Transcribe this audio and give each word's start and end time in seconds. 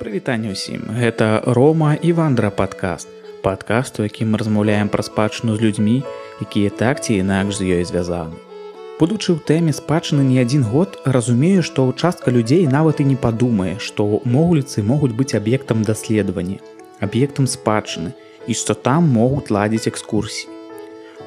прывітанне 0.00 0.56
ўсім. 0.56 0.88
Гэта 0.96 1.44
рома 1.44 1.92
і 2.00 2.16
вандра 2.16 2.48
падкаст. 2.48 3.08
Падкаст 3.44 4.00
у 4.00 4.04
якім 4.08 4.32
мы 4.32 4.40
размаўляем 4.40 4.88
пра 4.88 5.04
спадчыну 5.04 5.56
з 5.56 5.60
людзьмі 5.60 6.00
якія 6.40 6.72
так 6.72 7.04
ці 7.04 7.20
інакш 7.20 7.60
з 7.60 7.68
ёй 7.76 7.84
звязаны. 7.84 8.40
Будучы 8.96 9.36
ў 9.36 9.44
тэме 9.44 9.72
спадчыны 9.76 10.24
не 10.24 10.40
адзін 10.40 10.64
год 10.64 10.96
разумею 11.04 11.60
што 11.64 11.88
частка 11.92 12.32
людзей 12.32 12.64
нават 12.64 13.04
і 13.04 13.08
не 13.12 13.16
падумае 13.16 13.76
што 13.76 14.24
могуліцы 14.24 14.84
могуць 14.84 15.16
быць 15.16 15.36
аб'ектам 15.36 15.84
даследавання 15.84 16.60
аб'ектам 17.04 17.44
спадчыны 17.44 18.16
і 18.48 18.56
што 18.56 18.76
там 18.76 19.08
могуць 19.08 19.52
ладзіць 19.52 19.88
экскурсіі. 19.92 20.48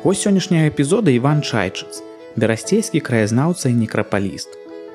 Вось 0.03 0.21
сённяшняга 0.25 0.73
эпізода 0.73 1.13
Іван 1.13 1.45
чайчыц 1.45 2.01
берасцейскі 2.35 3.05
краязнаўца 3.05 3.69
і 3.69 3.77
некрапаліст. 3.85 4.49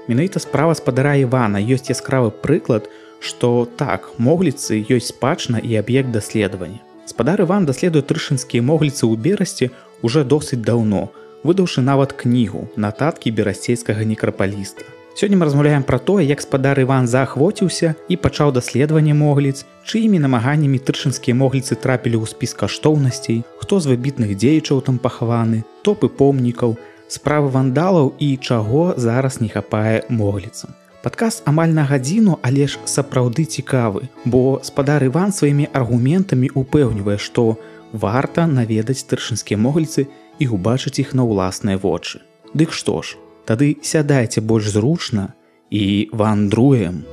Менавіта 0.08 0.42
справа 0.42 0.74
спадара 0.74 1.14
Івана 1.14 1.62
ёсць 1.62 1.90
яскравы 1.90 2.30
прыклад 2.30 2.90
у 2.90 3.07
што 3.20 3.68
так 3.76 4.12
могліцы 4.18 4.82
ёсць 4.88 5.10
спадчына 5.14 5.58
і 5.58 5.76
аб'ект 5.80 6.10
даследавання. 6.10 6.80
Спадар 7.06 7.40
Іван 7.40 7.64
даследуе 7.64 8.02
трышынскія 8.02 8.62
могліцы 8.62 9.08
ў 9.08 9.16
берасці 9.16 9.70
уже 10.02 10.24
досыць 10.24 10.62
даўно, 10.62 11.08
выдаўшы 11.42 11.80
нават 11.80 12.12
кнігу 12.12 12.68
нататкі 12.76 13.32
берасцейскага 13.32 14.04
некрапаліста. 14.04 14.84
Сёння 15.18 15.34
мы 15.34 15.46
размаўляем 15.50 15.82
пра 15.82 15.98
тое, 15.98 16.22
як 16.22 16.40
спадар 16.40 16.78
Іван 16.78 17.10
заахвоціўся 17.10 17.96
і 18.08 18.14
пачаў 18.22 18.52
даследаванне 18.54 19.18
могліц, 19.18 19.66
чыімі 19.82 20.22
намаганнямі 20.22 20.78
трышынскія 20.78 21.34
могліцы 21.34 21.74
трапілі 21.74 22.22
ў 22.22 22.30
спіс 22.30 22.54
каштоўнасцей, 22.54 23.42
хто 23.58 23.82
з 23.82 23.90
выбітных 23.90 24.38
дзеячаў 24.38 24.78
там 24.86 25.02
пахаваны, 25.02 25.66
топы 25.82 26.06
помнікаў, 26.06 26.78
справы 27.10 27.50
вандалаў 27.50 28.14
і 28.22 28.36
чаго 28.38 28.94
зараз 28.94 29.42
не 29.42 29.50
хапае 29.50 30.06
могліцам. 30.06 30.77
Падказ 31.02 31.42
амаль 31.46 31.70
на 31.70 31.84
гадзіну, 31.86 32.38
але 32.42 32.66
ж 32.66 32.78
сапраўды 32.84 33.46
цікавы, 33.46 34.08
бо 34.24 34.58
спадар 34.66 35.04
Іван 35.06 35.30
сваімі 35.32 35.70
аргументамі 35.72 36.50
упэўнівае, 36.58 37.18
што 37.22 37.54
варта 37.92 38.46
наведаць 38.50 38.98
старшынскія 39.06 39.58
могільцы 39.58 40.08
і 40.42 40.50
убачыць 40.50 40.98
іх 40.98 41.14
на 41.14 41.22
ўласныя 41.22 41.78
вочы. 41.78 42.18
Дык 42.50 42.74
што 42.74 42.98
ж, 43.02 43.14
тады 43.46 43.78
сядайце 43.82 44.42
больш 44.42 44.74
зручна 44.74 45.38
і 45.70 46.10
вандруем. 46.12 47.06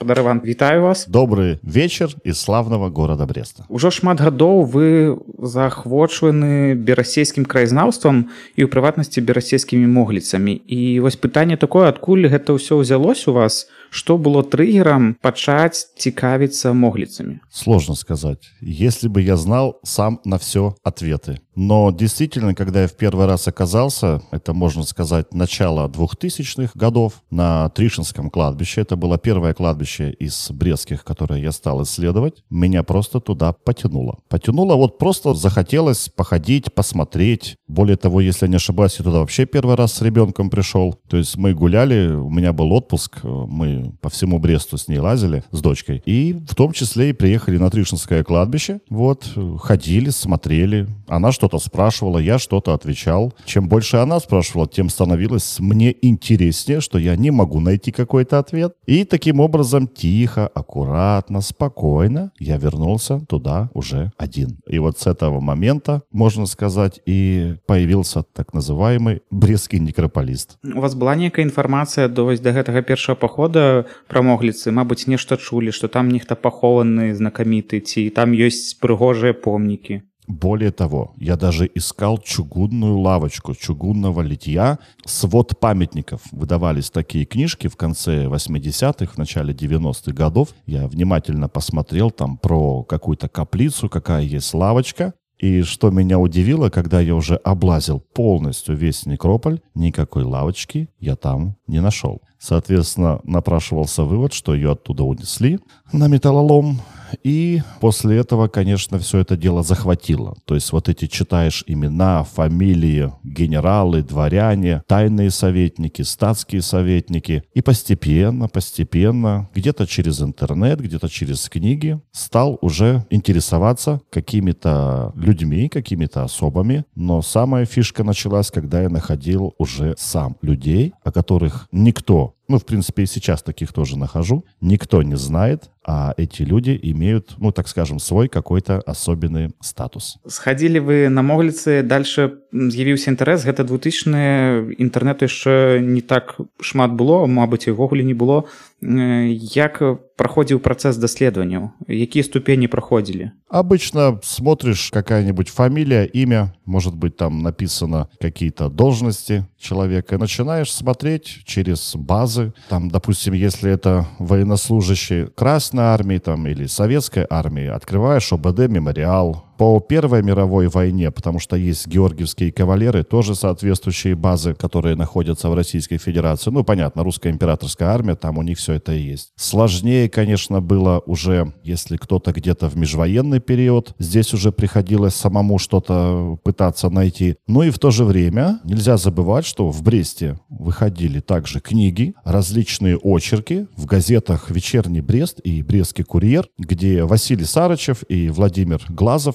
Спадараван 0.00 0.40
вітаю 0.44 0.82
вас. 0.82 1.06
Добрый 1.08 1.58
вечер 1.62 2.08
из 2.24 2.40
славного 2.40 2.88
города 2.88 3.26
бреста. 3.26 3.66
Ужо 3.68 3.90
шмат 3.90 4.18
гадоў 4.18 4.64
вы 4.64 5.20
заахвочваны 5.36 6.72
берасейскім 6.72 7.44
краязнаўствам 7.44 8.32
і 8.56 8.64
ў 8.64 8.68
прыватнасці 8.72 9.20
берасейскімі 9.20 9.84
могліцамі 9.84 10.56
і 10.56 11.04
вось 11.04 11.20
пытанне 11.20 11.60
такое 11.60 11.92
адкуль 11.92 12.32
гэта 12.32 12.56
ўсё 12.56 12.80
ўзялось 12.80 13.28
у 13.28 13.36
вас 13.36 13.68
что 13.90 14.18
было 14.18 14.42
триггером 14.42 15.16
пачаць 15.20 15.92
цікавіцца 15.98 16.72
моглицами 16.72 17.40
сложно 17.50 17.94
сказать. 17.94 18.38
Если 18.60 19.08
бы 19.08 19.22
я 19.22 19.36
знал 19.36 19.80
сам 19.82 20.20
на 20.24 20.38
все 20.38 20.76
ответы. 20.82 21.40
Но 21.56 21.90
действительно 21.90 22.54
когда 22.54 22.82
я 22.82 22.88
в 22.88 22.96
первый 22.96 23.26
раз 23.26 23.48
оказался 23.48 24.22
это 24.30 24.54
можно 24.54 24.82
сказать 24.84 25.34
начало 25.34 25.88
двухтысячных 25.88 26.76
годов 26.76 27.22
на 27.30 27.68
тришинском 27.70 28.30
кладбище 28.30 28.80
это 28.80 28.96
было 28.96 29.18
первое 29.18 29.52
кладбище 29.52 30.10
из 30.12 30.50
брестских 30.50 31.04
которое 31.04 31.42
я 31.42 31.52
стал 31.52 31.82
исследовать 31.82 32.44
меня 32.50 32.82
просто 32.82 33.20
туда 33.20 33.52
потянуло. 33.52 34.20
Потянуло 34.28 34.76
вот 34.76 34.98
просто 34.98 35.34
захотелось 35.34 36.08
походить 36.08 36.72
посмотреть 36.72 37.56
более 37.70 37.96
того 37.96 38.20
если 38.20 38.46
не 38.46 38.56
ошибаюсь 38.56 38.96
я 38.98 39.04
туда 39.04 39.18
вообще 39.18 39.46
первый 39.46 39.76
раз 39.76 39.94
с 39.94 40.02
ребенком 40.02 40.50
пришел 40.50 40.98
то 41.08 41.16
есть 41.16 41.36
мы 41.36 41.54
гуляли 41.54 42.12
у 42.12 42.30
меня 42.30 42.52
был 42.52 42.72
отпуск 42.72 43.20
мы 43.24 43.92
по 44.00 44.08
всему 44.08 44.38
Бресту 44.38 44.78
с 44.78 44.88
ней 44.88 44.98
лазили, 44.98 45.44
с 45.50 45.60
дочкой. 45.60 46.02
И 46.06 46.32
в 46.32 46.54
том 46.54 46.72
числе 46.72 47.10
и 47.10 47.12
приехали 47.12 47.58
на 47.58 47.70
Тришинское 47.70 48.24
кладбище. 48.24 48.80
Вот, 48.88 49.30
ходили, 49.58 50.10
смотрели. 50.10 50.88
Она 51.08 51.32
что-то 51.32 51.58
спрашивала, 51.58 52.18
я 52.18 52.38
что-то 52.38 52.74
отвечал. 52.74 53.34
Чем 53.44 53.68
больше 53.68 53.98
она 53.98 54.20
спрашивала, 54.20 54.66
тем 54.66 54.88
становилось 54.88 55.58
мне 55.60 55.94
интереснее, 56.02 56.80
что 56.80 56.98
я 56.98 57.16
не 57.16 57.30
могу 57.30 57.60
найти 57.60 57.92
какой-то 57.92 58.38
ответ. 58.38 58.74
И 58.86 59.04
таким 59.04 59.40
образом 59.40 59.86
тихо, 59.86 60.46
аккуратно, 60.46 61.40
спокойно 61.40 62.32
я 62.38 62.56
вернулся 62.56 63.20
туда 63.28 63.70
уже 63.74 64.12
один. 64.16 64.60
И 64.66 64.78
вот 64.78 64.98
с 64.98 65.06
этого 65.06 65.40
момента, 65.40 66.02
можно 66.12 66.46
сказать, 66.46 67.00
и 67.06 67.56
появился 67.65 68.23
так 68.23 68.53
называемый 68.53 69.21
Брестский 69.31 69.79
некрополист. 69.79 70.57
У 70.63 70.79
вас 70.79 70.95
была 70.95 71.15
некая 71.15 71.43
информация 71.43 72.07
до, 72.07 72.35
до 72.37 72.49
этого 72.49 72.81
первого 72.81 73.15
похода 73.15 73.85
прамогліцы 74.07 74.71
Мабыць 74.71 75.07
нешта 75.07 75.37
чулі 75.37 75.71
што 75.71 75.87
там 75.87 76.09
нехта 76.09 76.35
пахованы 76.35 77.13
знакаміты 77.15 77.79
ці 77.79 78.09
там 78.09 78.33
ёсць 78.33 78.75
прыгожыя 78.79 79.33
помнікі 79.33 80.01
Более 80.27 80.71
того, 80.71 81.13
я 81.17 81.35
даже 81.35 81.69
искал 81.75 82.17
чугунную 82.17 82.97
лавочку 82.97 83.53
чугунного 83.53 84.21
литья. 84.21 84.79
Свод 85.05 85.59
памятников. 85.59 86.21
Выдавались 86.31 86.89
такие 86.89 87.25
книжки 87.25 87.67
в 87.67 87.75
конце 87.75 88.25
80-х, 88.25 89.13
в 89.13 89.17
начале 89.17 89.53
90-х 89.53 90.11
годов. 90.13 90.49
Я 90.65 90.87
внимательно 90.87 91.47
посмотрел 91.47 92.09
там 92.09 92.37
про 92.37 92.83
какую-то 92.83 93.27
каплицу, 93.29 93.87
какая 93.87 94.23
есть 94.23 94.53
лавочка. 94.53 95.13
И 95.40 95.62
что 95.62 95.90
меня 95.90 96.18
удивило, 96.18 96.68
когда 96.68 97.00
я 97.00 97.14
уже 97.14 97.36
облазил 97.36 97.98
полностью 97.98 98.76
весь 98.76 99.06
некрополь, 99.06 99.60
никакой 99.74 100.22
лавочки 100.22 100.90
я 100.98 101.16
там 101.16 101.56
не 101.66 101.80
нашел. 101.80 102.20
Соответственно, 102.38 103.20
напрашивался 103.24 104.04
вывод, 104.04 104.34
что 104.34 104.54
ее 104.54 104.72
оттуда 104.72 105.02
унесли 105.04 105.58
на 105.92 106.08
металлолом, 106.08 106.80
и 107.22 107.62
после 107.80 108.18
этого, 108.18 108.48
конечно, 108.48 108.98
все 108.98 109.18
это 109.18 109.36
дело 109.36 109.62
захватило. 109.62 110.36
То 110.44 110.54
есть 110.54 110.72
вот 110.72 110.88
эти 110.88 111.06
читаешь 111.06 111.64
имена, 111.66 112.24
фамилии, 112.24 113.12
генералы, 113.24 114.02
дворяне, 114.02 114.82
тайные 114.86 115.30
советники, 115.30 116.02
статские 116.02 116.62
советники. 116.62 117.44
И 117.54 117.62
постепенно, 117.62 118.48
постепенно, 118.48 119.48
где-то 119.54 119.86
через 119.86 120.20
интернет, 120.22 120.80
где-то 120.80 121.08
через 121.08 121.48
книги 121.48 122.00
стал 122.12 122.58
уже 122.60 123.04
интересоваться 123.10 124.00
какими-то 124.10 125.12
людьми, 125.14 125.68
какими-то 125.68 126.24
особами. 126.24 126.84
Но 126.94 127.22
самая 127.22 127.64
фишка 127.66 128.04
началась, 128.04 128.50
когда 128.50 128.82
я 128.82 128.88
находил 128.88 129.54
уже 129.58 129.94
сам 129.98 130.36
людей, 130.42 130.92
о 131.04 131.12
которых 131.12 131.68
никто 131.72 132.34
ну, 132.50 132.58
в 132.58 132.66
принципе, 132.66 133.04
и 133.04 133.06
сейчас 133.06 133.42
таких 133.42 133.72
тоже 133.72 133.96
нахожу, 133.96 134.44
никто 134.60 135.02
не 135.04 135.16
знает, 135.16 135.70
а 135.86 136.14
эти 136.16 136.42
люди 136.42 136.78
имеют, 136.82 137.34
ну, 137.38 137.52
так 137.52 137.68
скажем, 137.68 138.00
свой 138.00 138.28
какой-то 138.28 138.80
особенный 138.80 139.52
статус. 139.60 140.18
Сходили 140.26 140.80
вы 140.80 141.08
на 141.08 141.22
Моглицы, 141.22 141.82
дальше 141.84 142.40
з'явіўся 142.51 143.11
інтарэс, 143.11 143.45
гэта 143.45 143.63
2000 143.63 144.75
інтэрнэту 144.77 145.25
яшчэ 145.25 145.79
не 145.81 146.01
так 146.01 146.37
шмат 146.61 146.93
было, 146.93 147.25
мабыць, 147.25 147.67
і 147.67 147.75
ўвогуле 147.75 148.03
не 148.03 148.13
было. 148.13 148.45
Як 148.81 149.81
проходил 150.15 150.59
процесс 150.59 150.97
даследаванняў 150.97 151.71
какие 151.87 152.23
ступени 152.23 152.67
проходили 152.67 153.31
обычно 153.49 154.19
смотришь 154.23 154.89
какая-нибудь 154.91 155.49
фамилия 155.49 156.05
имя 156.05 156.55
может 156.65 156.95
быть 156.95 157.17
там 157.17 157.41
написано 157.41 158.09
какие-то 158.19 158.69
должности 158.69 159.45
человека 159.59 160.15
и 160.15 160.17
начинаешь 160.17 160.71
смотреть 160.71 161.43
через 161.45 161.95
базы 161.95 162.53
там 162.69 162.89
допустим 162.89 163.33
если 163.33 163.71
это 163.71 164.07
военнослужащий 164.19 165.27
красной 165.27 165.83
армии 165.83 166.17
там 166.17 166.47
или 166.47 166.65
советской 166.65 167.25
армии 167.29 167.67
открываешь 167.67 168.31
обд 168.31 168.69
мемориал 168.69 169.45
по 169.60 169.78
Первой 169.78 170.22
мировой 170.22 170.68
войне, 170.68 171.10
потому 171.10 171.38
что 171.38 171.54
есть 171.54 171.86
георгиевские 171.86 172.50
кавалеры, 172.50 173.04
тоже 173.04 173.34
соответствующие 173.34 174.14
базы, 174.14 174.54
которые 174.54 174.96
находятся 174.96 175.50
в 175.50 175.54
Российской 175.54 175.98
Федерации. 175.98 176.50
Ну, 176.50 176.64
понятно, 176.64 177.04
русская 177.04 177.28
императорская 177.28 177.90
армия, 177.90 178.14
там 178.14 178.38
у 178.38 178.42
них 178.42 178.56
все 178.56 178.72
это 178.72 178.94
и 178.94 179.02
есть. 179.02 179.32
Сложнее, 179.36 180.08
конечно, 180.08 180.62
было 180.62 181.02
уже, 181.04 181.52
если 181.62 181.98
кто-то 181.98 182.32
где-то 182.32 182.70
в 182.70 182.76
межвоенный 182.78 183.40
период, 183.40 183.94
здесь 183.98 184.32
уже 184.32 184.50
приходилось 184.50 185.14
самому 185.14 185.58
что-то 185.58 186.38
пытаться 186.42 186.88
найти. 186.88 187.36
Ну 187.46 187.62
и 187.62 187.68
в 187.68 187.78
то 187.78 187.90
же 187.90 188.06
время 188.06 188.60
нельзя 188.64 188.96
забывать, 188.96 189.44
что 189.44 189.70
в 189.70 189.82
Бресте 189.82 190.40
выходили 190.48 191.20
также 191.20 191.60
книги, 191.60 192.14
различные 192.24 192.96
очерки 192.96 193.66
в 193.76 193.84
газетах 193.84 194.50
«Вечерний 194.50 195.02
Брест» 195.02 195.38
и 195.40 195.62
«Брестский 195.62 196.04
курьер», 196.04 196.48
где 196.56 197.04
Василий 197.04 197.44
Сарычев 197.44 198.04
и 198.08 198.30
Владимир 198.30 198.80
Глазов 198.88 199.34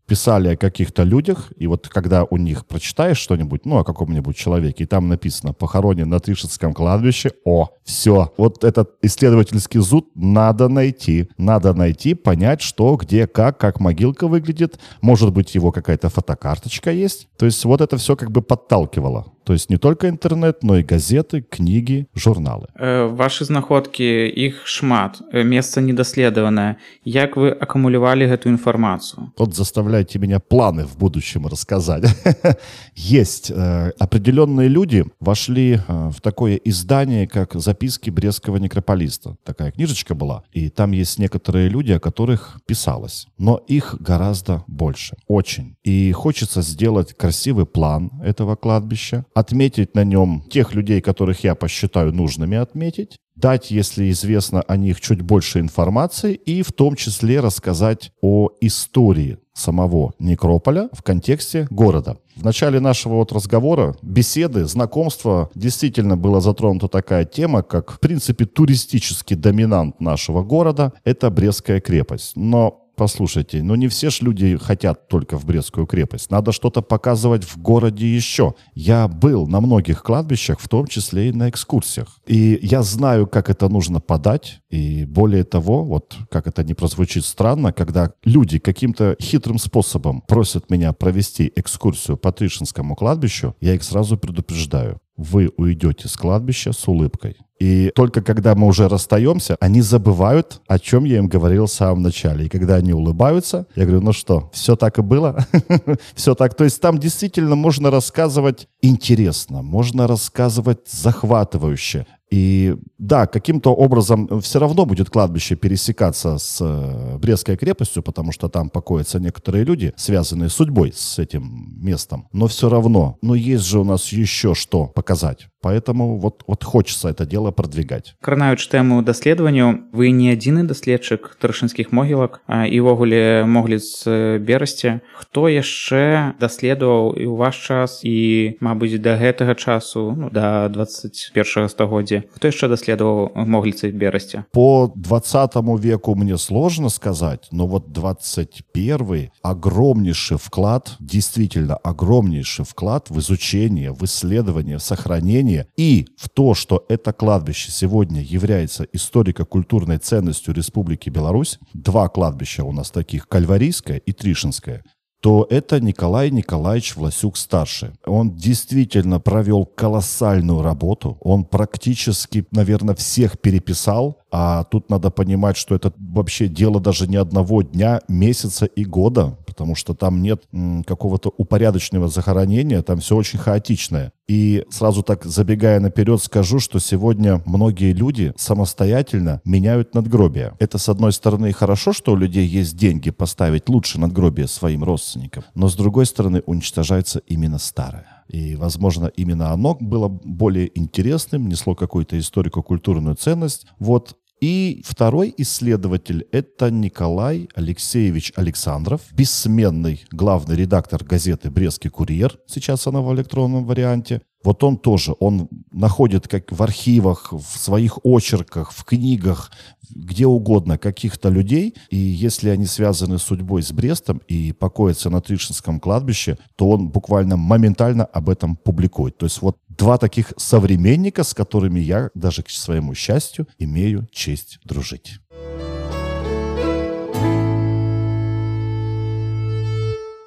писали 0.10 0.48
о 0.48 0.56
каких-то 0.56 1.02
людях, 1.02 1.52
и 1.56 1.66
вот 1.66 1.88
когда 1.88 2.24
у 2.24 2.36
них 2.36 2.66
прочитаешь 2.66 3.18
что-нибудь, 3.18 3.66
ну, 3.66 3.78
о 3.78 3.84
каком-нибудь 3.84 4.36
человеке, 4.36 4.84
и 4.84 4.86
там 4.86 5.08
написано 5.08 5.52
«похоронен 5.52 6.08
на 6.08 6.20
Тришинском 6.20 6.72
кладбище», 6.72 7.32
о, 7.44 7.70
все, 7.84 8.32
вот 8.36 8.64
этот 8.64 8.90
исследовательский 9.02 9.80
зуд 9.80 10.08
надо 10.14 10.68
найти, 10.68 11.28
надо 11.38 11.74
найти, 11.74 12.14
понять, 12.14 12.62
что, 12.62 12.96
где, 12.96 13.26
как, 13.26 13.58
как 13.58 13.80
могилка 13.80 14.28
выглядит, 14.28 14.78
может 15.00 15.32
быть, 15.32 15.54
его 15.54 15.72
какая-то 15.72 16.08
фотокарточка 16.08 16.92
есть, 16.92 17.28
то 17.36 17.46
есть 17.46 17.64
вот 17.64 17.80
это 17.80 17.96
все 17.96 18.16
как 18.16 18.30
бы 18.30 18.42
подталкивало 18.42 19.32
То 19.46 19.52
есть 19.52 19.70
не 19.70 19.76
только 19.76 20.08
интернет, 20.08 20.64
но 20.64 20.76
и 20.76 20.82
газеты, 20.82 21.40
книги, 21.40 22.08
журналы. 22.16 22.66
Э, 22.74 23.06
ваши 23.06 23.44
знаходкі 23.44 24.26
іх 24.26 24.66
шмат 24.66 25.22
э, 25.32 25.44
месца 25.44 25.80
недаследаванае 25.80 26.82
як 27.04 27.36
вы 27.36 27.54
акумулявалі 27.54 28.26
гэту 28.26 28.50
інфармацыю 28.50 29.30
вот 29.38 29.54
заставляйте 30.01 30.19
меня 30.19 30.39
планы 30.39 30.85
в 30.85 30.97
будущем 30.97 31.47
рассказать. 31.47 32.03
Есть 32.95 33.51
э, 33.51 33.91
определенные 33.99 34.67
люди 34.67 35.05
вошли 35.19 35.79
э, 35.87 36.09
в 36.09 36.21
такое 36.21 36.55
издание 36.55 37.27
как 37.27 37.53
записки 37.53 38.09
брестского 38.09 38.57
некрополиста 38.57 39.35
такая 39.43 39.71
книжечка 39.71 40.15
была 40.15 40.43
и 40.53 40.69
там 40.69 40.91
есть 40.91 41.19
некоторые 41.19 41.69
люди 41.69 41.91
о 41.93 41.99
которых 41.99 42.59
писалось 42.65 43.27
но 43.37 43.57
их 43.69 43.95
гораздо 43.99 44.63
больше. 44.67 45.17
Очень. 45.27 45.75
И 45.83 46.11
хочется 46.11 46.61
сделать 46.61 47.13
красивый 47.13 47.65
план 47.65 48.11
этого 48.23 48.55
кладбища 48.55 49.25
отметить 49.33 49.95
на 49.95 50.03
нем 50.03 50.43
тех 50.49 50.75
людей, 50.75 51.01
которых 51.01 51.43
я 51.43 51.55
посчитаю 51.55 52.13
нужными 52.13 52.57
отметить, 52.57 53.17
дать, 53.41 53.71
если 53.71 54.09
известно 54.11 54.61
о 54.61 54.77
них, 54.77 55.01
чуть 55.01 55.21
больше 55.21 55.59
информации 55.59 56.33
и 56.33 56.61
в 56.61 56.71
том 56.71 56.95
числе 56.95 57.41
рассказать 57.41 58.13
о 58.21 58.49
истории 58.61 59.39
самого 59.53 60.13
некрополя 60.19 60.89
в 60.93 61.03
контексте 61.03 61.67
города. 61.69 62.17
В 62.35 62.45
начале 62.45 62.79
нашего 62.79 63.15
вот 63.15 63.33
разговора, 63.33 63.95
беседы, 64.01 64.65
знакомства, 64.65 65.49
действительно 65.53 66.15
была 66.15 66.39
затронута 66.39 66.87
такая 66.87 67.25
тема, 67.25 67.61
как, 67.61 67.91
в 67.91 67.99
принципе, 67.99 68.45
туристический 68.45 69.35
доминант 69.35 69.99
нашего 69.99 70.41
города– 70.43 70.93
это 71.03 71.29
Брестская 71.29 71.81
крепость. 71.81 72.37
Но 72.37 72.80
послушайте, 73.01 73.63
но 73.63 73.75
не 73.75 73.87
все 73.87 74.11
ж 74.11 74.21
люди 74.21 74.57
хотят 74.57 75.07
только 75.07 75.35
в 75.35 75.43
Брестскую 75.43 75.87
крепость. 75.87 76.29
Надо 76.29 76.51
что-то 76.51 76.83
показывать 76.83 77.43
в 77.43 77.57
городе 77.57 78.05
еще. 78.05 78.53
Я 78.75 79.07
был 79.07 79.47
на 79.47 79.59
многих 79.59 80.03
кладбищах, 80.03 80.59
в 80.59 80.69
том 80.69 80.85
числе 80.85 81.29
и 81.29 81.31
на 81.31 81.49
экскурсиях. 81.49 82.19
И 82.27 82.59
я 82.61 82.83
знаю, 82.83 83.25
как 83.25 83.49
это 83.49 83.69
нужно 83.69 84.01
подать. 84.01 84.61
И 84.69 85.05
более 85.05 85.43
того, 85.43 85.83
вот 85.83 86.15
как 86.29 86.45
это 86.45 86.63
не 86.63 86.75
прозвучит 86.75 87.25
странно, 87.25 87.73
когда 87.73 88.13
люди 88.23 88.59
каким-то 88.59 89.15
хитрым 89.19 89.57
способом 89.57 90.21
просят 90.21 90.69
меня 90.69 90.93
провести 90.93 91.51
экскурсию 91.55 92.17
по 92.17 92.31
Тришинскому 92.31 92.95
кладбищу, 92.95 93.55
я 93.61 93.73
их 93.73 93.81
сразу 93.81 94.15
предупреждаю 94.15 95.01
вы 95.17 95.51
уйдете 95.57 96.07
с 96.07 96.15
кладбища 96.15 96.73
с 96.73 96.87
улыбкой. 96.87 97.37
И 97.59 97.91
только 97.93 98.23
когда 98.23 98.55
мы 98.55 98.65
уже 98.65 98.89
расстаемся, 98.89 99.55
они 99.59 99.81
забывают, 99.81 100.61
о 100.67 100.79
чем 100.79 101.03
я 101.03 101.17
им 101.17 101.27
говорил 101.27 101.67
в 101.67 101.71
самом 101.71 102.01
начале. 102.01 102.47
И 102.47 102.49
когда 102.49 102.75
они 102.75 102.91
улыбаются, 102.91 103.67
я 103.75 103.85
говорю, 103.85 104.01
ну 104.01 104.13
что, 104.13 104.49
все 104.51 104.75
так 104.75 104.97
и 104.97 105.03
было? 105.03 105.45
все 106.15 106.33
так. 106.33 106.55
То 106.55 106.63
есть 106.63 106.81
там 106.81 106.97
действительно 106.97 107.55
можно 107.55 107.91
рассказывать 107.91 108.67
интересно, 108.81 109.61
можно 109.61 110.07
рассказывать 110.07 110.87
захватывающе. 110.87 112.07
И 112.31 112.77
да, 112.97 113.27
каким-то 113.27 113.75
образом 113.75 114.39
все 114.39 114.59
равно 114.59 114.85
будет 114.85 115.09
кладбище 115.09 115.55
пересекаться 115.55 116.37
с 116.37 116.59
э, 116.61 117.17
Брестской 117.17 117.57
крепостью, 117.57 118.03
потому 118.03 118.31
что 118.31 118.47
там 118.47 118.69
покоятся 118.69 119.19
некоторые 119.19 119.65
люди, 119.65 119.93
связанные 119.97 120.49
судьбой 120.49 120.93
с 120.95 121.19
этим 121.19 121.73
местом. 121.77 122.29
Но 122.31 122.47
все 122.47 122.69
равно, 122.69 123.17
но 123.21 123.35
есть 123.35 123.65
же 123.65 123.79
у 123.79 123.83
нас 123.83 124.07
еще 124.13 124.55
что 124.55 124.87
показать. 124.87 125.50
Поэтому 125.66 126.18
вот, 126.18 126.44
вот 126.46 126.62
хочется 126.62 127.08
это 127.08 127.26
дело 127.26 127.50
продвигать. 127.50 128.14
Кранаючы 128.20 128.70
тэму 128.70 129.02
даследаванню, 129.02 129.90
вы 129.90 130.10
не 130.10 130.30
адзіны 130.30 130.62
даследчык 130.62 131.34
таршынскіх 131.42 131.90
могілак 131.90 132.38
і 132.46 132.76
ўвогуле 132.78 133.42
могліц 133.42 134.06
берасці. 134.38 135.02
Хто 135.18 135.50
яшчэ 135.50 136.38
даследаваў 136.38 137.18
і 137.18 137.26
ў 137.26 137.34
ваш 137.34 137.56
час 137.58 138.06
і, 138.06 138.54
мабыць, 138.62 139.02
да 139.02 139.18
гэтага 139.18 139.58
часу 139.58 140.14
ну, 140.14 140.30
да 140.30 140.68
21 140.68 141.66
стагоддзя. 141.66 142.22
Хто 142.30 142.46
яшчэ 142.46 142.70
даследаваў 142.70 143.34
могліцы 143.34 143.90
берасці? 143.90 144.46
По 144.52 144.92
20 144.94 145.58
веку 145.82 146.14
мне 146.14 146.38
сложно 146.38 146.90
сказать, 146.90 147.48
но 147.50 147.66
вот 147.66 147.90
21 147.90 149.30
огромнейший 149.42 150.36
вклад, 150.36 150.94
действительно 151.00 151.76
огромнейший 151.76 152.64
вклад 152.64 153.10
в 153.10 153.18
изучение, 153.18 153.90
в 153.90 154.04
исследование, 154.04 154.76
в 154.76 154.82
сохранение 154.82 155.49
значение 155.51 155.67
и 155.77 156.07
в 156.17 156.29
то, 156.29 156.53
что 156.53 156.85
это 156.89 157.13
кладбище 157.13 157.71
сегодня 157.71 158.21
является 158.21 158.83
историко-культурной 158.93 159.97
ценностью 159.97 160.53
Республики 160.53 161.09
Беларусь, 161.09 161.59
два 161.73 162.07
кладбища 162.07 162.63
у 162.63 162.71
нас 162.71 162.91
таких, 162.91 163.27
Кальварийское 163.27 163.97
и 163.97 164.11
Тришинское, 164.11 164.83
то 165.21 165.45
это 165.49 165.79
Николай 165.79 166.31
Николаевич 166.31 166.95
Власюк-старший. 166.95 167.91
Он 168.05 168.35
действительно 168.35 169.19
провел 169.19 169.65
колоссальную 169.65 170.63
работу. 170.63 171.17
Он 171.21 171.45
практически, 171.45 172.45
наверное, 172.51 172.95
всех 172.95 173.39
переписал, 173.39 174.20
а 174.31 174.63
тут 174.63 174.89
надо 174.89 175.11
понимать, 175.11 175.57
что 175.57 175.75
это 175.75 175.93
вообще 175.97 176.47
дело 176.47 176.79
даже 176.79 177.07
не 177.07 177.17
одного 177.17 177.61
дня, 177.63 178.01
месяца 178.07 178.65
и 178.65 178.85
года, 178.85 179.37
потому 179.45 179.75
что 179.75 179.93
там 179.93 180.21
нет 180.21 180.43
какого-то 180.85 181.33
упорядоченного 181.37 182.07
захоронения, 182.07 182.81
там 182.81 182.99
все 182.99 183.17
очень 183.17 183.39
хаотичное. 183.39 184.13
И 184.29 184.63
сразу 184.69 185.03
так 185.03 185.25
забегая 185.25 185.81
наперед 185.81 186.23
скажу, 186.23 186.59
что 186.59 186.79
сегодня 186.79 187.41
многие 187.45 187.91
люди 187.91 188.33
самостоятельно 188.37 189.41
меняют 189.43 189.93
надгробия. 189.93 190.55
Это, 190.59 190.77
с 190.77 190.87
одной 190.87 191.11
стороны, 191.11 191.51
хорошо, 191.51 191.91
что 191.91 192.13
у 192.13 192.15
людей 192.15 192.47
есть 192.47 192.77
деньги 192.77 193.09
поставить 193.11 193.67
лучше 193.67 193.99
надгробие 193.99 194.47
своим 194.47 194.85
родственникам, 194.85 195.43
но 195.53 195.67
с 195.67 195.75
другой 195.75 196.05
стороны 196.05 196.41
уничтожается 196.45 197.19
именно 197.27 197.57
старое. 197.57 198.05
И, 198.29 198.55
возможно, 198.55 199.07
именно 199.17 199.51
оно 199.51 199.75
было 199.77 200.07
более 200.07 200.71
интересным, 200.79 201.49
несло 201.49 201.75
какую-то 201.75 202.17
историко-культурную 202.17 203.15
ценность. 203.15 203.67
Вот 203.77 204.15
и 204.41 204.81
второй 204.83 205.33
исследователь– 205.37 206.27
это 206.31 206.71
Николай 206.71 207.47
Алексеевич 207.53 208.33
Александров, 208.35 209.01
бессменный 209.11 210.03
главный 210.11 210.55
редактор 210.55 211.03
газеты 211.03 211.51
«Брестский 211.51 211.91
курьер», 211.91 212.39
сейчас 212.47 212.87
она 212.87 213.01
в 213.01 213.13
электронном 213.13 213.65
варианте. 213.65 214.21
Вот 214.43 214.63
он 214.63 214.77
тоже, 214.77 215.13
он 215.19 215.49
находит 215.71 216.27
как 216.27 216.51
в 216.51 216.61
архивах, 216.63 217.31
в 217.31 217.57
своих 217.57 218.03
очерках, 218.03 218.71
в 218.71 218.83
книгах, 218.83 219.51
где 219.89 220.25
угодно 220.25 220.77
каких-то 220.77 221.29
людей, 221.29 221.75
и 221.89 221.97
если 221.97 222.49
они 222.49 222.65
связаны 222.65 223.19
с 223.19 223.23
судьбой 223.23 223.61
с 223.61 223.71
Брестом 223.71 224.21
и 224.27 224.51
покоятся 224.53 225.09
на 225.09 225.21
Тришинском 225.21 225.79
кладбище, 225.79 226.37
то 226.55 226.69
он 226.69 226.89
буквально 226.89 227.37
моментально 227.37 228.05
об 228.05 228.29
этом 228.29 228.55
публикует. 228.55 229.17
То 229.17 229.25
есть 229.25 229.41
вот 229.41 229.57
два 229.67 229.97
таких 229.97 230.33
современника, 230.37 231.23
с 231.23 231.33
которыми 231.33 231.79
я 231.79 232.09
даже 232.13 232.43
к 232.43 232.49
своему 232.49 232.95
счастью 232.95 233.47
имею 233.59 234.07
честь 234.11 234.59
дружить. 234.63 235.19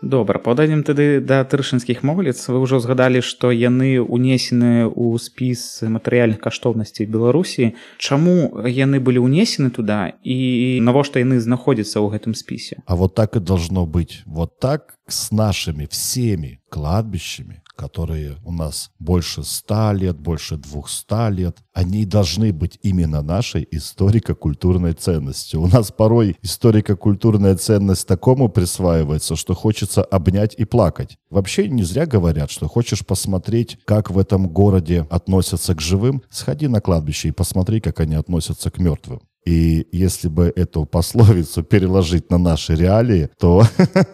Добра 0.04 0.38
пададзем 0.38 0.84
тады 0.84 1.18
да 1.24 1.42
тыршынскіх 1.42 2.04
могліц 2.04 2.38
вы 2.52 2.60
ўжо 2.62 2.78
згадалі 2.78 3.24
што 3.24 3.50
яны 3.50 3.98
унесены 3.98 4.86
ў 4.86 5.18
спіс 5.18 5.82
матэрыяльных 5.82 6.38
каштоўнасцей 6.44 7.08
беларусі. 7.08 7.74
Чаму 7.98 8.62
яны 8.68 9.00
былі 9.00 9.24
ўнесены 9.24 9.72
туда 9.74 10.14
і 10.22 10.38
навошта 10.84 11.24
яны 11.24 11.40
знаходзяцца 11.40 11.98
ў 11.98 12.12
гэтым 12.14 12.36
спісе? 12.36 12.84
А 12.86 12.94
вот 12.94 13.16
так 13.16 13.36
и 13.36 13.40
должно 13.40 13.86
быть. 13.86 14.22
Вот 14.26 14.60
так 14.60 14.94
с 15.08 15.32
нашими 15.32 15.88
всеми 15.90 16.60
кладбищами 16.68 17.63
которые 17.76 18.36
у 18.44 18.52
нас 18.52 18.90
больше 18.98 19.42
ста 19.42 19.92
лет, 19.92 20.18
больше 20.18 20.56
двухста 20.56 21.30
лет, 21.30 21.58
они 21.72 22.04
должны 22.06 22.52
быть 22.52 22.78
именно 22.82 23.22
нашей 23.22 23.66
историко-культурной 23.70 24.92
ценностью. 24.92 25.60
У 25.60 25.66
нас 25.66 25.90
порой 25.90 26.36
историко-культурная 26.42 27.56
ценность 27.56 28.06
такому 28.06 28.48
присваивается, 28.48 29.36
что 29.36 29.54
хочется 29.54 30.02
обнять 30.02 30.54
и 30.56 30.64
плакать. 30.64 31.18
Вообще 31.30 31.68
не 31.68 31.82
зря 31.82 32.06
говорят, 32.06 32.50
что 32.50 32.68
хочешь 32.68 33.04
посмотреть, 33.04 33.78
как 33.84 34.10
в 34.10 34.18
этом 34.18 34.48
городе 34.48 35.06
относятся 35.10 35.74
к 35.74 35.80
живым, 35.80 36.22
сходи 36.30 36.68
на 36.68 36.80
кладбище 36.80 37.28
и 37.28 37.32
посмотри, 37.32 37.80
как 37.80 38.00
они 38.00 38.14
относятся 38.14 38.70
к 38.70 38.78
мертвым. 38.78 39.20
И 39.44 39.86
если 39.92 40.28
бы 40.28 40.52
эту 40.56 40.86
пословицу 40.86 41.62
переложить 41.62 42.30
на 42.30 42.38
наши 42.38 42.74
реалии, 42.74 43.28
то 43.38 43.62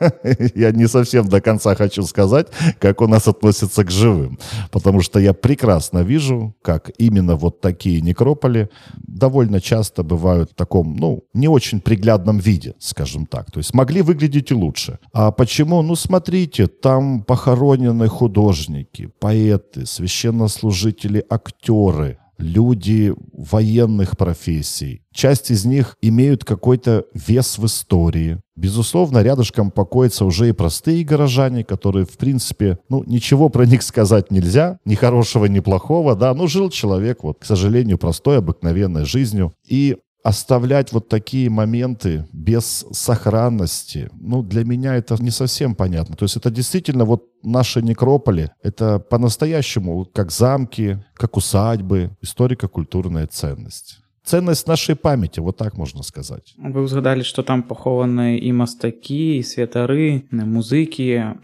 я 0.54 0.72
не 0.72 0.88
совсем 0.88 1.28
до 1.28 1.40
конца 1.40 1.74
хочу 1.74 2.02
сказать, 2.02 2.48
как 2.78 3.00
у 3.00 3.06
нас 3.06 3.28
относятся 3.28 3.84
к 3.84 3.90
живым. 3.90 4.38
Потому 4.72 5.02
что 5.02 5.20
я 5.20 5.32
прекрасно 5.32 6.00
вижу, 6.00 6.54
как 6.62 6.90
именно 6.98 7.36
вот 7.36 7.60
такие 7.60 8.00
некрополи 8.00 8.68
довольно 8.96 9.60
часто 9.60 10.02
бывают 10.02 10.50
в 10.50 10.54
таком, 10.54 10.96
ну, 10.96 11.24
не 11.32 11.48
очень 11.48 11.80
приглядном 11.80 12.38
виде, 12.38 12.74
скажем 12.80 13.26
так. 13.26 13.50
То 13.52 13.58
есть 13.58 13.72
могли 13.72 14.02
выглядеть 14.02 14.50
и 14.50 14.54
лучше. 14.54 14.98
А 15.12 15.30
почему? 15.30 15.82
Ну, 15.82 15.94
смотрите, 15.94 16.66
там 16.66 17.22
похоронены 17.22 18.08
художники, 18.08 19.10
поэты, 19.20 19.86
священнослужители, 19.86 21.24
актеры, 21.30 22.18
люди 22.40 23.14
военных 23.32 24.16
профессий. 24.16 25.02
Часть 25.12 25.50
из 25.50 25.64
них 25.64 25.96
имеют 26.02 26.44
какой-то 26.44 27.04
вес 27.14 27.58
в 27.58 27.66
истории. 27.66 28.40
Безусловно, 28.56 29.22
рядышком 29.22 29.70
покоятся 29.70 30.24
уже 30.24 30.48
и 30.48 30.52
простые 30.52 31.04
горожане, 31.04 31.64
которые, 31.64 32.04
в 32.04 32.18
принципе, 32.18 32.78
ну, 32.88 33.04
ничего 33.06 33.48
про 33.48 33.64
них 33.64 33.82
сказать 33.82 34.30
нельзя, 34.30 34.78
ни 34.84 34.94
хорошего, 34.94 35.46
ни 35.46 35.60
плохого, 35.60 36.14
да, 36.14 36.34
ну, 36.34 36.46
жил 36.46 36.70
человек, 36.70 37.22
вот, 37.22 37.38
к 37.40 37.44
сожалению, 37.44 37.98
простой, 37.98 38.38
обыкновенной 38.38 39.04
жизнью. 39.04 39.52
И 39.66 39.96
оставлять 40.22 40.92
вот 40.92 41.08
такие 41.08 41.48
моменты 41.50 42.26
без 42.32 42.84
сохранности, 42.92 44.10
ну, 44.12 44.42
для 44.42 44.64
меня 44.64 44.94
это 44.96 45.16
не 45.22 45.30
совсем 45.30 45.74
понятно. 45.74 46.16
То 46.16 46.24
есть 46.24 46.36
это 46.36 46.50
действительно 46.50 47.04
вот 47.04 47.24
наши 47.42 47.82
некрополи, 47.82 48.50
это 48.62 48.98
по-настоящему 48.98 50.04
как 50.04 50.30
замки, 50.30 51.02
как 51.14 51.36
усадьбы, 51.36 52.16
историко-культурная 52.20 53.26
ценность 53.26 53.99
ценность 54.29 54.67
нашей 54.67 54.95
памяти, 54.95 55.39
вот 55.39 55.57
так 55.57 55.77
можно 55.77 56.03
сказать. 56.03 56.55
Вы 56.57 56.81
узгадали, 56.81 57.21
что 57.21 57.43
там 57.43 57.63
похованы 57.63 58.37
и 58.37 58.51
мастаки, 58.51 59.37
и 59.37 59.43
святары, 59.43 60.25
музыкі, 60.31 61.37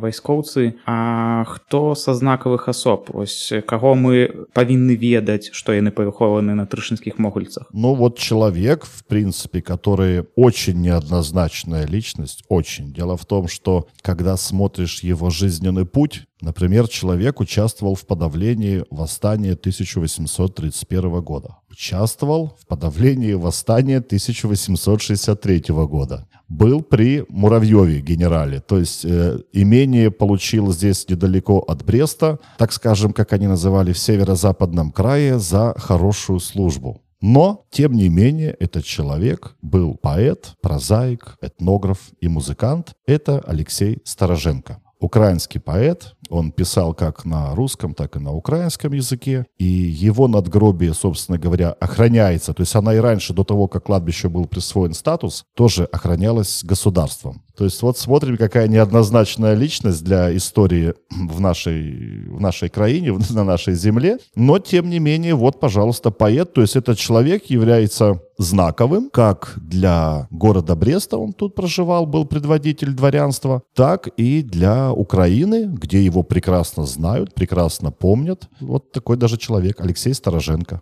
вайскоўцы. 0.00 0.74
А 0.86 1.44
хто 1.44 1.94
са 1.94 2.14
знакавых 2.14 2.68
асоб? 2.68 3.10
Ось 3.14 3.52
каго 3.66 3.94
мы 3.94 4.46
павінны 4.52 4.94
ведаць, 4.94 5.50
што 5.52 5.72
яны 5.72 5.90
пахованы 5.90 6.54
на 6.54 6.66
трышынскіх 6.66 7.18
могульцах? 7.18 7.66
Ну 7.72 7.94
вот 7.94 8.18
человек, 8.18 8.84
в 8.84 9.04
принципе, 9.04 9.62
который 9.62 10.26
очень 10.36 10.80
неоднозначная 10.80 11.86
личность, 11.86 12.44
очень. 12.48 12.92
Дело 12.92 13.16
в 13.16 13.24
том, 13.24 13.48
что 13.48 13.88
когда 14.02 14.36
смотришь 14.36 15.00
его 15.02 15.30
жизненный 15.30 15.86
путь, 15.86 16.26
Например, 16.43 16.89
человек 16.89 17.39
участвовал 17.39 17.95
в 17.95 18.05
подавлении 18.05 18.83
восстания 18.89 19.53
1831 19.53 21.21
года. 21.21 21.55
Участвовал 21.71 22.57
в 22.59 22.67
подавлении 22.67 23.31
восстания 23.31 23.99
1863 23.99 25.63
года. 25.69 26.27
Был 26.49 26.81
при 26.81 27.23
Муравьеве 27.29 28.01
генерале. 28.01 28.59
То 28.59 28.77
есть 28.77 29.05
э, 29.05 29.39
имение 29.53 30.11
получил 30.11 30.73
здесь 30.73 31.07
недалеко 31.07 31.59
от 31.59 31.85
Бреста, 31.85 32.39
так 32.57 32.73
скажем, 32.73 33.13
как 33.13 33.31
они 33.31 33.47
называли, 33.47 33.93
в 33.93 33.97
северо-западном 33.97 34.91
крае 34.91 35.39
за 35.39 35.73
хорошую 35.77 36.41
службу. 36.41 37.01
Но, 37.21 37.63
тем 37.71 37.93
не 37.93 38.09
менее, 38.09 38.53
этот 38.59 38.83
человек 38.83 39.55
был 39.61 39.95
поэт, 39.95 40.55
прозаик, 40.61 41.37
этнограф 41.41 41.99
и 42.19 42.27
музыкант. 42.27 42.95
Это 43.07 43.39
Алексей 43.47 44.01
Староженко 44.03 44.82
украинский 45.03 45.59
поэт. 45.59 46.15
Он 46.29 46.51
писал 46.51 46.93
как 46.93 47.25
на 47.25 47.53
русском, 47.53 47.93
так 47.93 48.15
и 48.15 48.19
на 48.19 48.31
украинском 48.31 48.93
языке. 48.93 49.45
И 49.57 49.65
его 49.65 50.27
надгробие, 50.27 50.93
собственно 50.93 51.37
говоря, 51.37 51.71
охраняется. 51.71 52.53
То 52.53 52.61
есть 52.61 52.75
она 52.75 52.95
и 52.95 52.99
раньше, 52.99 53.33
до 53.33 53.43
того, 53.43 53.67
как 53.67 53.83
кладбище 53.83 54.29
был 54.29 54.45
присвоен 54.45 54.93
статус, 54.93 55.43
тоже 55.55 55.83
охранялась 55.83 56.63
государством. 56.63 57.43
То 57.57 57.65
есть 57.65 57.81
вот 57.81 57.97
смотрим, 57.97 58.37
какая 58.37 58.67
неоднозначная 58.67 59.53
личность 59.53 60.03
для 60.03 60.35
истории 60.35 60.93
в 61.11 61.39
нашей, 61.39 62.25
в 62.29 62.39
нашей 62.39 62.69
краине, 62.69 63.11
на 63.29 63.43
нашей 63.43 63.75
земле. 63.75 64.17
Но, 64.35 64.57
тем 64.57 64.89
не 64.89 64.99
менее, 64.99 65.35
вот, 65.35 65.59
пожалуйста, 65.59 66.11
поэт. 66.11 66.53
То 66.53 66.61
есть 66.61 66.77
этот 66.77 66.97
человек 66.97 67.45
является 67.45 68.21
знаковым, 68.37 69.09
как 69.09 69.53
для 69.57 70.27
города 70.31 70.75
Бреста, 70.75 71.17
он 71.17 71.33
тут 71.33 71.55
проживал, 71.55 72.05
был 72.05 72.25
предводитель 72.25 72.93
дворянства, 72.93 73.61
так 73.75 74.07
и 74.17 74.41
для 74.43 74.91
Украины, 74.91 75.65
где 75.65 76.03
его 76.03 76.23
прекрасно 76.23 76.85
знают, 76.85 77.33
прекрасно 77.33 77.91
помнят. 77.91 78.49
Вот 78.59 78.91
такой 78.91 79.17
даже 79.17 79.37
человек, 79.37 79.81
Алексей 79.81 80.13
Староженко. 80.13 80.81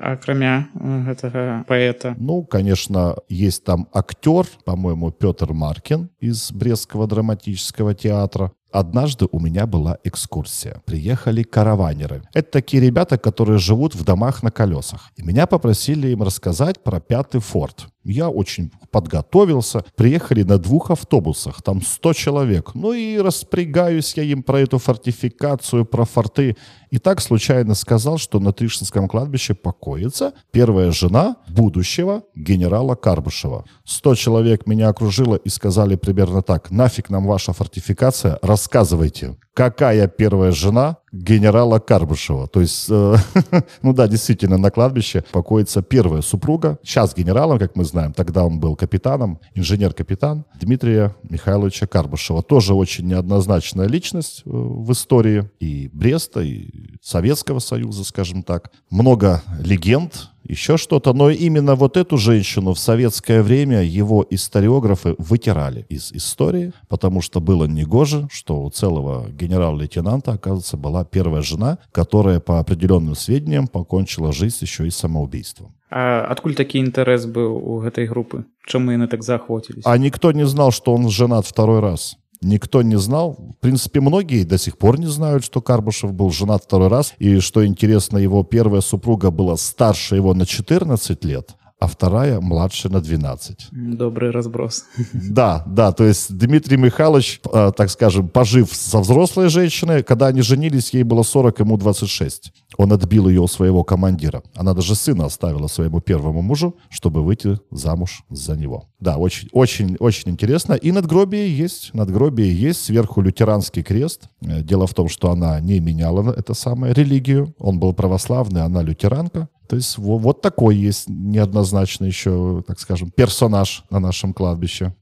акрамя 0.00 0.68
гэтага 0.74 1.64
паэта 1.66 2.14
ну 2.18 2.44
конечно 2.44 3.16
есть 3.30 3.64
там 3.64 3.88
актер 3.94 4.46
по-моему 4.64 5.10
Петр 5.10 5.54
маркин 5.54 6.10
из 6.20 6.52
брестского 6.52 7.06
драматического 7.06 7.94
театра 7.94 8.52
Однажды 8.74 9.28
у 9.30 9.38
меня 9.38 9.66
была 9.66 9.98
экскурсия. 10.02 10.82
Приехали 10.84 11.44
караванеры. 11.44 12.24
Это 12.34 12.50
такие 12.50 12.82
ребята, 12.82 13.16
которые 13.18 13.58
живут 13.58 13.94
в 13.94 14.02
домах 14.02 14.42
на 14.42 14.50
колесах. 14.50 15.12
И 15.14 15.22
меня 15.22 15.46
попросили 15.46 16.08
им 16.08 16.24
рассказать 16.24 16.82
про 16.82 16.98
пятый 16.98 17.40
форт. 17.40 17.86
Я 18.04 18.28
очень 18.28 18.70
подготовился. 18.90 19.84
Приехали 19.96 20.42
на 20.42 20.58
двух 20.58 20.90
автобусах, 20.90 21.62
там 21.62 21.82
100 21.82 22.12
человек. 22.12 22.74
Ну 22.74 22.92
и 22.92 23.18
распрягаюсь 23.18 24.14
я 24.14 24.22
им 24.22 24.42
про 24.42 24.60
эту 24.60 24.78
фортификацию, 24.78 25.84
про 25.86 26.04
форты. 26.04 26.56
И 26.90 26.98
так 26.98 27.20
случайно 27.20 27.74
сказал, 27.74 28.18
что 28.18 28.40
на 28.40 28.52
Тришинском 28.52 29.08
кладбище 29.08 29.54
покоится 29.54 30.34
первая 30.52 30.90
жена 30.92 31.36
будущего 31.48 32.24
генерала 32.34 32.94
Карбышева. 32.94 33.64
100 33.84 34.14
человек 34.16 34.66
меня 34.66 34.88
окружило 34.88 35.36
и 35.36 35.48
сказали 35.48 35.96
примерно 35.96 36.42
так. 36.42 36.70
Нафиг 36.70 37.10
нам 37.10 37.26
ваша 37.26 37.52
фортификация, 37.52 38.38
рассказывайте 38.42 39.36
какая 39.54 40.08
первая 40.08 40.50
жена 40.50 40.98
генерала 41.12 41.78
Карбышева. 41.78 42.48
То 42.48 42.60
есть, 42.60 42.86
э, 42.90 43.16
ну 43.82 43.92
да, 43.92 44.08
действительно, 44.08 44.58
на 44.58 44.70
кладбище 44.70 45.24
покоится 45.30 45.80
первая 45.80 46.22
супруга. 46.22 46.78
Сейчас 46.82 47.14
генералом, 47.14 47.58
как 47.60 47.76
мы 47.76 47.84
знаем, 47.84 48.12
тогда 48.12 48.44
он 48.44 48.58
был 48.58 48.74
капитаном, 48.74 49.40
инженер-капитан 49.54 50.44
Дмитрия 50.60 51.14
Михайловича 51.22 51.86
Карбышева. 51.86 52.42
Тоже 52.42 52.74
очень 52.74 53.06
неоднозначная 53.06 53.86
личность 53.86 54.42
э, 54.44 54.50
в 54.50 54.90
истории 54.92 55.48
и 55.60 55.88
Бреста, 55.92 56.40
и 56.40 56.98
Советского 57.00 57.60
Союза, 57.60 58.04
скажем 58.04 58.42
так. 58.42 58.72
Много 58.90 59.42
легенд 59.60 60.30
еще 60.43 60.77
что-то. 60.77 61.13
Но 61.13 61.29
именно 61.29 61.75
вот 61.75 61.97
эту 61.97 62.17
женщину 62.17 62.73
в 62.73 62.79
советское 62.79 63.41
время 63.41 63.83
его 63.83 64.25
историографы 64.29 65.15
вытирали 65.17 65.85
из 65.89 66.11
истории, 66.11 66.73
потому 66.87 67.21
что 67.21 67.39
было 67.39 67.65
негоже, 67.65 68.27
что 68.31 68.63
у 68.63 68.69
целого 68.69 69.29
генерал-лейтенанта, 69.29 70.33
оказывается, 70.33 70.77
была 70.77 71.05
первая 71.05 71.41
жена, 71.41 71.77
которая, 71.91 72.39
по 72.39 72.59
определенным 72.59 73.15
сведениям, 73.15 73.67
покончила 73.67 74.33
жизнь 74.33 74.57
еще 74.61 74.87
и 74.87 74.91
самоубийством. 74.91 75.73
А 75.91 76.27
откуль 76.29 76.53
такі 76.53 76.77
інтарэс 76.85 77.25
быў 77.25 77.49
у 77.49 77.81
гэтай 77.81 78.05
групы 78.05 78.45
чым 78.69 78.93
яны 78.93 79.09
так 79.09 79.23
заахвоцілись 79.25 79.81
а 79.85 79.97
никто 79.97 80.31
не 80.31 80.45
знал 80.45 80.69
что 80.71 80.93
он 80.93 81.09
женат 81.09 81.47
второй 81.47 81.79
раз 81.79 82.17
никто 82.40 82.82
не 82.82 82.96
знал. 82.96 83.36
В 83.56 83.60
принципе, 83.60 84.00
многие 84.00 84.44
до 84.44 84.58
сих 84.58 84.78
пор 84.78 84.98
не 84.98 85.06
знают, 85.06 85.44
что 85.44 85.60
Карбышев 85.60 86.12
был 86.12 86.30
женат 86.30 86.64
второй 86.64 86.88
раз. 86.88 87.14
И 87.18 87.40
что 87.40 87.66
интересно, 87.66 88.18
его 88.18 88.42
первая 88.44 88.80
супруга 88.80 89.30
была 89.30 89.56
старше 89.56 90.16
его 90.16 90.34
на 90.34 90.46
14 90.46 91.24
лет, 91.24 91.56
а 91.84 91.86
вторая 91.86 92.40
младше 92.40 92.88
на 92.88 93.00
12. 93.00 93.68
Добрый 93.72 94.30
разброс. 94.30 94.84
Да, 95.12 95.62
да, 95.66 95.92
то 95.92 96.04
есть 96.04 96.34
Дмитрий 96.36 96.78
Михайлович, 96.78 97.40
э, 97.52 97.72
так 97.76 97.90
скажем, 97.90 98.28
пожив 98.28 98.72
со 98.72 99.00
взрослой 99.00 99.48
женщиной, 99.48 100.02
когда 100.02 100.28
они 100.28 100.40
женились, 100.40 100.94
ей 100.94 101.02
было 101.02 101.22
40, 101.22 101.60
ему 101.60 101.76
26. 101.76 102.52
Он 102.78 102.92
отбил 102.92 103.28
ее 103.28 103.40
у 103.40 103.46
своего 103.46 103.84
командира. 103.84 104.42
Она 104.54 104.72
даже 104.72 104.94
сына 104.94 105.26
оставила 105.26 105.66
своему 105.66 106.00
первому 106.00 106.42
мужу, 106.42 106.76
чтобы 106.88 107.22
выйти 107.22 107.58
замуж 107.70 108.24
за 108.30 108.56
него. 108.56 108.88
Да, 108.98 109.18
очень, 109.18 109.48
очень, 109.52 109.96
очень 110.00 110.30
интересно. 110.30 110.72
И 110.72 110.90
надгробие 110.90 111.54
есть. 111.54 111.92
Надгробие 111.92 112.58
есть. 112.58 112.84
Сверху 112.84 113.20
лютеранский 113.20 113.82
крест. 113.82 114.28
Э, 114.40 114.62
дело 114.62 114.86
в 114.86 114.94
том, 114.94 115.08
что 115.08 115.30
она 115.30 115.60
не 115.60 115.80
меняла 115.80 116.32
это 116.32 116.54
самое 116.54 116.94
религию. 116.94 117.54
Он 117.58 117.78
был 117.78 117.92
православный, 117.92 118.62
она 118.62 118.82
лютеранка. 118.82 119.48
То 119.67 119.75
есть 119.75 119.97
вот 119.97 120.41
такой 120.41 120.75
есть 120.75 121.07
неоднозначно 121.07 122.05
еще, 122.05 122.63
так 122.67 122.79
скажем, 122.79 123.11
персонаж 123.11 123.83
на 123.91 123.99
нашем 123.99 124.33
кладбище. 124.33 124.93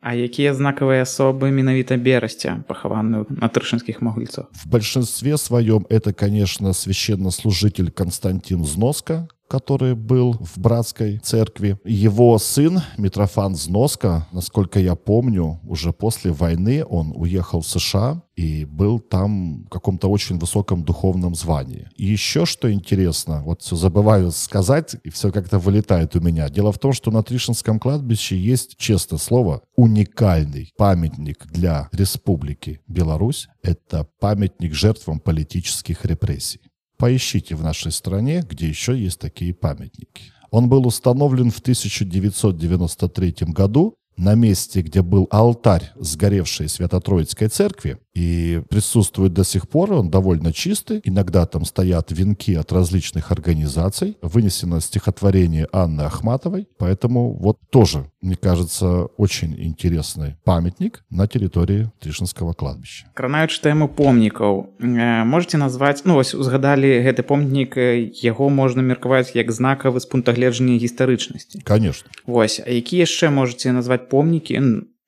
А 0.00 0.14
якія 0.14 0.54
знакавыя 0.54 1.02
асобы 1.02 1.50
менавіта 1.50 1.96
берасця 1.96 2.62
пахаваны 2.68 3.26
на 3.28 3.48
трышынскіх 3.48 3.98
могульцах 4.00 4.46
в 4.52 4.68
большинстве 4.68 5.36
своем 5.36 5.86
это 5.90 6.12
конечно 6.12 6.72
священнослужитель 6.72 7.90
константин 7.90 8.64
зноска 8.64 9.26
который 9.51 9.95
был 9.95 10.37
в 10.39 10.57
братской 10.57 11.17
церкви. 11.17 11.77
Его 11.83 12.37
сын, 12.37 12.79
Митрофан 12.97 13.57
Зноска, 13.57 14.25
насколько 14.31 14.79
я 14.79 14.95
помню, 14.95 15.59
уже 15.63 15.91
после 15.91 16.31
войны 16.31 16.85
он 16.85 17.11
уехал 17.13 17.59
в 17.59 17.67
США 17.67 18.23
и 18.37 18.63
был 18.63 18.99
там 18.99 19.65
в 19.65 19.67
каком-то 19.67 20.07
очень 20.07 20.39
высоком 20.39 20.85
духовном 20.85 21.35
звании. 21.35 21.89
И 21.97 22.05
еще 22.05 22.45
что 22.45 22.71
интересно, 22.71 23.43
вот 23.43 23.61
все 23.61 23.75
забываю 23.75 24.31
сказать, 24.31 24.95
и 25.03 25.09
все 25.09 25.33
как-то 25.33 25.59
вылетает 25.59 26.15
у 26.15 26.21
меня. 26.21 26.47
Дело 26.47 26.71
в 26.71 26.79
том, 26.79 26.93
что 26.93 27.11
на 27.11 27.21
Тришинском 27.21 27.77
кладбище 27.77 28.37
есть, 28.37 28.77
честное 28.77 29.19
слово, 29.19 29.63
уникальный 29.75 30.71
памятник 30.77 31.45
для 31.47 31.89
Республики 31.91 32.79
Беларусь. 32.87 33.49
Это 33.63 34.07
памятник 34.21 34.73
жертвам 34.73 35.19
политических 35.19 36.05
репрессий. 36.05 36.61
Поищите 37.01 37.55
в 37.55 37.63
нашей 37.63 37.91
стране, 37.91 38.43
где 38.47 38.69
еще 38.69 38.95
есть 38.95 39.19
такие 39.19 39.55
памятники. 39.55 40.31
Он 40.51 40.69
был 40.69 40.85
установлен 40.85 41.49
в 41.49 41.57
1993 41.57 43.35
году 43.47 43.95
на 44.16 44.34
месте, 44.34 44.80
где 44.80 45.02
был 45.02 45.28
алтарь 45.30 45.92
сгоревшей 45.96 46.68
Свято-Троицкой 46.68 47.48
церкви, 47.48 47.98
и 48.16 48.62
присутствует 48.70 49.34
до 49.34 49.44
сих 49.44 49.68
пор, 49.68 49.92
он 49.92 50.10
довольно 50.10 50.50
чистый. 50.50 51.02
Иногда 51.04 51.44
там 51.44 51.66
стоят 51.66 52.10
венки 52.10 52.54
от 52.54 52.72
различных 52.72 53.30
организаций. 53.30 54.16
Вынесено 54.22 54.80
стихотворение 54.80 55.68
Анны 55.70 56.00
Ахматовой. 56.00 56.66
Поэтому 56.78 57.34
вот 57.34 57.58
тоже, 57.68 58.10
мне 58.22 58.36
кажется, 58.36 59.04
очень 59.18 59.54
интересный 59.62 60.36
памятник 60.44 61.04
на 61.10 61.28
территории 61.28 61.90
Тришинского 62.00 62.54
кладбища. 62.54 63.06
Кранаючы 63.12 63.60
тэму 63.60 63.88
помнікаў, 63.88 64.80
э, 64.80 65.24
можете 65.24 65.58
назваць, 65.58 66.00
ну 66.06 66.14
вось 66.14 66.34
узгадалі 66.34 66.88
гэты 67.04 67.20
помнік, 67.22 67.76
яго 68.24 68.48
можна 68.48 68.80
меркаваць 68.80 69.36
як 69.36 69.52
знакавы 69.52 70.00
з 70.00 70.06
пункта 70.06 70.32
гледжання 70.32 70.78
гістарычнасці. 70.80 71.60
Конечно. 71.68 72.08
Вось, 72.24 72.62
а 72.64 72.70
які 72.70 72.96
яшчэ 72.96 73.28
можете 73.28 73.72
назваць 73.72 73.99
помнікі 74.10 74.60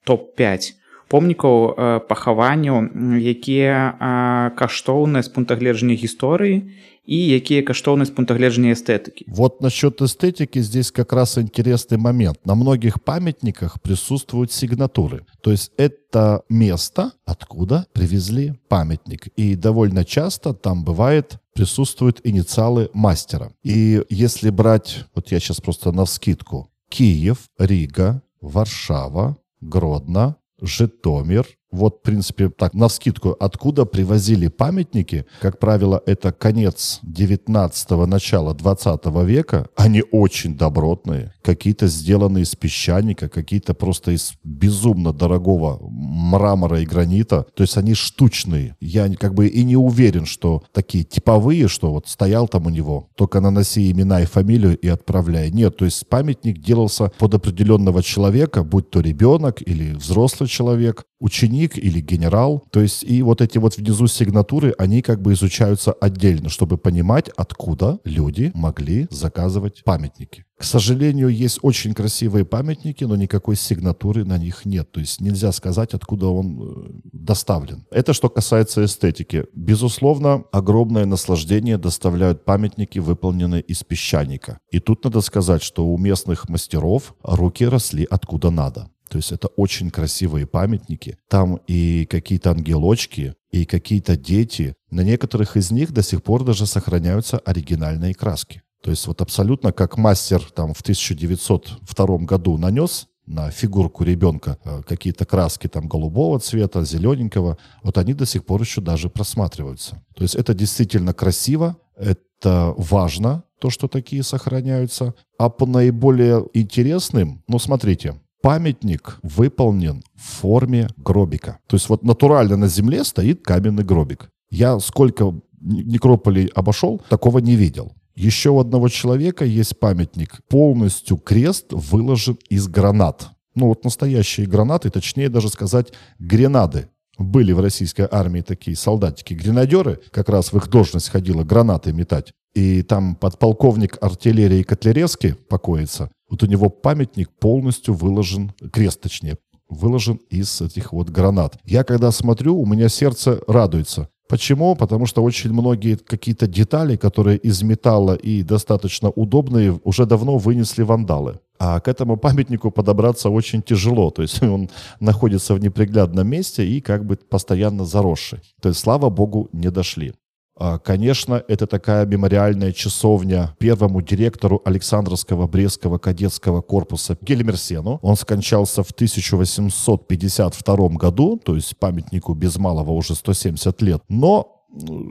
топ-5 0.04 0.78
помнікаў 1.08 1.56
э, 1.73 2.00
пахаванняў 2.04 2.92
якія 3.16 3.97
э, 3.97 4.56
каштоўныя 4.56 5.25
з 5.25 5.28
пункта 5.32 5.56
гледжання 5.56 5.97
гісторыі 5.97 6.68
и 7.08 7.18
якія 7.32 7.64
каштоўныя 7.64 8.04
з 8.04 8.12
пункта 8.12 8.37
гледжання 8.37 8.76
эстетики 8.76 9.25
вот 9.26 9.62
насчет 9.64 10.00
эстетики 10.02 10.61
здесь 10.61 10.92
как 10.92 11.12
раз 11.12 11.38
интересный 11.38 11.97
момент 11.97 12.44
на 12.44 12.54
многих 12.54 13.02
памятниках 13.02 13.80
присутствуют 13.80 14.52
сигнатуры 14.52 15.25
то 15.40 15.50
есть 15.50 15.73
это 15.78 16.42
место 16.49 17.12
откуда 17.25 17.87
привезли 17.92 18.52
памятник 18.68 19.28
и 19.37 19.56
довольно 19.56 20.04
часто 20.04 20.52
там 20.52 20.85
бывает 20.85 21.38
присутствуют 21.54 22.20
инициалы 22.25 22.90
мастера 22.92 23.52
и 23.64 24.04
если 24.11 24.50
брать 24.50 25.06
вот 25.14 25.32
я 25.32 25.40
сейчас 25.40 25.61
просто 25.61 25.92
на 25.92 26.04
скидку 26.04 26.70
Киев 26.90 27.49
Рига 27.58 28.23
Варшава 28.43 29.38
Гродно 29.62 30.35
Житомир. 30.62 31.47
Вот, 31.74 31.98
в 31.98 32.01
принципе, 32.03 32.50
так, 32.50 32.75
на 32.75 32.88
скидку, 32.88 33.36
откуда 33.39 33.86
привозили 33.86 34.48
памятники, 34.48 35.25
как 35.42 35.58
правило, 35.58 36.03
это 36.06 36.32
конец 36.32 37.00
19-го, 37.03 38.06
начало 38.06 38.53
20 38.53 39.06
века, 39.25 39.68
они 39.75 40.03
очень 40.12 40.56
добротные, 40.56 41.34
какие-то 41.42 41.88
сделаны 41.88 42.42
из 42.42 42.56
песчаника, 42.56 43.27
какие-то 43.27 43.74
просто 43.74 44.12
из 44.12 44.34
безумно 44.44 45.13
дорогого 45.13 45.80
мрамора 45.89 46.80
и 46.82 46.86
гранита, 46.86 47.48
то 47.56 47.63
есть 47.63 47.75
они 47.75 47.96
штучные. 47.96 48.77
Я 48.80 49.12
как 49.15 49.34
бы 49.34 49.48
и 49.48 49.63
не 49.63 49.75
уверен, 49.75 50.27
что 50.27 50.62
такие 50.74 51.03
типовые, 51.03 51.68
что 51.68 51.92
вот 51.92 52.08
стоял 52.08 52.48
там 52.48 52.68
у 52.68 52.70
него, 52.70 53.10
только 53.15 53.39
наноси 53.39 53.89
имена 53.89 54.22
и 54.22 54.25
фамилию 54.25 54.77
и 54.77 54.88
отправляй. 54.88 55.50
Нет, 55.50 55.75
то 55.77 55.86
есть 55.86 56.08
памятник 56.08 56.60
делался 56.60 57.12
под 57.18 57.34
определенного 57.34 58.03
человека, 58.03 58.63
будь 58.63 58.92
то 58.92 59.00
ребенок 59.00 59.68
или 59.68 59.96
взрослый 59.96 60.48
человек, 60.48 61.06
ученик 61.24 61.77
или 61.77 62.01
генерал. 62.01 62.63
То 62.70 62.82
есть 62.82 63.03
и 63.03 63.24
вот 63.24 63.42
эти 63.42 63.58
вот 63.58 63.77
внизу 63.77 64.08
сигнатуры, 64.08 64.75
они 64.77 65.01
как 65.01 65.22
бы 65.22 65.34
изучаются 65.34 65.94
отдельно, 65.94 66.50
чтобы 66.50 66.77
понимать, 66.77 67.30
откуда 67.38 68.00
люди 68.03 68.51
могли 68.53 69.08
заказывать 69.10 69.84
памятники. 69.86 70.44
К 70.58 70.65
сожалению, 70.65 71.30
есть 71.30 71.60
очень 71.62 71.94
красивые 71.94 72.46
памятники, 72.46 73.06
но 73.06 73.15
никакой 73.15 73.56
сигнатуры 73.56 74.24
на 74.25 74.38
них 74.38 74.65
нет. 74.65 74.92
То 74.92 75.00
есть 75.00 75.20
нельзя 75.20 75.51
сказать, 75.51 75.94
откуда 75.94 76.27
он 76.27 76.62
э, 76.62 76.89
доставлен. 77.12 77.86
Это 77.89 78.13
что 78.13 78.30
касается 78.30 78.86
эстетики. 78.86 79.46
Безусловно, 79.53 80.44
огромное 80.51 81.06
наслаждение 81.06 81.77
доставляют 81.77 82.46
памятники, 82.46 83.00
выполненные 83.00 83.62
из 83.62 83.84
песчаника. 83.84 84.60
И 84.72 84.80
тут 84.80 85.03
надо 85.03 85.22
сказать, 85.22 85.63
что 85.63 85.86
у 85.88 85.98
местных 85.98 86.50
мастеров 86.50 87.15
руки 87.24 87.65
росли 87.65 88.08
откуда 88.10 88.51
надо. 88.51 88.89
То 89.13 89.17
есть 89.17 89.32
это 89.32 89.48
очень 89.50 89.91
красивые 89.91 90.48
памятники. 90.48 91.20
Там 91.27 91.60
и 91.67 92.08
какие-то 92.10 92.50
ангелочки, 92.50 93.36
и 93.51 93.63
какие-то 93.63 94.17
дети. 94.17 94.74
На 94.89 95.01
некоторых 95.01 95.55
из 95.55 95.70
них 95.70 95.91
до 95.91 96.01
сих 96.01 96.24
пор 96.24 96.43
даже 96.43 96.65
сохраняются 96.65 97.38
оригинальные 97.38 98.15
краски. 98.15 98.63
То 98.82 98.89
есть 98.89 99.05
вот 99.05 99.22
абсолютно 99.22 99.72
как 99.72 100.00
мастер 100.00 100.41
там 100.55 100.74
в 100.74 100.82
1902 100.82 102.17
году 102.25 102.58
нанес 102.58 103.08
на 103.27 103.51
фигурку 103.51 104.03
ребенка 104.03 104.58
э, 104.65 104.82
какие-то 104.82 105.25
краски 105.25 105.67
там 105.67 105.88
голубого 105.88 106.39
цвета, 106.39 106.84
зелененького, 106.84 107.60
вот 107.84 108.00
они 108.00 108.15
до 108.15 108.25
сих 108.25 108.48
пор 108.48 108.62
еще 108.62 108.82
даже 108.82 109.12
просматриваются. 109.12 110.03
То 110.15 110.24
есть 110.24 110.34
это 110.34 110.55
действительно 110.55 111.13
красиво, 111.13 111.77
это 111.96 112.74
важно, 112.77 113.43
то, 113.60 113.70
что 113.70 113.88
такие 113.88 114.24
сохраняются. 114.24 115.13
А 115.38 115.50
по 115.50 115.67
наиболее 115.67 116.43
интересным, 116.55 117.44
ну 117.48 117.59
смотрите, 117.59 118.16
памятник 118.44 119.20
выполнен 119.24 120.03
в 120.16 120.42
форме 120.42 120.90
гробика. 120.98 121.60
То 121.68 121.77
есть 121.77 121.88
вот 121.88 122.03
натурально 122.03 122.58
на 122.58 122.68
земле 122.68 123.06
стоит 123.06 123.42
каменный 123.42 123.86
гробик. 123.86 124.29
Я 124.51 124.79
сколько 124.79 125.34
некрополей 125.62 126.48
обошел, 126.48 127.01
такого 127.10 127.40
не 127.40 127.56
видел. 127.56 127.94
Еще 128.16 128.50
у 128.50 128.60
одного 128.60 128.90
человека 128.90 129.46
есть 129.46 129.79
памятник. 129.79 130.42
Полностью 130.50 131.18
крест 131.18 131.68
выложен 131.72 132.38
из 132.50 132.68
гранат. 132.68 133.29
Ну 133.56 133.68
вот 133.68 133.86
настоящие 133.86 134.46
гранаты, 134.46 134.90
точнее 134.90 135.29
даже 135.29 135.48
сказать 135.48 135.94
гренады. 136.20 136.90
Были 137.18 137.53
в 137.53 137.62
российской 137.62 138.08
армии 138.12 138.42
такие 138.42 138.75
солдатики-гренадеры, 138.75 140.01
как 140.12 140.27
раз 140.29 140.51
в 140.51 140.58
их 140.58 140.68
должность 140.68 141.10
ходила 141.10 141.44
гранаты 141.44 141.94
метать. 141.94 142.34
И 142.56 142.82
там 142.82 143.16
подполковник 143.16 143.98
артиллерии 144.01 144.64
Котляревский 144.64 145.34
покоится. 145.34 146.12
Вот 146.33 146.41
у 146.41 146.48
него 146.48 146.69
памятник 146.69 147.29
полностью 147.29 147.93
выложен, 147.93 148.53
крест 148.72 149.01
точнее, 149.01 149.37
выложен 149.69 150.19
из 150.31 150.61
этих 150.61 150.91
вот 150.91 151.11
гранат. 151.11 151.59
Я 151.63 151.83
когда 151.83 152.09
смотрю, 152.09 152.57
у 152.57 152.65
меня 152.65 152.89
сердце 152.89 153.39
радуется. 153.48 154.09
Почему? 154.27 154.75
Потому 154.75 155.05
что 155.05 155.22
очень 155.22 155.53
многие 155.53 155.96
какие-то 155.96 156.48
детали, 156.48 156.96
которые 156.96 157.37
из 157.37 157.61
металла 157.61 158.15
и 158.15 158.41
достаточно 158.41 159.11
удобные, 159.11 159.79
уже 159.83 160.07
давно 160.07 160.39
вынесли 160.39 160.81
вандалы. 160.81 161.39
А 161.59 161.79
к 161.79 161.87
этому 161.87 162.17
памятнику 162.17 162.72
подобраться 162.72 163.29
очень 163.29 163.61
тяжело. 163.61 164.09
То 164.09 164.24
есть 164.24 164.41
он 164.41 164.72
находится 165.00 165.53
в 165.53 165.59
неприглядном 165.59 166.27
месте 166.27 166.67
и 166.67 166.81
как 166.81 167.05
бы 167.05 167.15
постоянно 167.15 167.85
заросший. 167.85 168.39
То 168.59 168.69
есть, 168.69 168.79
слава 168.79 169.11
богу, 169.11 169.50
не 169.53 169.69
дошли. 169.69 170.13
А, 170.55 170.77
конечно, 170.77 171.44
это 171.48 171.66
такая 171.68 172.05
мемориальная 172.05 172.72
часовня 172.72 173.55
первому 173.59 174.01
директору 174.01 174.61
Александровского 174.66 175.48
Брестского 175.48 175.98
кадетского 175.98 176.61
корпуса 176.61 177.18
Гельмерсену. 177.22 178.00
Он 178.01 178.16
скончался 178.16 178.83
в 178.83 178.92
1852 178.92 180.89
году, 180.89 181.39
то 181.44 181.55
есть 181.55 181.75
памятнику 181.77 182.33
без 182.33 182.57
малого 182.57 182.92
уже 182.92 183.16
170 183.16 183.81
лет. 183.81 184.03
Но 184.09 184.53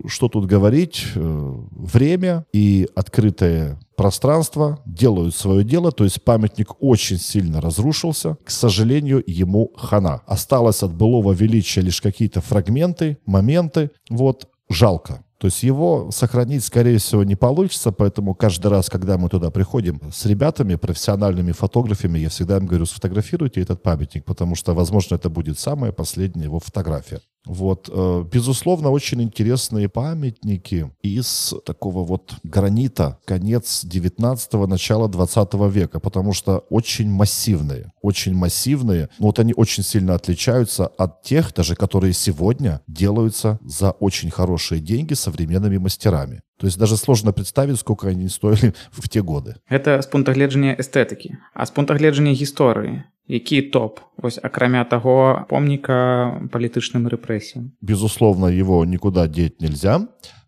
что 0.07 0.29
тут 0.29 0.47
говорить, 0.47 1.05
э, 1.15 1.55
время 1.71 2.45
и 2.53 2.89
открытое 2.95 3.79
пространство 3.97 4.81
делают 4.85 5.37
свое 5.37 5.65
дело, 5.65 5.93
то 5.93 6.05
есть 6.05 6.23
памятник 6.25 6.71
очень 6.81 7.19
сильно 7.19 7.61
разрушился. 7.61 8.37
К 8.45 8.51
сожалению, 8.51 9.23
ему 9.27 9.71
хана. 9.77 10.23
Осталось 10.27 10.83
от 10.83 10.93
былого 10.95 11.33
величия 11.33 11.81
лишь 11.81 12.01
какие-то 12.01 12.41
фрагменты, 12.41 13.19
моменты. 13.25 13.91
Вот, 14.11 14.49
жалко. 14.69 15.25
То 15.43 15.47
есть 15.47 15.65
его 15.65 16.09
сохранить, 16.13 16.65
скорее 16.65 16.99
всего, 16.99 17.25
не 17.25 17.35
получится, 17.35 17.91
поэтому 17.91 18.33
каждый 18.33 18.69
раз, 18.69 18.89
когда 18.89 19.19
мы 19.19 19.29
туда 19.29 19.51
приходим 19.51 20.01
с 20.13 20.25
ребятами, 20.25 20.77
профессиональными 20.77 21.51
фотографами, 21.51 22.21
я 22.21 22.29
всегда 22.29 22.59
им 22.59 22.67
говорю, 22.67 22.87
сфотографируйте 22.87 23.61
этот 23.61 23.83
памятник, 23.83 24.25
потому 24.25 24.55
что, 24.55 24.73
возможно, 24.73 25.17
это 25.17 25.31
будет 25.31 25.59
самая 25.59 25.91
последняя 25.91 26.45
его 26.45 26.61
фотография. 26.61 27.23
Вот, 27.45 27.91
э, 27.93 28.25
безусловно, 28.31 28.91
очень 28.91 29.23
интересные 29.23 29.89
памятники 29.89 30.93
из 31.03 31.55
такого 31.65 32.05
вот 32.05 32.35
гранита, 32.45 33.19
конец 33.25 33.85
19-го, 33.85 34.67
начало 34.67 35.09
20 35.09 35.55
века, 35.71 35.99
потому 35.99 36.33
что 36.33 36.59
очень 36.71 37.11
массивные, 37.11 37.93
очень 38.01 38.35
массивные. 38.35 39.09
Но 39.19 39.27
вот 39.27 39.39
они 39.41 39.55
очень 39.57 39.83
сильно 39.83 40.15
отличаются 40.15 40.87
от 40.87 41.23
тех, 41.23 41.53
даже 41.53 41.75
которые 41.75 42.13
сегодня 42.13 42.81
делаются 42.87 43.59
за 43.65 43.91
очень 43.91 44.31
хорошие 44.31 44.81
деньги 44.81 45.15
современными 45.15 45.79
мастерами. 45.79 46.43
То 46.62 46.68
есть 46.68 46.80
даже 46.80 46.98
сложно 46.98 47.34
представить, 47.34 47.80
сколько 47.80 48.08
они 48.08 48.30
стоили 48.30 48.74
в 48.92 49.08
те 49.10 49.22
годы. 49.22 49.56
Это 49.70 50.02
с 50.02 50.08
пункта 50.08 50.34
гледжання 50.34 50.76
эстетики, 50.80 51.38
а 51.54 51.66
с 51.66 51.72
пункта 51.72 51.94
гледжання 51.94 52.32
истории 52.32 53.04
які 53.28 53.62
топ 53.62 54.00
вось 54.18 54.40
акрамя 54.44 54.84
того 54.84 55.46
помніка 55.50 56.48
палітычным 56.52 57.08
рэпрэсіям 57.08 57.72
безусловно 57.82 58.48
его 58.48 58.86
никуда 58.86 59.28
деть 59.28 59.62
нельзя 59.62 60.08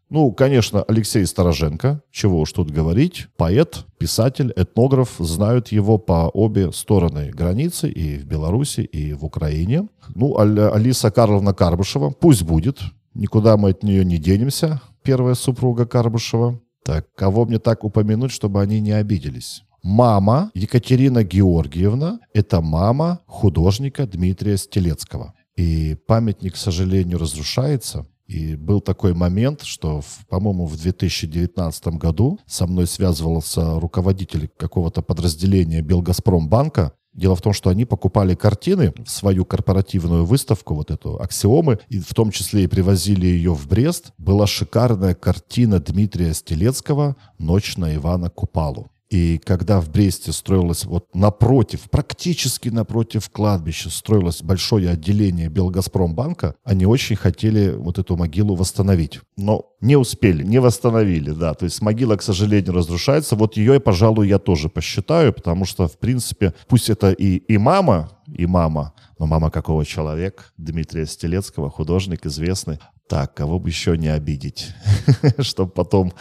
ну 0.09 0.31
конечно 0.31 0.83
алексей 0.83 1.25
староженко 1.25 2.01
чего 2.11 2.39
уж 2.39 2.53
тут 2.53 2.71
говорить 2.71 3.27
поэт 3.37 3.85
писатель 3.97 4.53
этнограф 4.55 5.15
знают 5.19 5.71
его 5.73 5.97
по 5.97 6.29
обе 6.29 6.71
стороны 6.71 7.31
границы 7.31 7.89
и 7.89 8.17
в 8.17 8.25
беларуси 8.25 8.81
и 8.81 9.13
в 9.13 9.25
украине 9.25 9.87
ну 10.15 10.37
алиса 10.37 11.11
карловна 11.11 11.53
карбышева 11.53 12.11
пусть 12.11 12.43
будет 12.43 12.79
никуда 13.13 13.57
мы 13.57 13.71
от 13.71 13.83
нее 13.83 14.05
не 14.05 14.17
денемся 14.17 14.81
первая 15.04 15.34
супруга 15.34 15.86
карбышева 15.86 16.60
так 16.82 17.06
кого 17.14 17.44
мне 17.44 17.58
так 17.58 17.84
упомянуть 17.84 18.32
чтобы 18.32 18.60
они 18.60 18.80
не 18.80 18.92
обиделись 18.92 19.62
мама 19.84 20.50
Екатерина 20.54 21.22
Георгиевна, 21.22 22.18
это 22.32 22.60
мама 22.60 23.20
художника 23.26 24.06
Дмитрия 24.06 24.56
Стелецкого. 24.56 25.34
И 25.56 25.96
памятник, 26.06 26.54
к 26.54 26.56
сожалению, 26.56 27.18
разрушается. 27.18 28.06
И 28.26 28.56
был 28.56 28.80
такой 28.80 29.12
момент, 29.12 29.62
что, 29.62 30.02
по-моему, 30.30 30.66
в 30.66 30.76
2019 30.80 31.86
году 31.88 32.40
со 32.46 32.66
мной 32.66 32.86
связывался 32.86 33.78
руководитель 33.78 34.48
какого-то 34.56 35.02
подразделения 35.02 35.82
Белгазпромбанка, 35.82 36.94
Дело 37.14 37.36
в 37.36 37.42
том, 37.42 37.52
что 37.52 37.70
они 37.70 37.84
покупали 37.84 38.34
картины 38.34 38.92
в 39.04 39.08
свою 39.08 39.44
корпоративную 39.44 40.24
выставку, 40.24 40.74
вот 40.74 40.90
эту 40.90 41.20
«Аксиомы», 41.20 41.78
и 41.88 42.00
в 42.00 42.12
том 42.12 42.32
числе 42.32 42.64
и 42.64 42.66
привозили 42.66 43.26
ее 43.26 43.54
в 43.54 43.68
Брест. 43.68 44.12
Была 44.18 44.48
шикарная 44.48 45.14
картина 45.14 45.78
Дмитрия 45.78 46.34
Стелецкого 46.34 47.16
«Ночь 47.38 47.76
на 47.76 47.94
Ивана 47.94 48.30
Купалу». 48.30 48.90
И 49.10 49.38
когда 49.38 49.80
в 49.80 49.90
Бресте 49.90 50.32
строилось 50.32 50.84
вот 50.84 51.14
напротив, 51.14 51.88
практически 51.90 52.68
напротив 52.68 53.28
кладбища, 53.30 53.90
строилось 53.90 54.42
большое 54.42 54.90
отделение 54.90 55.48
Белгазпромбанка, 55.48 56.56
они 56.64 56.86
очень 56.86 57.16
хотели 57.16 57.74
вот 57.76 57.98
эту 57.98 58.16
могилу 58.16 58.54
восстановить. 58.54 59.20
Но 59.36 59.70
не 59.80 59.96
успели, 59.96 60.42
не 60.42 60.58
восстановили, 60.58 61.30
да. 61.30 61.54
То 61.54 61.64
есть 61.64 61.82
могила, 61.82 62.16
к 62.16 62.22
сожалению, 62.22 62.72
разрушается. 62.72 63.36
Вот 63.36 63.56
ее, 63.56 63.78
пожалуй, 63.78 64.28
я 64.28 64.38
тоже 64.38 64.68
посчитаю, 64.68 65.32
потому 65.32 65.64
что, 65.64 65.86
в 65.86 65.98
принципе, 65.98 66.54
пусть 66.66 66.88
это 66.88 67.12
и, 67.12 67.36
и 67.36 67.58
мама, 67.58 68.10
и 68.26 68.46
мама, 68.46 68.94
но 69.18 69.26
мама 69.26 69.50
какого 69.50 69.84
человека? 69.84 70.44
Дмитрия 70.56 71.06
Стелецкого, 71.06 71.70
художник 71.70 72.26
известный. 72.26 72.78
Так, 73.08 73.34
кого 73.34 73.58
бы 73.58 73.68
еще 73.68 73.98
не 73.98 74.08
обидеть, 74.08 74.72
чтобы 75.40 75.72
потом 75.72 76.12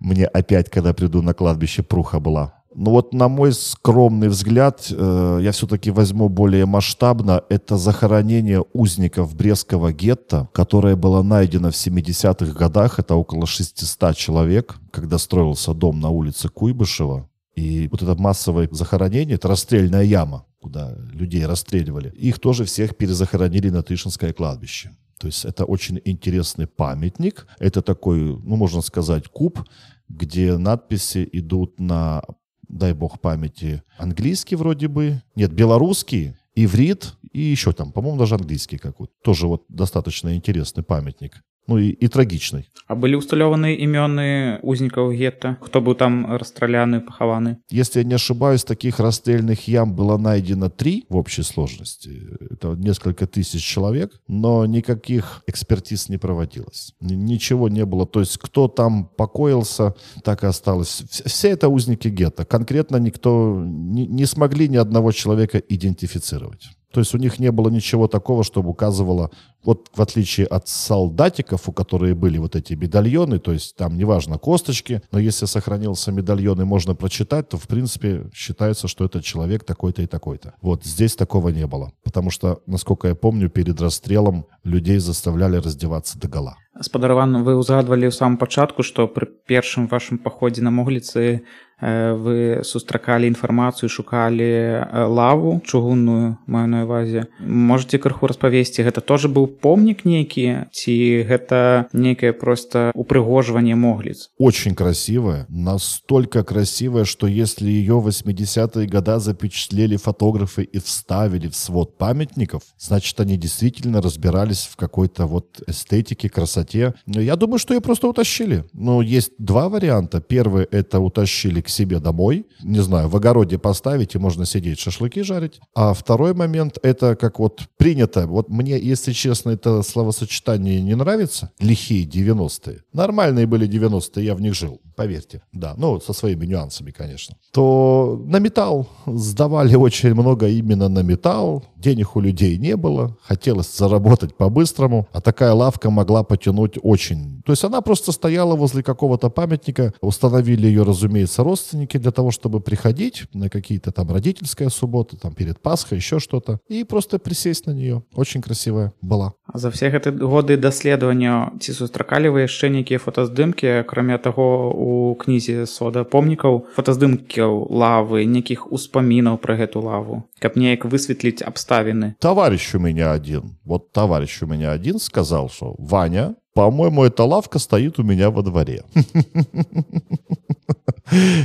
мне 0.00 0.26
опять, 0.26 0.70
когда 0.70 0.92
приду 0.92 1.22
на 1.22 1.34
кладбище, 1.34 1.82
пруха 1.82 2.18
была. 2.18 2.62
Ну 2.74 2.90
вот 2.90 3.12
на 3.12 3.28
мой 3.28 3.52
скромный 3.52 4.28
взгляд, 4.28 4.86
э, 4.90 5.40
я 5.42 5.52
все-таки 5.52 5.90
возьму 5.90 6.28
более 6.28 6.64
масштабно, 6.64 7.44
это 7.50 7.76
захоронение 7.76 8.64
узников 8.72 9.34
Брестского 9.34 9.92
гетто, 9.92 10.48
которое 10.52 10.96
было 10.96 11.22
найдено 11.22 11.70
в 11.70 11.74
70-х 11.74 12.52
годах, 12.58 12.98
это 12.98 13.14
около 13.14 13.46
600 13.46 14.16
человек, 14.16 14.78
когда 14.90 15.18
строился 15.18 15.74
дом 15.74 16.00
на 16.00 16.08
улице 16.08 16.48
Куйбышева. 16.48 17.28
И 17.54 17.88
вот 17.88 18.02
это 18.02 18.14
массовое 18.14 18.68
захоронение, 18.72 19.34
это 19.34 19.48
расстрельная 19.48 20.04
яма, 20.04 20.46
куда 20.60 20.94
людей 21.12 21.44
расстреливали. 21.44 22.08
Их 22.16 22.38
тоже 22.38 22.64
всех 22.64 22.96
перезахоронили 22.96 23.68
на 23.68 23.82
Тышинское 23.82 24.32
кладбище. 24.32 24.92
То 25.18 25.26
есть 25.26 25.44
это 25.44 25.64
очень 25.64 26.00
интересный 26.04 26.66
памятник. 26.66 27.46
Это 27.58 27.82
такой, 27.82 28.18
ну, 28.20 28.56
можно 28.56 28.80
сказать, 28.80 29.28
куб, 29.28 29.60
где 30.08 30.56
надписи 30.56 31.28
идут 31.32 31.78
на, 31.78 32.22
дай 32.68 32.92
бог 32.92 33.20
памяти, 33.20 33.82
английский 33.98 34.56
вроде 34.56 34.88
бы, 34.88 35.22
нет, 35.36 35.52
белорусский, 35.52 36.36
иврит 36.54 37.14
и 37.32 37.40
еще 37.40 37.72
там, 37.72 37.92
по-моему, 37.92 38.18
даже 38.18 38.34
английский 38.34 38.78
какой-то. 38.78 39.12
Тоже 39.22 39.46
вот 39.46 39.64
достаточно 39.68 40.34
интересный 40.34 40.82
памятник 40.82 41.42
ну 41.67 41.79
і, 41.79 41.89
і 41.89 42.07
трагічнай 42.07 42.69
А 42.87 42.95
былі 42.95 43.19
ўсталёваны 43.19 43.75
імёны 43.75 44.63
узнікаў 44.63 45.11
гетта 45.11 45.59
хто 45.59 45.83
быў 45.83 45.99
там 45.99 46.23
расстраляны 46.39 47.03
пахаваны 47.03 47.59
если 47.69 47.99
я 47.99 48.05
не 48.07 48.15
ошибаюсь 48.15 48.63
таких 48.63 48.99
расстрельных 48.99 49.67
ям 49.67 49.93
было 49.93 50.17
найдено 50.17 50.69
три 50.69 51.05
в 51.09 51.17
общей 51.17 51.43
сложности 51.43 52.23
это 52.39 52.75
несколько 52.75 53.27
тысяч 53.27 53.61
человек 53.61 54.11
но 54.27 54.65
никаких 54.65 55.43
экспертиз 55.47 56.09
не 56.09 56.17
проводилось 56.17 56.95
ничего 57.01 57.67
не 57.67 57.85
было 57.85 58.07
то 58.07 58.21
есть 58.21 58.37
кто 58.37 58.67
там 58.67 59.05
покоился 59.05 59.93
так 60.23 60.43
и 60.43 60.47
осталось 60.47 61.03
все 61.09 61.49
это 61.49 61.67
узники 61.67 62.07
гетто 62.07 62.45
конкретно 62.45 62.97
никто 62.97 63.61
не, 63.65 64.07
не 64.07 64.25
смогли 64.25 64.69
ни 64.69 64.77
одного 64.77 65.11
человека 65.11 65.57
идентифицировать 65.57 66.69
то 66.91 67.01
есть 67.01 67.13
у 67.13 67.17
них 67.17 67.39
не 67.39 67.51
было 67.51 67.69
ничего 67.69 68.07
такого, 68.07 68.43
чтобы 68.43 68.69
указывало, 68.69 69.29
вот 69.63 69.89
в 69.93 70.01
отличие 70.01 70.47
от 70.47 70.67
солдатиков, 70.67 71.67
у 71.67 71.73
которых 71.73 72.17
были 72.17 72.37
вот 72.37 72.55
эти 72.55 72.73
медальоны, 72.73 73.39
то 73.39 73.51
есть 73.51 73.75
там 73.75 73.97
неважно 73.97 74.37
косточки, 74.37 75.01
но 75.11 75.19
если 75.19 75.45
сохранился 75.45 76.11
медальон 76.11 76.61
и 76.61 76.65
можно 76.65 76.95
прочитать, 76.95 77.49
то 77.49 77.57
в 77.57 77.67
принципе 77.67 78.29
считается, 78.33 78.87
что 78.87 79.05
это 79.05 79.21
человек 79.21 79.63
такой-то 79.63 80.01
и 80.01 80.07
такой-то. 80.07 80.53
Вот 80.61 80.85
здесь 80.85 81.15
такого 81.15 81.49
не 81.49 81.67
было, 81.67 81.91
потому 82.03 82.31
что, 82.31 82.61
насколько 82.65 83.09
я 83.09 83.15
помню, 83.15 83.49
перед 83.49 83.81
расстрелом 83.81 84.45
людей 84.63 84.99
заставляли 84.99 85.57
раздеваться 85.57 86.17
до 86.17 86.27
гола. 86.27 86.55
спадарван 86.81 87.41
вы 87.41 87.57
ўзгадвалі 87.57 88.09
ў 88.09 88.13
самом 88.13 88.37
пачатку 88.37 88.85
што 88.85 89.09
пры 89.09 89.25
першым 89.49 89.87
вашым 89.89 90.21
паходзе 90.21 90.61
на 90.61 90.69
могліцы 90.69 91.41
Э, 91.81 92.13
вы 92.13 92.63
сустракалі 92.63 93.27
інфармацыю 93.27 93.89
шукалі 93.89 94.49
э, 94.49 95.05
лаву 95.05 95.61
чугунную 95.63 96.37
маю 96.47 96.67
на 96.67 96.83
увазе 96.89 97.29
можете 97.39 98.01
крыху 98.01 98.25
распавесці 98.25 98.81
гэта 98.81 98.97
тоже 99.05 99.29
быў 99.29 99.45
помнік 99.45 100.01
нейкі 100.01 100.65
ці 100.73 100.93
гэта 101.29 101.85
нейкае 101.93 102.33
просто 102.33 102.89
упрыгожванне 102.97 103.77
могліц 103.77 104.33
очень 104.39 104.73
красивая 104.73 105.45
настолько 105.49 106.43
красивая 106.43 107.05
что 107.05 107.27
если 107.27 107.69
ее 107.69 108.01
80-е 108.01 108.87
года 108.87 109.19
запечатлели 109.19 109.97
фотографы 109.97 110.63
и 110.63 110.79
вставили 110.79 111.47
в 111.47 111.55
свод 111.55 111.95
памятников 111.95 112.63
значит 112.79 113.19
они 113.19 113.37
действительно 113.37 114.01
разбирались 114.01 114.65
в 114.65 114.77
какой-то 114.77 115.27
вот 115.27 115.61
эстетике 115.67 116.27
красоте 116.27 116.95
я 117.05 117.35
думаю 117.35 117.59
что 117.59 117.75
ее 117.75 117.81
просто 117.81 118.07
утащили 118.07 118.63
но 118.73 119.03
есть 119.03 119.33
два 119.37 119.69
варианта 119.69 120.21
первый 120.21 120.65
это 120.71 120.99
утащили 120.99 121.61
к 121.67 121.69
себе 121.72 121.98
домой, 121.98 122.46
не 122.62 122.80
знаю, 122.80 123.08
в 123.08 123.16
огороде 123.16 123.58
поставить, 123.58 124.14
и 124.14 124.18
можно 124.18 124.46
сидеть 124.46 124.78
шашлыки 124.78 125.22
жарить. 125.22 125.60
А 125.74 125.94
второй 125.94 126.34
момент, 126.34 126.78
это 126.82 127.16
как 127.16 127.38
вот 127.38 127.62
принято, 127.76 128.26
вот 128.26 128.48
мне, 128.48 128.78
если 128.78 129.12
честно, 129.12 129.50
это 129.50 129.82
словосочетание 129.82 130.80
не 130.80 130.94
нравится, 130.94 131.50
лихие 131.58 132.06
90-е. 132.06 132.80
Нормальные 132.92 133.46
были 133.46 133.68
90-е, 133.68 134.24
я 134.24 134.34
в 134.34 134.40
них 134.40 134.54
жил, 134.54 134.80
поверьте. 134.96 135.42
Да, 135.52 135.74
ну, 135.76 136.00
со 136.00 136.12
своими 136.12 136.46
нюансами, 136.46 136.90
конечно. 136.90 137.36
То 137.52 138.22
на 138.26 138.38
металл 138.38 138.88
сдавали 139.06 139.74
очень 139.74 140.14
много 140.14 140.48
именно 140.48 140.88
на 140.88 141.00
металл, 141.00 141.64
денег 141.76 142.16
у 142.16 142.20
людей 142.20 142.56
не 142.58 142.76
было, 142.76 143.16
хотелось 143.22 143.76
заработать 143.76 144.36
по-быстрому, 144.36 145.08
а 145.12 145.20
такая 145.20 145.52
лавка 145.52 145.90
могла 145.90 146.22
потянуть 146.22 146.78
очень. 146.82 147.42
То 147.44 147.52
есть 147.52 147.64
она 147.64 147.80
просто 147.80 148.12
стояла 148.12 148.56
возле 148.56 148.82
какого-то 148.82 149.30
памятника, 149.30 149.92
установили 150.00 150.66
ее, 150.66 150.82
разумеется, 150.82 151.42
родственники 151.61 151.97
для 151.97 152.11
того, 152.11 152.31
чтобы 152.31 152.59
приходить 152.59 153.25
на 153.33 153.49
какие-то 153.49 153.91
там 153.91 154.11
родительская 154.11 154.69
суббота, 154.69 155.17
там 155.17 155.33
перед 155.33 155.59
Пасхой, 155.59 155.97
еще 155.97 156.19
что-то, 156.19 156.59
и 156.67 156.83
просто 156.83 157.19
присесть 157.19 157.65
на 157.67 157.71
нее. 157.71 158.03
Очень 158.15 158.41
красивая 158.41 158.93
была. 159.01 159.33
А 159.45 159.57
за 159.57 159.71
все 159.71 159.87
эти 159.87 160.09
годы 160.09 160.57
даследавання 160.57 161.51
ці 161.59 161.73
сустракалі 161.73 162.29
вы 162.29 162.45
яшчэ 162.45 162.69
нейкія 162.69 162.99
фотаздымкі 162.99 163.83
акрамя 163.83 164.17
таго 164.17 164.73
у 164.73 165.15
кнізе 165.15 165.65
сода 165.65 166.03
помнікаў 166.03 166.67
фотаздымкаў 166.75 167.71
лавы 167.71 168.25
нейкіх 168.25 168.67
успамінаў 168.71 169.39
пра 169.39 169.55
гэту 169.55 169.81
лаву 169.81 170.23
каб 170.43 170.57
неяк 170.59 170.85
высветліць 170.85 171.41
абставіны 171.41 172.15
товарищ 172.19 172.75
у 172.75 172.79
меня 172.79 173.11
один 173.11 173.57
вот 173.63 173.91
товарищ 173.91 174.43
у 174.43 174.47
меня 174.47 174.71
один 174.71 174.99
сказал 174.99 175.49
что 175.49 175.75
Ваня 175.77 176.35
по-моему 176.53 177.03
эта 177.03 177.23
лавка 177.23 177.59
стоит 177.59 177.99
у 177.99 178.03
меня 178.03 178.29
во 178.29 178.41
дворе 178.41 178.83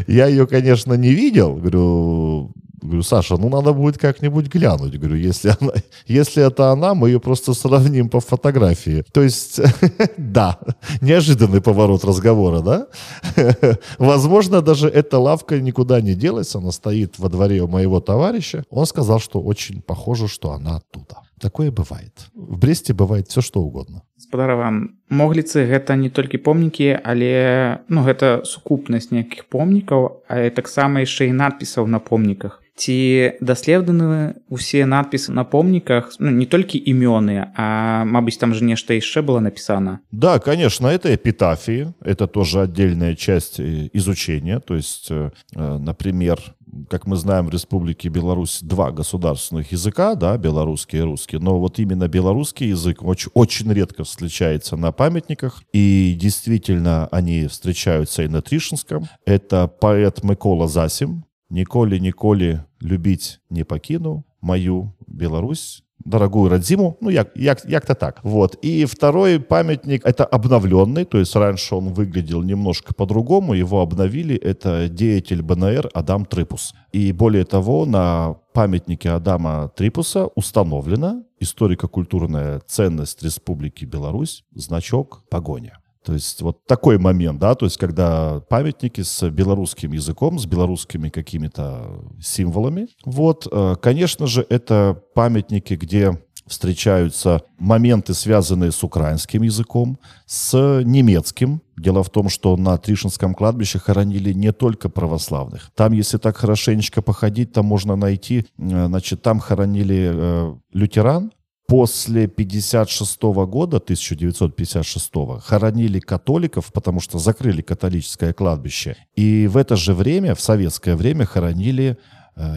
Я 0.07 0.27
ее, 0.27 0.47
конечно, 0.47 0.93
не 0.93 1.13
видел. 1.13 1.55
Говорю, 1.55 2.51
Говорю, 2.87 3.03
Саша, 3.03 3.37
ну 3.37 3.49
надо 3.49 3.73
будет 3.73 3.97
как-нибудь 3.97 4.47
глянуть. 4.47 4.97
Говорю, 4.97 5.15
если, 5.15 5.49
она, 5.59 5.73
если 6.05 6.45
это 6.45 6.71
она, 6.71 6.93
мы 6.93 7.09
ее 7.09 7.19
просто 7.19 7.53
сравним 7.53 8.07
по 8.07 8.19
фотографии. 8.19 9.03
То 9.11 9.23
есть, 9.23 9.59
да, 10.17 10.59
неожиданный 11.01 11.59
поворот 11.59 12.05
разговора, 12.05 12.61
да? 12.61 12.87
Возможно, 13.97 14.61
даже 14.61 14.87
эта 14.87 15.17
лавка 15.17 15.59
никуда 15.59 16.01
не 16.01 16.13
делась, 16.13 16.55
она 16.55 16.71
стоит 16.71 17.19
во 17.19 17.29
дворе 17.29 17.61
у 17.61 17.67
моего 17.67 17.99
товарища. 17.99 18.63
Он 18.69 18.85
сказал, 18.85 19.19
что 19.19 19.41
очень 19.41 19.81
похоже, 19.81 20.27
что 20.27 20.51
она 20.51 20.77
оттуда. 20.77 21.26
Такое 21.39 21.71
бывает. 21.71 22.13
В 22.33 22.57
Бресте 22.57 22.93
бывает 22.93 23.27
все, 23.27 23.41
что 23.41 23.61
угодно. 23.61 24.03
спадарова 24.27 24.71
могліцы 25.09 25.63
гэта 25.69 25.95
не 25.95 26.09
толькі 26.09 26.41
помнікі 26.43 26.99
але 26.99 27.79
ну 27.87 28.03
гэта 28.03 28.43
сукупнасць 28.43 29.11
нейкіх 29.15 29.47
помнікаў 29.47 30.25
а 30.27 30.49
таксама 30.51 31.05
яшчэ 31.05 31.31
і 31.31 31.37
надпісаў 31.37 31.87
на 31.87 32.03
помніках 32.03 32.59
ці 32.76 33.32
даследаваны 33.40 34.34
усе 34.48 34.86
надпісы 34.86 35.32
на 35.32 35.44
помніках 35.44 36.16
ну, 36.18 36.30
не 36.30 36.46
толькі 36.46 36.80
імёны 36.80 37.52
а 37.54 38.04
Мабыць 38.04 38.38
там 38.40 38.54
же 38.54 38.64
нешта 38.64 38.94
яшчэ 38.94 39.22
было 39.22 39.40
написано 39.40 40.00
да 40.10 40.38
конечно 40.38 40.86
это 40.88 41.14
эпитафии 41.14 41.92
это 42.00 42.26
тоже 42.26 42.62
отдельная 42.62 43.14
часть 43.14 43.60
э, 43.60 43.90
изучения 43.92 44.58
то 44.60 44.74
есть 44.74 45.08
э, 45.10 45.30
э, 45.54 45.78
например 45.78 46.40
как 46.88 47.06
мы 47.06 47.16
знаем 47.16 47.46
в 47.46 47.50
республике 47.50 48.08
Беларусь 48.08 48.60
два 48.62 48.90
государственных 48.90 49.72
языка 49.72 50.14
да 50.14 50.38
белорусский 50.38 50.98
и 50.98 51.02
русский 51.02 51.36
но 51.36 51.60
вот 51.60 51.78
именно 51.78 52.08
белорусский 52.08 52.68
язык 52.68 53.02
очень 53.02 53.30
очень 53.34 53.70
редко 53.72 54.04
встречается 54.04 54.76
на 54.76 54.92
памятниках 54.92 55.62
и 55.74 56.16
действительно 56.18 57.06
они 57.08 57.46
встречаются 57.48 58.22
и 58.22 58.28
на 58.28 58.40
Тришинском 58.40 59.08
это 59.26 59.68
поэт 59.68 60.24
Микола 60.24 60.68
Засим 60.68 61.24
ніколі 61.50 62.00
ніколі 62.00 62.60
любіць 62.82 63.40
не 63.50 63.64
пакіну 63.64 64.24
мою 64.40 64.92
Беларусь 65.06 65.84
дорогую 66.04 66.50
Радзиму, 66.50 66.96
ну, 67.00 67.10
як, 67.10 67.32
як, 67.36 67.64
як-то 67.68 67.94
так. 67.94 68.20
Вот. 68.22 68.58
И 68.64 68.84
второй 68.84 69.38
памятник, 69.38 70.06
это 70.06 70.24
обновленный, 70.24 71.04
то 71.04 71.18
есть 71.18 71.36
раньше 71.36 71.74
он 71.74 71.92
выглядел 71.92 72.42
немножко 72.42 72.94
по-другому, 72.94 73.54
его 73.54 73.80
обновили, 73.80 74.36
это 74.36 74.88
деятель 74.88 75.42
БНР 75.42 75.90
Адам 75.94 76.24
Трипус. 76.24 76.74
И 76.92 77.12
более 77.12 77.44
того, 77.44 77.86
на 77.86 78.36
памятнике 78.52 79.10
Адама 79.10 79.70
Трипуса 79.76 80.26
установлена 80.34 81.24
историко-культурная 81.40 82.60
ценность 82.66 83.22
Республики 83.22 83.84
Беларусь, 83.84 84.44
значок 84.54 85.24
погоня. 85.30 85.78
то 86.07 86.13
есть 86.13 86.41
вот 86.41 86.65
такой 86.65 86.97
момент, 86.97 87.37
да, 87.37 87.53
то 87.53 87.65
есть 87.65 87.75
когда 87.75 88.39
памятники 88.47 89.01
с 89.01 89.29
белорусским 89.29 89.91
языком, 89.91 90.39
с 90.39 90.45
белорусскими 90.45 91.09
какими-то 91.09 92.01
символами. 92.21 92.87
Вот, 93.03 93.45
э, 93.51 93.75
конечно 93.81 94.25
же, 94.25 94.45
это 94.49 95.03
памятники, 95.13 95.73
где 95.73 96.17
встречаются 96.45 97.41
моменты, 97.59 98.13
связанные 98.13 98.71
с 98.71 98.81
украинским 98.85 99.41
языком, 99.41 99.99
с 100.25 100.81
немецким. 100.85 101.61
Дело 101.75 102.03
в 102.03 102.09
том, 102.09 102.29
что 102.29 102.55
на 102.55 102.77
Тришинском 102.77 103.35
кладбище 103.35 103.79
хоронили 103.79 104.31
не 104.31 104.53
только 104.53 104.87
православных. 104.87 105.71
Там, 105.75 105.91
если 105.91 106.17
так 106.19 106.37
хорошенечко 106.37 107.01
походить, 107.01 107.51
там 107.51 107.65
можно 107.65 107.97
найти, 107.97 108.45
э, 108.57 108.85
значит, 108.87 109.21
там 109.21 109.39
хоронили 109.39 110.11
э, 110.13 110.55
лютеран, 110.71 111.31
после 111.67 112.27
56 112.27 113.21
года, 113.21 113.77
1956 113.77 115.11
хоронили 115.41 115.99
католиков, 115.99 116.71
потому 116.73 117.01
что 117.01 117.19
закрыли 117.19 117.61
католическое 117.61 118.33
кладбище. 118.33 118.95
И 119.15 119.47
в 119.47 119.57
это 119.57 119.75
же 119.75 119.93
время, 119.93 120.33
в 120.33 120.41
советское 120.41 120.95
время, 120.95 121.25
хоронили 121.25 121.97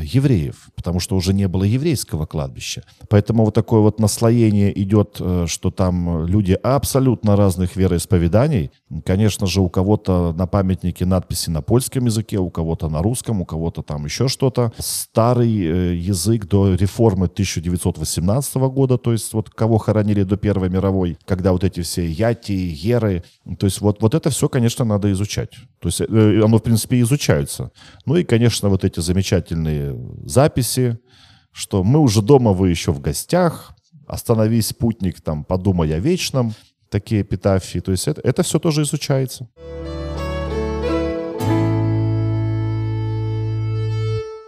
евреев, 0.02 0.70
потому 0.74 1.00
что 1.00 1.16
уже 1.16 1.32
не 1.32 1.48
было 1.48 1.64
еврейского 1.64 2.26
кладбища. 2.26 2.82
Поэтому 3.08 3.44
вот 3.44 3.54
такое 3.54 3.80
вот 3.80 3.98
наслоение 3.98 4.78
идет, 4.82 5.16
э, 5.20 5.46
что 5.48 5.70
там 5.70 6.26
люди 6.26 6.52
абсолютно 6.52 7.36
разных 7.36 7.76
вероисповеданий. 7.76 8.70
Конечно 9.04 9.46
же, 9.46 9.60
у 9.60 9.68
кого-то 9.68 10.32
на 10.36 10.46
памятнике 10.46 11.06
надписи 11.06 11.50
на 11.50 11.62
польском 11.62 12.06
языке, 12.06 12.38
у 12.38 12.50
кого-то 12.50 12.88
на 12.88 13.02
русском, 13.02 13.40
у 13.40 13.44
кого-то 13.44 13.82
там 13.82 14.04
еще 14.04 14.28
что-то. 14.28 14.72
Старый 14.78 15.48
э, 15.48 15.94
язык 15.94 16.46
до 16.46 16.74
реформы 16.74 17.26
1918 17.26 18.54
года, 18.56 18.98
то 18.98 19.12
есть 19.12 19.32
вот 19.32 19.50
кого 19.50 19.78
хоронили 19.78 20.24
до 20.24 20.36
Первой 20.36 20.68
мировой, 20.68 21.16
когда 21.24 21.52
вот 21.52 21.64
эти 21.64 21.80
все 21.80 22.06
яти, 22.06 22.52
еры, 22.52 23.24
то 23.58 23.66
есть 23.66 23.80
вот, 23.80 24.02
вот 24.02 24.14
это 24.14 24.30
все, 24.30 24.48
конечно, 24.48 24.84
надо 24.84 25.10
изучать. 25.12 25.50
То 25.80 25.88
есть 25.88 26.00
оно, 26.00 26.58
в 26.58 26.62
принципе, 26.62 27.00
изучается. 27.00 27.70
Ну 28.06 28.16
и, 28.16 28.24
конечно, 28.24 28.68
вот 28.68 28.84
эти 28.84 29.00
замечательные 29.00 29.69
замечательные 29.70 29.96
записи, 30.24 30.98
что 31.52 31.82
мы 31.82 31.98
уже 31.98 32.22
дома, 32.22 32.52
вы 32.52 32.70
еще 32.70 32.92
в 32.92 33.00
гостях, 33.00 33.74
остановись, 34.06 34.72
путник, 34.72 35.20
там, 35.20 35.44
подумай 35.44 35.94
о 35.94 35.98
вечном, 35.98 36.54
такие 36.88 37.22
эпитафии. 37.22 37.80
То 37.80 37.92
есть 37.92 38.08
это, 38.08 38.20
это 38.22 38.42
все 38.42 38.58
тоже 38.58 38.82
изучается. 38.82 39.48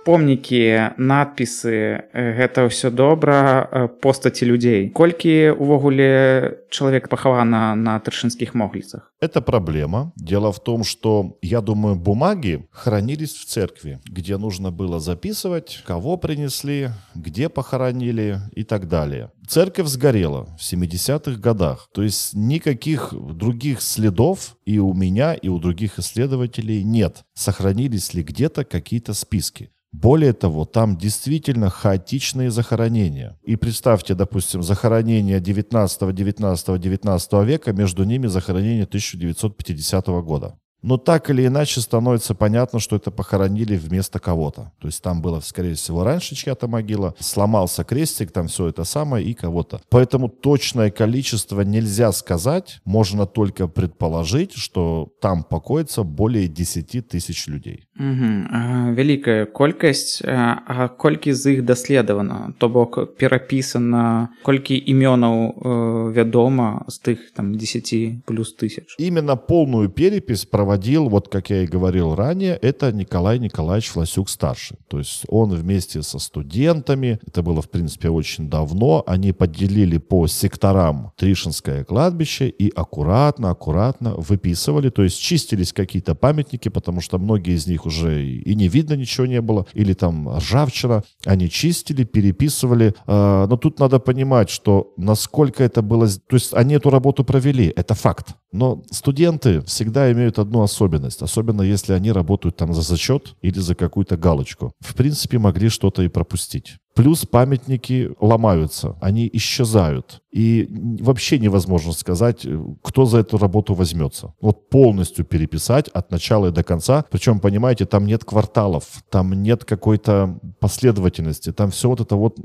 помнікі 0.08 0.96
надпісы 0.96 2.08
гэта 2.15 2.63
ўсё 2.72 2.96
добра 2.96 3.67
постаці 4.00 4.48
людзей 4.48 4.88
колькі 4.96 5.52
увогуле 5.52 6.63
чалавек 6.72 7.12
пахавана 7.12 7.76
на 7.76 8.00
тыршынскіх 8.00 8.56
могліцах 8.56 9.12
это 9.20 9.43
проблема 9.43 10.15
дело 10.15 10.56
в 10.56 10.63
том 10.63 10.88
что 10.88 11.36
я 11.41 11.60
думаю 11.60 11.96
бумаги 11.96 12.63
хранились 12.72 13.36
в 13.36 13.43
церкви 13.52 14.00
где 14.08 14.38
нужно 14.38 14.72
было 14.72 15.02
записывать 15.04 15.84
кого 15.84 16.15
принесли 16.15 16.89
где 17.13 17.50
похоронили 17.50 18.39
и 18.56 18.63
так 18.63 18.88
далее 18.88 19.32
церковь 19.46 19.88
сгорела 19.88 20.48
в 20.58 20.62
70-х 20.62 21.36
годах 21.41 21.89
то 21.91 22.02
есть 22.02 22.34
никаких 22.34 23.13
других 23.13 23.82
следов 23.82 24.56
и 24.63 24.80
у 24.80 24.93
меня 24.93 25.34
и 25.34 25.50
у 25.50 25.60
других 25.60 26.00
исследователей 26.00 26.84
нет 26.84 27.26
сохранились 27.34 28.13
ли 28.13 28.24
где-то 28.24 28.63
какие-то 28.63 29.13
списки 29.13 29.72
Более 29.92 30.33
того, 30.33 30.64
там 30.64 30.96
действительно 30.96 31.68
хаотичные 31.68 32.50
захоронения. 32.50 33.38
И 33.42 33.57
представьте, 33.57 34.14
допустим, 34.14 34.62
захоронение 34.62 35.38
19-19-19 35.38 37.44
века, 37.44 37.74
между 37.74 38.05
ними 38.05 38.26
захоронение 38.26 38.85
1950 38.85 40.07
года. 40.24 40.59
Но 40.88 40.98
так 40.98 41.30
или 41.30 41.46
иначе 41.46 41.82
становится 41.82 42.34
понятно, 42.34 42.80
что 42.80 42.96
это 42.96 43.12
похоронили 43.12 43.76
вместо 43.76 44.20
кого-то. 44.20 44.72
То 44.80 44.88
есть 44.88 45.04
там 45.04 45.22
было, 45.22 45.41
скорее 45.41 45.74
всего, 45.74 46.06
раньше 46.06 46.34
чья-то 46.34 46.70
могила, 46.70 47.13
сломался 47.20 47.84
крестик, 47.84 48.32
там 48.32 48.48
все 48.48 48.67
это 48.67 48.86
самое 48.86 49.26
и 49.26 49.34
кого-то. 49.34 49.82
Поэтому 49.89 50.30
точное 50.30 50.89
количество 50.89 51.60
нельзя 51.60 52.13
сказать, 52.13 52.80
можно 52.86 53.26
только 53.26 53.67
предположить, 53.67 54.54
что 54.54 55.10
там 55.20 55.43
покоится 55.43 56.04
более 56.04 56.48
10 56.48 57.08
тысяч 57.10 57.48
людей. 57.48 57.88
Угу. 58.00 58.48
А, 58.52 58.91
великая 58.91 59.46
колькость, 59.46 60.22
а 60.26 60.88
колькі 60.88 61.34
з 61.34 61.54
іх 61.54 61.62
даследавана, 61.63 62.54
то 62.58 62.70
бок 62.70 63.17
перапісана, 63.17 64.30
колькі 64.43 64.78
імёнаў 64.88 65.36
э, 65.36 66.13
вядома 66.13 66.86
з 66.88 67.00
тых 67.00 67.17
там 67.36 67.56
10 67.56 68.26
плюс 68.26 68.56
тысяч. 68.56 68.96
Именно 69.00 69.36
полную 69.36 69.89
перепись 69.89 70.46
проводили 70.46 70.71
проводил, 70.73 71.09
вот 71.09 71.29
как 71.29 71.51
я 71.51 71.65
и 71.65 71.67
говорил 71.67 72.15
ранее, 72.15 72.55
это 72.55 72.93
Николай 72.93 73.39
Николаевич 73.39 73.91
Фласюк-старший. 73.91 74.79
То 74.89 74.99
есть 74.99 75.25
он 75.29 75.51
вместе 75.51 76.03
со 76.03 76.19
студентами, 76.19 77.21
это 77.27 77.43
было, 77.43 77.61
в 77.61 77.69
принципе, 77.69 78.09
очень 78.09 78.49
давно, 78.49 79.03
они 79.07 79.33
поделили 79.33 79.99
по 79.99 80.27
секторам 80.27 81.13
Тришинское 81.17 81.85
кладбище 81.85 82.49
и 82.49 82.71
аккуратно, 82.71 83.51
аккуратно 83.51 84.15
выписывали, 84.17 84.89
то 84.89 85.03
есть 85.03 85.21
чистились 85.21 85.73
какие-то 85.75 86.15
памятники, 86.15 86.71
потому 86.71 87.03
что 87.03 87.19
многие 87.19 87.55
из 87.55 87.67
них 87.67 87.85
уже 87.85 88.25
и 88.25 88.55
не 88.55 88.69
видно 88.69 88.95
ничего 88.95 89.27
не 89.27 89.43
было, 89.43 89.67
или 89.75 89.93
там 89.93 90.37
ржавчина, 90.39 91.03
они 91.27 91.51
чистили, 91.51 92.05
переписывали, 92.05 92.95
а, 93.07 93.47
но 93.47 93.57
тут 93.59 93.79
надо 93.79 93.99
понимать, 93.99 94.49
что 94.49 94.93
насколько 94.97 95.63
это 95.63 95.83
было, 95.83 96.09
то 96.09 96.37
есть 96.37 96.55
они 96.55 96.75
эту 96.75 96.89
работу 96.89 97.25
провели, 97.25 97.73
это 97.77 97.95
факт. 97.95 98.37
Но 98.53 98.83
студенты 98.91 99.63
всегда 99.63 100.13
имеют 100.13 100.39
одну 100.39 100.62
особенность, 100.62 101.22
особенно 101.22 101.62
если 101.62 101.92
они 101.92 102.12
работают 102.12 102.57
там 102.57 102.72
за 102.72 102.83
зачет 102.83 103.35
или 103.42 103.59
за 103.59 103.75
какую-то 103.75 104.16
галочку. 104.16 104.72
В 104.81 104.94
принципе, 104.94 105.38
могли 105.38 105.68
что-то 105.68 106.03
и 106.03 106.09
пропустить. 106.09 106.77
Плюс 106.94 107.27
памятники 107.27 108.12
ломаются, 108.20 108.96
они 109.01 109.29
исчезают. 109.33 110.22
И 110.33 110.66
вообще 111.01 111.38
невозможно 111.38 111.92
сказать, 111.92 112.47
э, 112.47 112.59
кто 112.83 113.05
за 113.05 113.18
эту 113.18 113.37
работу 113.37 113.75
возьмется. 113.75 114.33
Вот 114.40 114.71
полностью 114.71 115.27
переписать 115.27 115.88
от 115.88 116.11
начала 116.11 116.47
и 116.47 116.51
до 116.51 116.64
конца. 116.64 117.05
Причем, 117.11 117.38
понимаете, 117.38 117.85
там 117.85 118.07
нет 118.07 118.25
кварталов, 118.25 118.85
там 119.11 119.33
нет 119.35 119.64
какой-то 119.64 120.38
последовательности. 120.59 121.53
Там 121.53 121.71
все 121.71 121.88
вот 121.88 122.01
это 122.01 122.16
вот 122.16 122.38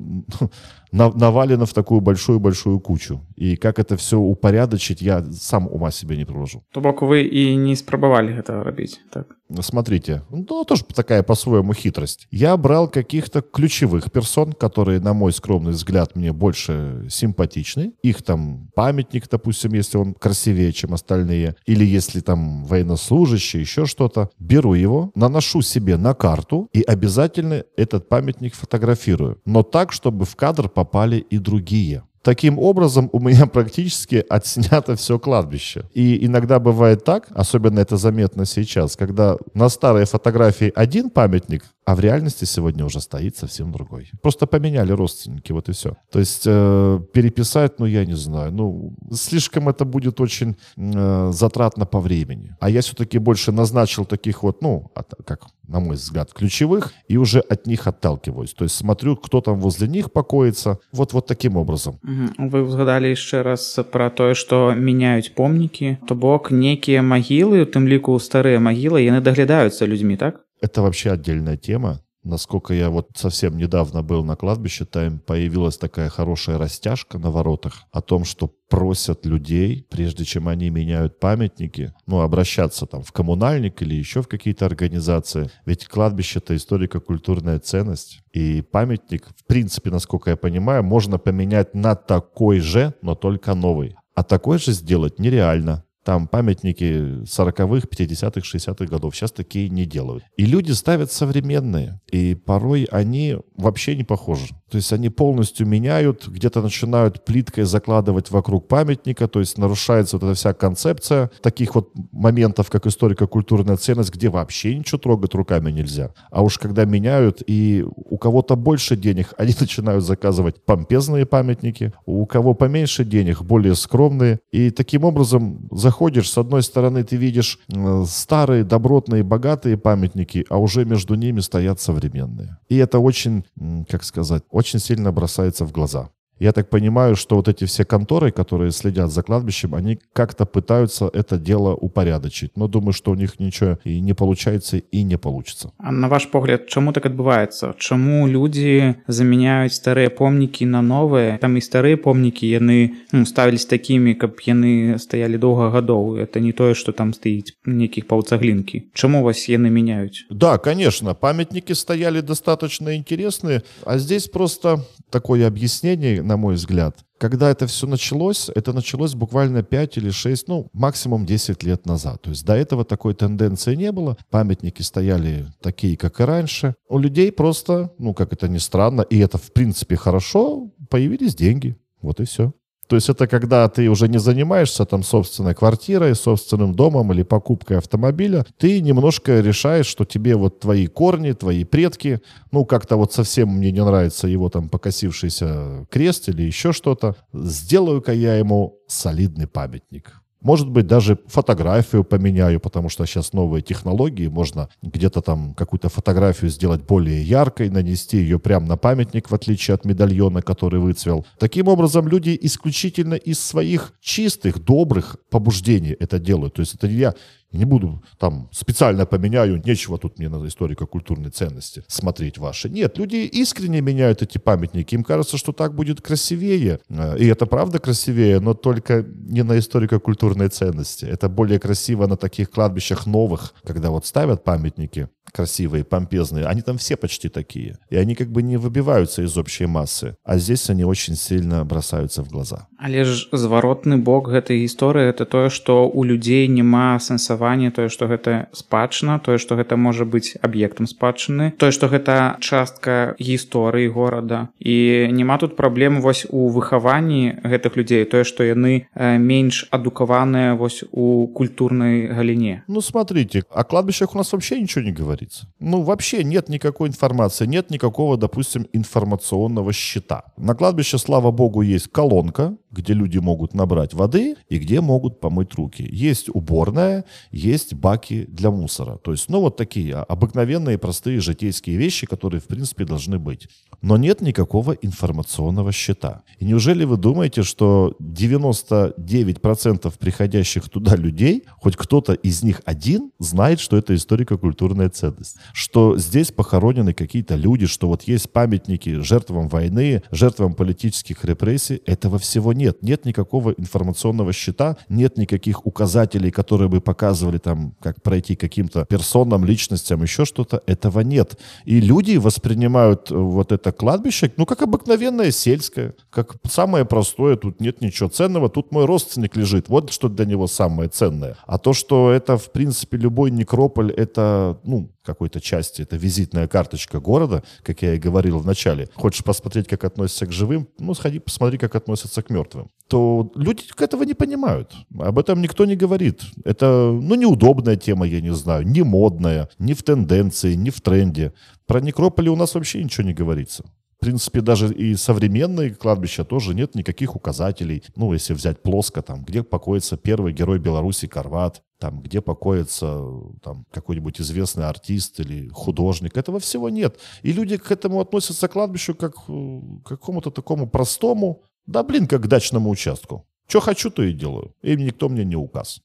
навалено 0.91 1.65
в 1.65 1.73
такую 1.73 2.01
большую-большую 2.01 2.79
кучу. 2.81 3.21
И 3.35 3.55
как 3.55 3.79
это 3.79 3.95
все 3.95 4.19
упорядочить, 4.19 5.01
я 5.01 5.23
сам 5.31 5.67
ума 5.67 5.91
себе 5.91 6.17
не 6.17 6.25
приложу. 6.25 6.63
То 6.73 6.81
бок 6.81 7.01
вы 7.01 7.23
и 7.23 7.55
не 7.55 7.75
спробовали 7.75 8.37
это 8.37 8.63
робить, 8.63 8.99
так? 9.11 9.37
Смотрите, 9.61 10.23
ну, 10.29 10.43
тоже 10.65 10.83
такая 10.83 11.23
по-своему 11.23 11.73
хитрость. 11.73 12.27
Я 12.31 12.57
брал 12.57 12.89
каких-то 12.89 13.41
ключевых 13.41 14.11
персон, 14.11 14.51
которые, 14.51 14.99
на 14.99 15.13
мой 15.13 15.31
скромный 15.31 15.71
взгляд, 15.71 16.15
мне 16.15 16.33
больше 16.33 17.07
симпатичны. 17.09 17.76
Их 18.03 18.21
там 18.23 18.69
памятник, 18.75 19.29
допустим, 19.29 19.73
если 19.73 19.97
он 19.97 20.13
красивее, 20.13 20.71
чем 20.73 20.93
остальные, 20.93 21.55
или 21.65 21.85
если 21.85 22.19
там 22.19 22.65
военнослужащий, 22.65 23.59
еще 23.59 23.85
что-то. 23.85 24.29
Беру 24.39 24.73
его, 24.73 25.11
наношу 25.15 25.61
себе 25.61 25.97
на 25.97 26.13
карту 26.13 26.69
и 26.73 26.81
обязательно 26.81 27.63
этот 27.75 28.09
памятник 28.09 28.55
фотографирую. 28.55 29.39
Но 29.45 29.63
так, 29.63 29.91
чтобы 29.91 30.25
в 30.25 30.35
кадр 30.35 30.69
попали 30.69 31.17
и 31.17 31.37
другие. 31.37 32.03
Таким 32.27 32.59
образом, 32.59 33.09
у 33.13 33.19
меня 33.19 33.45
практически 33.45 34.25
отснято 34.29 34.97
все 34.97 35.17
кладбище. 35.17 35.85
И 35.93 36.25
иногда 36.25 36.59
бывает 36.59 37.05
так, 37.05 37.27
особенно 37.29 37.79
это 37.79 37.95
заметно 37.95 38.45
сейчас, 38.45 38.97
когда 38.97 39.37
на 39.53 39.69
старой 39.69 40.03
фотографии 40.03 40.73
один 40.75 41.09
памятник, 41.09 41.63
а 41.85 41.95
в 41.95 42.01
реальности 42.01 42.43
сегодня 42.43 42.83
уже 42.83 42.99
стоит 42.99 43.37
совсем 43.37 43.71
другой. 43.71 44.11
Просто 44.21 44.45
поменяли 44.45 44.91
родственники, 44.91 45.53
вот 45.53 45.69
и 45.69 45.71
все. 45.71 45.95
То 46.11 46.19
есть 46.19 46.43
э, 46.45 46.99
переписать, 47.13 47.79
ну, 47.79 47.85
я 47.85 48.05
не 48.05 48.17
знаю, 48.17 48.51
ну, 48.51 48.93
слишком 49.13 49.69
это 49.69 49.85
будет 49.85 50.19
очень 50.19 50.57
э, 50.75 51.31
затратно 51.33 51.85
по 51.85 52.01
времени. 52.01 52.57
А 52.59 52.69
я 52.69 52.81
все-таки 52.81 53.19
больше 53.19 53.53
назначил 53.53 54.03
таких 54.03 54.43
вот, 54.43 54.61
ну, 54.61 54.91
от, 54.95 55.13
как 55.25 55.45
на 55.67 55.79
мой 55.79 55.95
взгляд, 55.95 56.33
ключевых, 56.33 56.93
и 57.07 57.17
уже 57.17 57.39
от 57.39 57.67
них 57.67 57.87
отталкиваюсь. 57.87 58.53
То 58.53 58.63
есть 58.63 58.75
смотрю, 58.75 59.15
кто 59.15 59.41
там 59.41 59.59
возле 59.59 59.87
них 59.87 60.11
покоится, 60.11 60.79
вот, 60.91 61.13
вот 61.13 61.27
таким 61.27 61.57
образом. 61.57 61.99
Вы 62.37 62.65
згадали 62.69 63.07
еще 63.07 63.41
раз 63.41 63.79
про 63.91 64.09
то, 64.09 64.33
что 64.33 64.73
меняют 64.73 65.33
помники, 65.35 65.99
то 66.07 66.15
бок 66.15 66.51
некие 66.51 67.01
могилы, 67.01 67.61
у 67.61 67.65
тым 67.65 67.87
ліку 67.87 68.17
старые 68.19 68.59
могилы, 68.59 69.01
яны 69.01 69.21
доглядаются 69.21 69.85
людьми, 69.85 70.17
так? 70.17 70.41
Это 70.61 70.81
вообще 70.81 71.11
отдельная 71.11 71.57
тема. 71.57 72.01
Насколько 72.27 72.73
я 72.73 72.89
вот 72.89 73.07
совсем 73.15 73.57
недавно 73.57 74.03
был 74.03 74.25
на 74.25 74.35
кладбище, 74.35 74.83
там 74.83 75.19
появилась 75.19 75.77
такая 75.77 76.09
хорошая 76.09 76.57
растяжка 76.57 77.17
на 77.17 77.31
воротах 77.31 77.85
о 77.91 78.01
том, 78.01 78.25
что 78.25 78.51
просят 78.69 79.25
людей, 79.25 79.87
прежде 79.89 80.25
чем 80.25 80.49
они 80.49 80.69
меняют 80.69 81.21
памятники, 81.21 81.93
ну, 82.05 82.19
обращаться 82.19 82.85
там 82.85 83.01
в 83.01 83.13
коммунальник 83.13 83.81
или 83.81 83.95
еще 83.95 84.21
в 84.21 84.27
какие-то 84.27 84.65
организации. 84.65 85.49
Ведь 85.65 85.87
кладбище— 85.87 86.39
это 86.43 86.53
историко-культурная 86.57 87.59
ценность. 87.59 88.19
И 88.33 88.61
памятник, 88.61 89.29
в 89.37 89.45
принципе, 89.45 89.89
насколько 89.89 90.29
я 90.29 90.35
понимаю, 90.35 90.83
можно 90.83 91.17
поменять 91.17 91.73
на 91.73 91.95
такой 91.95 92.59
же, 92.59 92.93
но 93.01 93.15
только 93.15 93.53
новый. 93.53 93.95
А 94.15 94.23
такой 94.23 94.59
же 94.59 94.73
сделать 94.73 95.17
нереально. 95.17 95.85
Там 96.07 96.29
памятники 96.29 97.21
40-х, 97.25 97.85
50-х, 97.85 98.39
60-х 98.39 98.85
годов. 98.85 99.13
Сейчас 99.13 99.33
такие 99.33 99.67
не 99.67 99.85
делают. 99.85 100.23
И 100.37 100.45
люди 100.45 100.71
ставят 100.71 101.11
современные. 101.11 101.99
И 102.09 102.33
порой 102.33 102.85
они 102.85 103.35
вообще 103.57 103.93
не 103.93 104.05
похожи. 104.05 104.45
То 104.69 104.77
есть 104.77 104.91
они 104.91 105.09
полностью 105.09 105.65
меняют, 105.65 106.27
где-то 106.27 106.61
начинают 106.61 107.23
плиткой 107.23 107.63
закладывать 107.63 108.31
вокруг 108.31 108.67
памятника, 108.67 109.27
то 109.27 109.39
есть 109.39 109.57
нарушается 109.57 110.17
вот 110.17 110.23
эта 110.23 110.33
вся 110.33 110.53
концепция 110.53 111.31
таких 111.41 111.75
вот 111.75 111.91
моментов, 112.11 112.69
как 112.69 112.85
историко-культурная 112.85 113.77
ценность, 113.77 114.13
где 114.13 114.29
вообще 114.29 114.75
ничего 114.75 114.97
трогать 114.97 115.33
руками 115.33 115.71
нельзя. 115.71 116.11
А 116.31 116.43
уж 116.43 116.57
когда 116.57 116.85
меняют, 116.85 117.41
и 117.47 117.85
у 117.95 118.17
кого-то 118.17 118.55
больше 118.55 118.95
денег, 118.95 119.33
они 119.37 119.53
начинают 119.59 120.03
заказывать 120.03 120.63
помпезные 120.63 121.25
памятники, 121.25 121.93
у 122.05 122.25
кого 122.25 122.53
поменьше 122.53 123.05
денег, 123.05 123.41
более 123.41 123.75
скромные. 123.75 124.39
И 124.51 124.69
таким 124.71 125.03
образом 125.03 125.67
заходишь, 125.71 126.29
с 126.29 126.37
одной 126.37 126.63
стороны 126.63 127.03
ты 127.03 127.15
видишь 127.15 127.59
э, 127.73 128.03
старые, 128.07 128.63
добротные, 128.63 129.23
богатые 129.23 129.77
памятники, 129.77 130.45
а 130.49 130.57
уже 130.57 130.85
между 130.85 131.15
ними 131.15 131.39
стоят 131.39 131.79
современные. 131.79 132.57
И 132.69 132.77
это 132.77 132.99
очень, 132.99 133.45
как 133.89 134.03
сказать, 134.03 134.43
очень 134.57 134.79
сильно 134.79 135.11
бросается 135.11 135.65
в 135.65 135.71
глаза. 135.71 136.09
Я 136.39 136.51
так 136.51 136.69
понимаю, 136.69 137.15
что 137.15 137.35
вот 137.35 137.47
эти 137.47 137.65
все 137.65 137.83
конторы, 137.85 138.31
которые 138.31 138.71
следят 138.71 139.11
за 139.11 139.23
кладбищем, 139.23 139.73
они 139.73 139.99
как-то 140.13 140.45
пытаются 140.45 141.09
это 141.13 141.37
дело 141.37 141.73
упорядочить. 141.73 142.51
Но 142.55 142.67
думаю, 142.67 142.93
что 142.93 143.11
у 143.11 143.15
них 143.15 143.39
ничего 143.39 143.79
и 143.83 143.99
не 143.99 144.13
получается, 144.13 144.77
и 144.77 145.03
не 145.03 145.17
получится. 145.17 145.71
А 145.77 145.91
на 145.91 146.09
ваш 146.09 146.29
погляд, 146.29 146.67
чему 146.67 146.93
так 146.93 147.05
отбываецца? 147.05 147.75
Чему 147.79 148.27
люди 148.27 148.95
заменяют 149.07 149.73
старые 149.73 150.09
помники 150.09 150.63
на 150.63 150.81
новые? 150.81 151.37
Там 151.39 151.57
и 151.57 151.61
старые 151.61 151.97
помники, 151.97 152.45
яны 152.45 152.95
ну, 153.11 153.25
ставились 153.25 153.65
такими, 153.65 154.13
как 154.13 154.39
яны 154.41 154.99
стояли 154.99 155.37
долго 155.37 155.71
годов. 155.71 156.17
Это 156.17 156.39
не 156.39 156.53
то, 156.53 156.73
что 156.73 156.91
там 156.91 157.13
стоит 157.13 157.53
неких 157.65 158.07
пауцаглинки. 158.07 158.91
Чему 158.93 159.23
вас 159.23 159.45
яны 159.45 159.69
меняют? 159.69 160.13
Да, 160.29 160.57
конечно, 160.57 161.15
памятники 161.15 161.73
стояли 161.73 162.21
достаточно 162.21 162.95
интересные, 162.95 163.63
а 163.85 163.97
здесь 163.97 164.27
просто 164.27 164.85
такое 165.09 165.47
объяснение, 165.47 166.21
на 166.27 166.37
мой 166.37 166.55
взгляд. 166.55 166.99
Когда 167.17 167.49
это 167.49 167.65
все 167.65 167.87
началось, 167.87 168.49
это 168.53 168.73
началось 168.73 169.15
буквально 169.15 169.63
5 169.63 169.97
или 169.97 170.11
6, 170.11 170.47
ну, 170.47 170.69
максимум 170.73 171.25
10 171.25 171.63
лет 171.63 171.85
назад. 171.87 172.21
То 172.21 172.29
есть 172.29 172.45
до 172.45 172.53
этого 172.53 172.85
такой 172.85 173.15
тенденции 173.15 173.73
не 173.75 173.91
было. 173.91 174.17
Памятники 174.29 174.83
стояли 174.83 175.47
такие, 175.61 175.97
как 175.97 176.19
и 176.19 176.23
раньше. 176.23 176.75
У 176.87 176.99
людей 176.99 177.31
просто, 177.31 177.91
ну, 177.97 178.13
как 178.13 178.33
это 178.33 178.47
ни 178.47 178.59
странно, 178.59 179.01
и 179.01 179.17
это 179.17 179.37
в 179.39 179.51
принципе 179.51 179.95
хорошо, 179.95 180.71
появились 180.89 181.35
деньги. 181.35 181.75
Вот 182.01 182.19
и 182.19 182.25
все. 182.25 182.53
То 182.87 182.95
есть 182.95 183.09
это 183.09 183.27
когда 183.27 183.67
ты 183.67 183.89
уже 183.89 184.07
не 184.07 184.17
занимаешься 184.17 184.85
там 184.85 185.03
собственной 185.03 185.53
квартирой, 185.53 186.15
собственным 186.15 186.73
домом 186.73 187.11
или 187.11 187.23
покупкой 187.23 187.77
автомобиля, 187.77 188.45
ты 188.57 188.79
немножко 188.81 189.41
решаешь, 189.41 189.87
что 189.87 190.05
тебе 190.05 190.35
вот 190.35 190.59
твои 190.59 190.87
корни, 190.87 191.33
твои 191.33 191.63
предки, 191.65 192.21
ну 192.51 192.65
как-то 192.65 192.95
вот 192.95 193.13
совсем 193.13 193.49
мне 193.49 193.71
не 193.71 193.83
нравится 193.83 194.27
его 194.27 194.49
там 194.49 194.69
покосившийся 194.69 195.85
крест 195.89 196.29
или 196.29 196.43
еще 196.43 196.71
что-то, 196.71 197.15
сделаю-ка 197.33 198.13
я 198.13 198.35
ему 198.35 198.79
солидный 198.87 199.47
памятник. 199.47 200.21
Может 200.41 200.69
быть, 200.69 200.85
даже 200.85 201.17
фотографию 201.27 202.03
поменяю, 202.03 202.59
потому 202.59 202.89
что 202.89 203.05
сейчас 203.05 203.33
новые 203.33 203.61
технологии, 203.61 204.27
можно 204.27 204.69
где-то 204.83 205.21
там 205.21 205.53
какую-то 205.55 205.89
фотографию 205.89 206.51
сделать 206.51 206.83
более 206.83 207.23
яркой, 207.23 207.69
нанести 207.69 208.17
ее 208.17 208.37
прямо 208.37 208.67
на 208.67 208.77
памятник, 208.77 209.31
в 209.31 209.35
отличие 209.35 209.75
от 209.75 209.85
медальона, 209.85 210.41
который 210.41 210.79
выцвел. 210.79 211.25
Таким 211.39 211.67
образом, 211.67 212.07
люди 212.07 212.37
исключительно 212.39 213.15
из 213.15 213.39
своих 213.39 213.93
чистых, 213.99 214.63
добрых 214.63 215.17
побуждений 215.29 215.95
это 215.99 216.19
делают. 216.19 216.53
То 216.53 216.61
есть 216.61 216.75
это 216.75 216.87
я 216.87 217.15
не 217.51 217.65
буду 217.65 218.03
там 218.17 218.49
специально 218.51 219.05
поменяю, 219.05 219.61
нечего 219.65 219.97
тут 219.97 220.19
мне 220.19 220.29
на 220.29 220.45
историко-культурной 220.45 221.29
ценности 221.29 221.83
смотреть 221.87 222.37
ваши. 222.37 222.69
Нет, 222.69 222.97
люди 222.97 223.17
искренне 223.17 223.81
меняют 223.81 224.21
эти 224.21 224.37
памятники. 224.37 224.95
Им 224.95 225.03
кажется, 225.03 225.37
что 225.37 225.53
так 225.53 225.73
будет 225.73 226.01
красивее. 226.01 226.79
И 227.17 227.25
это 227.25 227.45
правда 227.45 227.79
красивее, 227.79 228.39
но 228.39 228.53
только 228.53 229.03
не 229.03 229.43
на 229.43 229.57
историко-культурной 229.57 230.49
ценности. 230.49 231.05
Это 231.05 231.29
более 231.29 231.59
красиво 231.59 232.07
на 232.07 232.17
таких 232.17 232.49
кладбищах 232.51 233.05
новых, 233.05 233.53
когда 233.63 233.89
вот 233.89 234.05
ставят 234.05 234.43
памятники 234.43 235.09
красивые, 235.31 235.83
помпезные, 235.83 236.45
они 236.45 236.61
там 236.61 236.77
все 236.77 236.95
почти 236.95 237.29
такие. 237.29 237.77
И 237.89 237.95
они 237.95 238.15
как 238.15 238.29
бы 238.29 238.41
не 238.41 238.57
выбиваются 238.57 239.21
из 239.21 239.37
общей 239.37 239.65
массы. 239.65 240.15
А 240.23 240.37
здесь 240.37 240.69
они 240.69 240.85
очень 240.85 241.15
сильно 241.15 241.65
бросаются 241.65 242.23
в 242.23 242.29
глаза. 242.29 242.67
Але 242.79 243.03
ж 243.03 243.29
зваротны 243.31 243.97
бок 243.97 244.29
гэтай 244.29 244.61
гісторыі 244.61 245.09
это 245.09 245.25
тое 245.25 245.49
што 245.49 245.89
у 245.89 246.03
людзей 246.03 246.47
няма 246.47 246.99
сэнсавання 246.99 247.36
тое 247.71 247.89
што 247.89 248.07
гэта 248.07 248.47
спадчына 248.53 249.19
тое 249.19 249.37
што 249.37 249.55
гэта 249.55 249.77
можа 249.77 250.05
быць 250.05 250.37
аб'ектам 250.41 250.87
спадчыны 250.87 251.51
тое 251.57 251.71
што 251.71 251.87
гэта 251.87 252.37
частка 252.39 253.15
гісторыі 253.19 253.87
горада. 253.89 254.49
І 254.59 255.07
няма 255.11 255.37
тут 255.37 255.55
праблем 255.55 256.01
вось 256.01 256.25
у 256.29 256.49
выхаванні 256.49 257.39
гэтых 257.43 257.77
людзей 257.77 258.05
тое 258.05 258.23
што 258.23 258.43
яны 258.43 258.87
менш 258.95 259.67
адукаваныя 259.71 260.55
вось 260.55 260.83
у 260.91 261.27
культурнай 261.27 262.07
галіне. 262.07 262.63
Ну 262.67 262.81
смотрите 262.81 263.43
о 263.49 263.63
кладбищах 263.63 264.15
у 264.15 264.17
нас 264.17 264.33
вообще 264.33 264.59
ничего 264.61 264.83
не 264.83 264.91
говорится. 264.91 265.47
Ну 265.59 265.81
вообще 265.81 266.23
нет 266.23 266.49
никакой 266.49 266.89
информации 266.89 267.45
нет 267.45 267.69
никакого 267.69 268.17
допустим 268.17 268.67
информационного 268.73 269.73
счета. 269.73 270.23
На 270.37 270.55
кладбище 270.55 270.97
слава 270.97 271.31
богу 271.31 271.61
есть 271.61 271.87
колонка 271.91 272.57
где 272.71 272.93
люди 272.93 273.17
могут 273.17 273.53
набрать 273.53 273.93
воды 273.93 274.35
и 274.49 274.57
где 274.57 274.81
могут 274.81 275.19
помыть 275.19 275.53
руки. 275.55 275.87
Есть 275.89 276.29
уборная, 276.29 277.05
есть 277.31 277.73
баки 277.73 278.25
для 278.27 278.51
мусора. 278.51 278.97
То 278.97 279.11
есть, 279.11 279.29
ну, 279.29 279.41
вот 279.41 279.57
такие 279.57 279.95
обыкновенные, 279.95 280.77
простые 280.77 281.19
житейские 281.19 281.77
вещи, 281.77 282.05
которые, 282.07 282.41
в 282.41 282.45
принципе, 282.45 282.85
должны 282.85 283.19
быть. 283.19 283.47
Но 283.81 283.97
нет 283.97 284.21
никакого 284.21 284.73
информационного 284.73 285.71
счета. 285.71 286.23
И 286.39 286.45
неужели 286.45 286.83
вы 286.83 286.97
думаете, 286.97 287.43
что 287.43 287.95
99% 287.99 289.93
приходящих 289.97 290.69
туда 290.69 290.95
людей, 290.95 291.43
хоть 291.59 291.75
кто-то 291.75 292.13
из 292.13 292.43
них 292.43 292.61
один 292.65 293.11
знает, 293.19 293.59
что 293.59 293.77
это 293.77 293.95
историко-культурная 293.95 294.89
ценность? 294.89 295.37
Что 295.53 295.97
здесь 295.97 296.31
похоронены 296.31 296.93
какие-то 296.93 297.35
люди, 297.35 297.65
что 297.65 297.87
вот 297.87 298.03
есть 298.03 298.31
памятники 298.31 298.99
жертвам 299.01 299.47
войны, 299.47 300.03
жертвам 300.11 300.53
политических 300.53 301.23
репрессий. 301.23 301.81
Этого 301.85 302.17
всего 302.19 302.53
нет. 302.57 302.83
Нет 302.83 303.05
никакого 303.05 303.51
информационного 303.51 304.33
счета, 304.33 304.77
нет 304.89 305.17
никаких 305.17 305.65
указателей, 305.65 306.31
которые 306.31 306.69
бы 306.69 306.81
показывали 306.81 307.37
там, 307.37 307.75
как 307.79 308.01
пройти 308.01 308.35
каким-то 308.35 308.85
персонам, 308.85 309.45
личностям, 309.45 310.01
еще 310.03 310.25
что-то. 310.25 310.61
Этого 310.65 311.01
нет. 311.01 311.39
И 311.65 311.79
люди 311.79 312.17
воспринимают 312.17 313.11
э, 313.11 313.15
вот 313.15 313.51
это 313.51 313.71
кладбище, 313.71 314.31
ну, 314.37 314.45
как 314.45 314.61
обыкновенное 314.61 315.31
сельское, 315.31 315.93
как 316.09 316.35
самое 316.49 316.85
простое, 316.85 317.35
тут 317.35 317.61
нет 317.61 317.81
ничего 317.81 318.09
ценного, 318.09 318.49
тут 318.49 318.71
мой 318.71 318.85
родственник 318.85 319.35
лежит, 319.35 319.69
вот 319.69 319.91
что 319.91 320.09
для 320.09 320.25
него 320.25 320.47
самое 320.47 320.89
ценное. 320.89 321.37
А 321.45 321.57
то, 321.57 321.73
что 321.73 322.11
это, 322.11 322.37
в 322.37 322.51
принципе, 322.51 322.97
любой 322.97 323.31
некрополь, 323.31 323.91
это, 323.91 324.59
ну, 324.63 324.89
какой-то 325.07 325.39
части, 325.39 325.81
это 325.81 325.95
визитная 325.95 326.47
карточка 326.47 326.99
города, 326.99 327.41
как 327.63 327.81
я 327.81 327.93
и 327.93 327.99
говорил 327.99 328.39
в 328.39 328.45
начале. 328.45 328.89
Хочешь 328.93 329.23
посмотреть, 329.23 329.67
как 329.67 329.83
относятся 329.85 330.25
к 330.25 330.31
живым, 330.31 330.67
ну, 330.79 330.93
сходи, 330.93 331.19
посмотри, 331.19 331.57
как 331.57 331.75
относятся 331.75 332.21
к 332.21 332.29
мертвым. 332.29 332.46
То 332.87 333.31
люди 333.35 333.63
этого 333.77 334.03
не 334.03 334.13
понимают. 334.13 334.73
Об 334.97 335.19
этом 335.19 335.41
никто 335.41 335.65
не 335.65 335.75
говорит. 335.75 336.21
Это, 336.45 336.91
ну, 336.93 337.15
неудобная 337.15 337.75
тема, 337.75 338.07
я 338.07 338.21
не 338.21 338.33
знаю, 338.33 338.65
не 338.65 338.81
модная, 338.81 339.49
не 339.59 339.73
в 339.73 339.83
тенденции, 339.83 340.55
не 340.55 340.69
в 340.69 340.79
тренде. 340.79 341.33
Про 341.65 341.81
некрополи 341.81 342.29
у 342.29 342.35
нас 342.35 342.55
вообще 342.55 342.83
ничего 342.83 343.05
не 343.05 343.13
говорится. 343.13 343.65
В 343.97 343.99
принципе, 343.99 344.41
даже 344.41 344.71
и 344.71 344.95
современные 344.95 345.71
кладбища 345.71 346.23
тоже 346.23 346.53
нет 346.53 346.75
никаких 346.75 347.15
указателей. 347.15 347.83
Ну, 347.95 348.13
если 348.13 348.35
взять 348.35 348.61
плоско, 348.61 349.01
там, 349.01 349.23
где 349.23 349.41
покоится 349.41 349.97
первый 349.97 350.33
герой 350.33 350.59
Беларуси 350.59 351.07
Карват, 351.07 351.63
там, 351.79 352.01
где 352.01 352.21
покоится 352.21 353.03
там, 353.41 353.65
какой-нибудь 353.71 354.21
известный 354.21 354.65
артист 354.65 355.19
или 355.19 355.49
художник. 355.49 356.15
Этого 356.15 356.39
всего 356.39 356.69
нет. 356.69 356.99
И 357.23 357.31
люди 357.31 357.57
к 357.57 357.71
этому 357.71 357.99
относятся 357.99 358.47
к 358.47 358.51
кладбищу 358.51 358.93
как 358.93 359.15
э, 359.27 359.61
к 359.83 359.87
какому-то 359.89 360.29
такому 360.29 360.67
простому, 360.67 361.41
да 361.67 361.83
блин, 361.83 362.07
как 362.07 362.21
к 362.21 362.27
дачному 362.27 362.69
участку. 362.69 363.25
Что 363.47 363.59
хочу, 363.59 363.89
то 363.89 364.03
и 364.03 364.13
делаю. 364.13 364.53
Им 364.61 364.79
никто 364.85 365.09
мне 365.09 365.23
не 365.23 365.35
указ. 365.35 365.81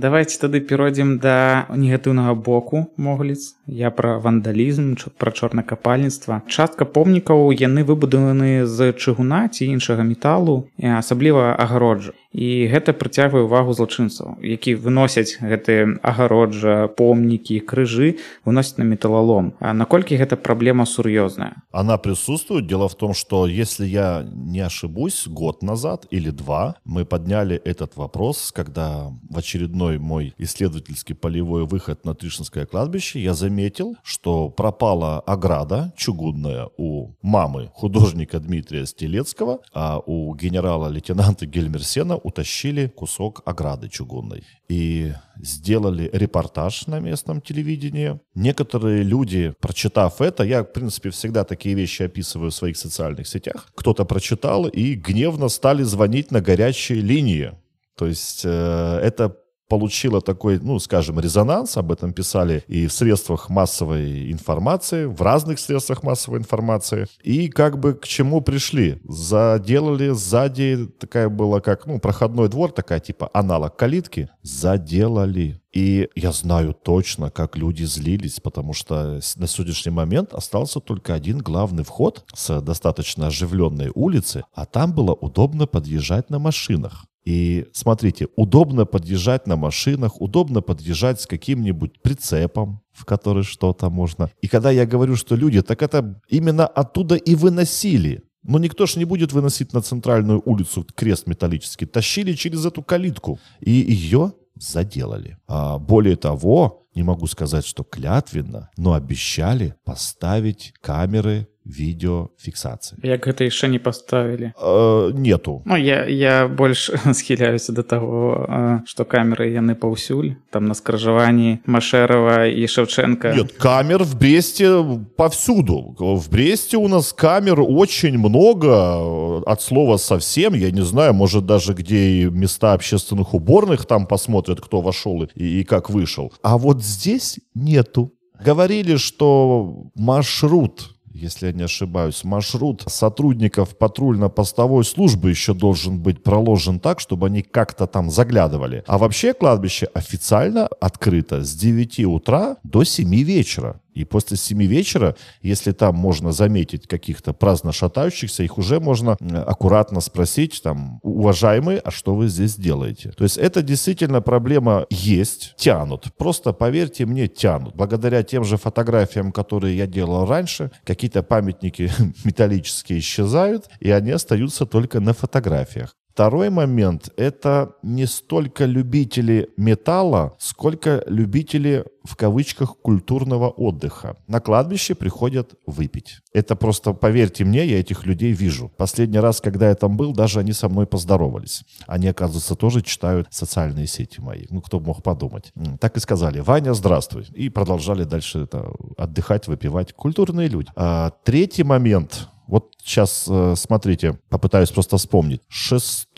давайте 0.00 0.38
тады 0.38 0.60
перайдзем 0.60 1.18
да 1.18 1.66
негатыўнага 1.68 2.34
боку 2.34 2.88
могліц 2.96 3.54
я 3.70 3.90
пра 3.90 4.18
вандалізм 4.18 4.94
пра 5.16 5.30
чорнакапальніцтва 5.30 6.42
частка 6.50 6.84
помнікаў 6.84 7.54
яны 7.54 7.86
выбудаваны 7.86 8.66
з 8.66 8.90
чыгуна 8.92 9.46
ці 9.48 9.70
іншага 9.70 10.02
металу 10.02 10.66
асабліва 10.82 11.54
агароджа. 11.54 12.12
І 12.30 12.70
гэта 12.70 12.94
прыцягвае 12.94 13.46
увагу 13.46 13.74
злачынцаў 13.74 14.42
які 14.42 14.74
выносяць 14.74 15.38
гэты 15.38 15.98
агароджа 16.02 16.90
помнікі 16.98 17.62
крыжы 17.62 18.18
выносяць 18.46 18.78
на 18.78 18.84
металлолом 18.84 19.54
А 19.60 19.72
наколькі 19.74 20.18
гэта 20.18 20.36
праблема 20.36 20.86
сур'ёзная? 20.86 21.62
Она 21.72 21.98
присутствует. 21.98 22.66
Дело 22.66 22.88
в 22.88 22.94
том 22.94 23.14
что 23.14 23.46
если 23.46 23.86
я 23.86 24.26
не 24.34 24.60
ошибусь 24.60 25.26
год 25.26 25.62
назад 25.62 26.06
или 26.10 26.30
два 26.30 26.76
мы 26.84 27.04
подняли 27.04 27.56
этот 27.64 27.96
вопрос 27.96 28.52
когда 28.54 29.10
в 29.28 29.38
очередной 29.38 29.98
мой 29.98 30.34
исследовательский 30.38 31.14
полевой 31.14 31.66
выход 31.66 32.04
на 32.04 32.14
Тришинское 32.14 32.66
кладбище 32.66 33.20
я 33.20 33.34
заметил 33.34 33.59
что 34.02 34.48
пропала 34.48 35.20
ограда 35.20 35.92
чугунная 35.96 36.68
у 36.76 37.14
мамы 37.22 37.70
художника 37.74 38.40
Дмитрия 38.40 38.86
Стелецкого 38.86 39.60
а 39.72 40.00
у 40.04 40.34
генерала-лейтенанта 40.34 41.46
Гельмерсена 41.46 42.16
утащили 42.16 42.86
кусок 42.88 43.42
ограды 43.44 43.88
чугунной 43.88 44.44
и 44.68 45.12
сделали 45.42 46.08
репортаж 46.12 46.86
на 46.86 47.00
местном 47.00 47.40
телевидении. 47.40 48.20
Некоторые 48.34 49.02
люди, 49.02 49.54
прочитав 49.60 50.20
это, 50.20 50.44
я, 50.44 50.62
в 50.62 50.72
принципе, 50.72 51.10
всегда 51.10 51.44
такие 51.44 51.74
вещи 51.74 52.02
описываю 52.02 52.50
в 52.50 52.54
своих 52.54 52.76
социальных 52.76 53.26
сетях, 53.26 53.68
кто-то 53.74 54.04
прочитал 54.04 54.66
и 54.66 54.94
гневно 54.94 55.48
стали 55.48 55.82
звонить 55.82 56.30
на 56.30 56.40
горячие 56.40 57.00
линии. 57.00 57.52
То 57.96 58.06
есть 58.06 58.42
э, 58.44 59.00
это 59.02 59.36
получила 59.70 60.20
такой, 60.20 60.58
ну, 60.58 60.78
скажем, 60.80 61.20
резонанс, 61.20 61.76
об 61.76 61.92
этом 61.92 62.12
писали 62.12 62.64
и 62.66 62.88
в 62.88 62.92
средствах 62.92 63.48
массовой 63.48 64.32
информации, 64.32 65.04
в 65.04 65.22
разных 65.22 65.60
средствах 65.60 66.02
массовой 66.02 66.40
информации. 66.40 67.06
И 67.22 67.48
как 67.48 67.78
бы 67.78 67.94
к 67.94 68.06
чему 68.06 68.40
пришли? 68.40 69.00
Заделали 69.04 70.10
сзади, 70.10 70.88
такая 70.98 71.28
была 71.28 71.60
как, 71.60 71.86
ну, 71.86 72.00
проходной 72.00 72.48
двор, 72.48 72.72
такая 72.72 72.98
типа 72.98 73.30
аналог 73.32 73.76
калитки. 73.76 74.28
Заделали. 74.42 75.60
И 75.72 76.08
я 76.16 76.32
знаю 76.32 76.74
точно, 76.74 77.30
как 77.30 77.56
люди 77.56 77.84
злились, 77.84 78.40
потому 78.40 78.72
что 78.72 79.20
на 79.36 79.46
сегодняшний 79.46 79.92
момент 79.92 80.34
остался 80.34 80.80
только 80.80 81.14
один 81.14 81.38
главный 81.38 81.84
вход 81.84 82.24
с 82.34 82.60
достаточно 82.60 83.28
оживленной 83.28 83.92
улицы, 83.94 84.42
а 84.52 84.66
там 84.66 84.92
было 84.92 85.14
удобно 85.14 85.68
подъезжать 85.68 86.28
на 86.28 86.40
машинах. 86.40 87.06
И 87.24 87.66
смотрите, 87.72 88.28
удобно 88.36 88.86
подъезжать 88.86 89.46
на 89.46 89.56
машинах, 89.56 90.20
удобно 90.20 90.62
подъезжать 90.62 91.20
с 91.20 91.26
каким-нибудь 91.26 92.00
прицепом, 92.02 92.80
в 92.92 93.04
который 93.04 93.42
что-то 93.42 93.90
можно. 93.90 94.30
И 94.40 94.48
когда 94.48 94.70
я 94.70 94.86
говорю, 94.86 95.16
что 95.16 95.36
люди, 95.36 95.62
так 95.62 95.82
это 95.82 96.20
именно 96.28 96.66
оттуда 96.66 97.16
и 97.16 97.34
выносили. 97.34 98.22
Но 98.42 98.58
никто 98.58 98.86
ж 98.86 98.96
не 98.96 99.04
будет 99.04 99.32
выносить 99.32 99.74
на 99.74 99.82
центральную 99.82 100.40
улицу 100.44 100.86
крест 100.94 101.26
металлический. 101.26 101.84
Тащили 101.84 102.32
через 102.32 102.64
эту 102.64 102.82
калитку. 102.82 103.38
И 103.60 103.70
ее 103.70 104.32
заделали. 104.54 105.36
А 105.46 105.78
более 105.78 106.16
того, 106.16 106.86
не 106.95 107.03
могу 107.03 107.27
сказать, 107.27 107.65
что 107.65 107.83
клятвенно, 107.83 108.69
но 108.77 108.93
обещали 108.93 109.75
поставить 109.83 110.73
камеры 110.81 111.47
відеофіксацыі 111.65 113.01
як 113.01 113.25
гэта 113.25 113.49
яшчэ 113.49 113.67
не 113.73 113.81
паставілі 113.81 114.53
э, 114.53 115.11
нету 115.17 115.63
Ну 115.65 115.77
я 115.77 116.05
я 116.05 116.47
больш 116.47 116.91
схіляюся 117.13 117.73
до 117.73 117.83
таго 117.83 118.81
что 118.85 119.05
камеры 119.05 119.49
яны 119.49 119.73
паўсюль 119.73 120.37
там 120.53 120.65
на 120.69 120.77
скрыжаванні 120.77 121.65
машэрова 121.65 122.45
і 122.45 122.67
шаўченко 122.67 123.33
Нет, 123.33 123.51
камер 123.57 124.03
в 124.03 124.15
бресте 124.15 124.69
повсюду 125.17 125.95
в 125.97 126.29
бресте 126.29 126.77
у 126.77 126.87
нас 126.87 127.13
камер 127.13 127.61
очень 127.61 128.17
много 128.17 129.41
от 129.41 129.61
слова 129.61 129.97
совсем 129.97 130.53
я 130.53 130.69
не 130.69 130.85
знаю 130.85 131.13
может 131.13 131.45
даже 131.45 131.73
где 131.73 132.21
и 132.21 132.25
места 132.29 132.73
общественных 132.73 133.33
уборных 133.33 133.85
там 133.85 134.05
посмотрят 134.05 134.61
кто 134.61 134.81
вошел 134.81 135.23
и, 135.23 135.61
и 135.61 135.63
как 135.63 135.89
вышел 135.89 136.31
а 136.43 136.57
вот 136.57 136.78
здесь 136.82 137.40
нету 137.54 138.12
говорили 138.42 138.96
что 138.96 139.90
маршрут 139.94 140.94
если 141.20 141.46
я 141.46 141.52
не 141.52 141.64
ошибаюсь, 141.64 142.24
маршрут 142.24 142.84
сотрудников 142.86 143.76
патрульно-постовой 143.76 144.84
службы 144.84 145.30
еще 145.30 145.54
должен 145.54 145.98
быть 145.98 146.22
проложен 146.22 146.80
так, 146.80 147.00
чтобы 147.00 147.26
они 147.26 147.42
как-то 147.42 147.86
там 147.86 148.10
заглядывали. 148.10 148.84
А 148.86 148.96
вообще 148.96 149.34
кладбище 149.34 149.86
официально 149.92 150.66
открыто 150.80 151.44
с 151.44 151.54
9 151.54 152.00
утра 152.06 152.56
до 152.62 152.84
7 152.84 153.14
вечера. 153.22 153.80
И 153.94 154.04
после 154.04 154.36
семи 154.36 154.66
вечера, 154.66 155.16
если 155.42 155.72
там 155.72 155.96
можно 155.96 156.32
заметить 156.32 156.86
каких-то 156.86 157.32
праздно 157.32 157.72
шатающихся, 157.72 158.42
их 158.42 158.58
уже 158.58 158.80
можно 158.80 159.16
аккуратно 159.46 160.00
спросить, 160.00 160.60
там, 160.62 161.00
уважаемые, 161.02 161.78
а 161.78 161.90
что 161.90 162.14
вы 162.14 162.28
здесь 162.28 162.56
делаете? 162.56 163.12
То 163.16 163.24
есть 163.24 163.38
это 163.38 163.62
действительно 163.62 164.20
проблема 164.20 164.86
есть, 164.90 165.54
тянут. 165.56 166.08
Просто 166.16 166.52
поверьте 166.52 167.06
мне, 167.06 167.28
тянут. 167.28 167.74
Благодаря 167.74 168.22
тем 168.22 168.44
же 168.44 168.56
фотографиям, 168.56 169.32
которые 169.32 169.76
я 169.76 169.86
делал 169.86 170.26
раньше, 170.26 170.70
какие-то 170.84 171.22
памятники 171.22 171.90
металлические 172.24 172.98
исчезают, 172.98 173.68
и 173.80 173.90
они 173.90 174.10
остаются 174.10 174.66
только 174.66 175.00
на 175.00 175.14
фотографиях. 175.14 175.94
Второй 176.12 176.50
момент– 176.50 177.08
это 177.16 177.74
не 177.82 178.06
столько 178.06 178.64
любители 178.64 179.48
металла, 179.56 180.34
сколько 180.38 181.02
любители, 181.06 181.84
в 182.04 182.16
кавычках, 182.16 182.76
культурного 182.78 183.48
отдыха. 183.48 184.16
На 184.26 184.40
кладбище 184.40 184.94
приходят 184.94 185.54
выпить. 185.66 186.18
Это 186.32 186.56
просто, 186.56 186.92
поверьте 186.92 187.44
мне, 187.44 187.64
я 187.64 187.78
этих 187.78 188.06
людей 188.06 188.32
вижу. 188.32 188.70
Последний 188.76 189.20
раз, 189.20 189.40
когда 189.40 189.68
я 189.68 189.74
там 189.74 189.96
был, 189.96 190.12
даже 190.12 190.40
они 190.40 190.52
со 190.52 190.68
мной 190.68 190.86
поздоровались. 190.86 191.62
Они, 191.86 192.08
оказывается, 192.08 192.56
тоже 192.56 192.82
читают 192.82 193.28
социальные 193.30 193.86
сети 193.86 194.20
мои. 194.20 194.46
Ну, 194.50 194.60
кто 194.60 194.80
мог 194.80 195.02
подумать. 195.02 195.52
Так 195.78 195.96
и 195.96 196.00
сказали, 196.00 196.40
Ваня, 196.40 196.74
здравствуй. 196.74 197.26
И 197.34 197.48
продолжали 197.50 198.04
дальше 198.04 198.40
это, 198.40 198.72
отдыхать, 198.98 199.46
выпивать. 199.46 199.92
Культурные 199.92 200.48
люди. 200.48 200.68
А, 200.74 201.12
третий 201.24 201.62
момент– 201.62 202.28
вот 202.50 202.74
сейчас, 202.82 203.26
э, 203.30 203.54
смотрите, 203.56 204.18
попытаюсь 204.28 204.70
просто 204.70 204.96
вспомнить. 204.96 205.42
6 205.48 206.08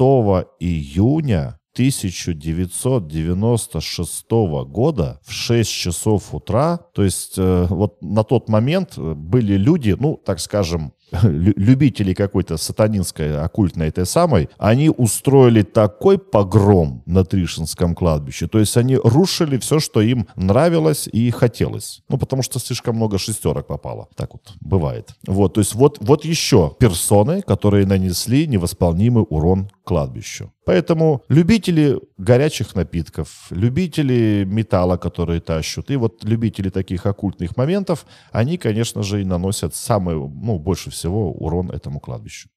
июня 0.59 1.59
1996 1.75 4.31
года 4.67 5.21
в 5.25 5.33
6 5.33 5.71
часов 5.71 6.35
утра, 6.35 6.79
то 6.95 7.05
есть 7.05 7.35
э, 7.37 7.67
вот 7.69 8.03
на 8.03 8.25
тот 8.25 8.49
момент 8.49 8.99
были 8.99 9.53
люди, 9.55 9.95
ну, 9.99 10.17
так 10.17 10.41
скажем, 10.41 10.95
любителей 11.23 12.15
какой-то 12.15 12.57
сатанинской, 12.57 13.39
оккультной 13.39 13.89
этой 13.89 14.07
самой, 14.07 14.49
они 14.59 14.91
устроили 14.91 15.63
такой 15.63 16.19
погром 16.19 17.03
на 17.07 17.25
Тришинском 17.25 17.95
кладбище. 17.95 18.49
То 18.49 18.59
есть 18.59 18.77
они 18.77 18.97
рушили 18.97 19.59
все, 19.59 19.81
что 19.81 20.01
им 20.01 20.29
нравилось 20.37 21.09
и 21.13 21.31
хотелось. 21.31 22.03
Ну, 22.09 22.19
потому 22.19 22.43
что 22.43 22.59
слишком 22.59 22.97
много 22.97 23.19
шестерок 23.19 23.67
попало. 23.67 24.09
Так 24.17 24.33
вот 24.33 24.53
бывает. 24.61 25.11
Вот, 25.27 25.55
то 25.55 25.61
есть 25.61 25.75
вот, 25.75 25.99
вот 26.01 26.25
еще 26.25 26.75
персоны, 26.79 27.43
которые 27.43 27.87
нанесли 27.87 28.47
невосполнимый 28.47 29.25
урон 29.29 29.69
кладбищу. 29.85 30.53
Поэтому 30.65 31.23
любители 31.29 31.99
горячих 32.19 32.77
напитков, 32.77 33.49
любители 33.51 34.45
металла, 34.47 34.97
которые 34.97 35.41
тащут, 35.41 35.91
и 35.91 35.97
вот 35.97 36.23
любители 36.23 36.71
таких 36.71 37.05
оккультных 37.05 37.57
моментов, 37.57 38.07
они, 38.31 38.59
конечно 38.59 39.03
же, 39.03 39.23
и 39.23 39.25
наносят 39.25 39.75
самый, 39.75 40.15
ну, 40.15 40.59
больше 40.61 40.91
всего 40.91 41.02
урон 41.40 41.72
этому 41.72 42.00
кладбищу. 42.00 42.50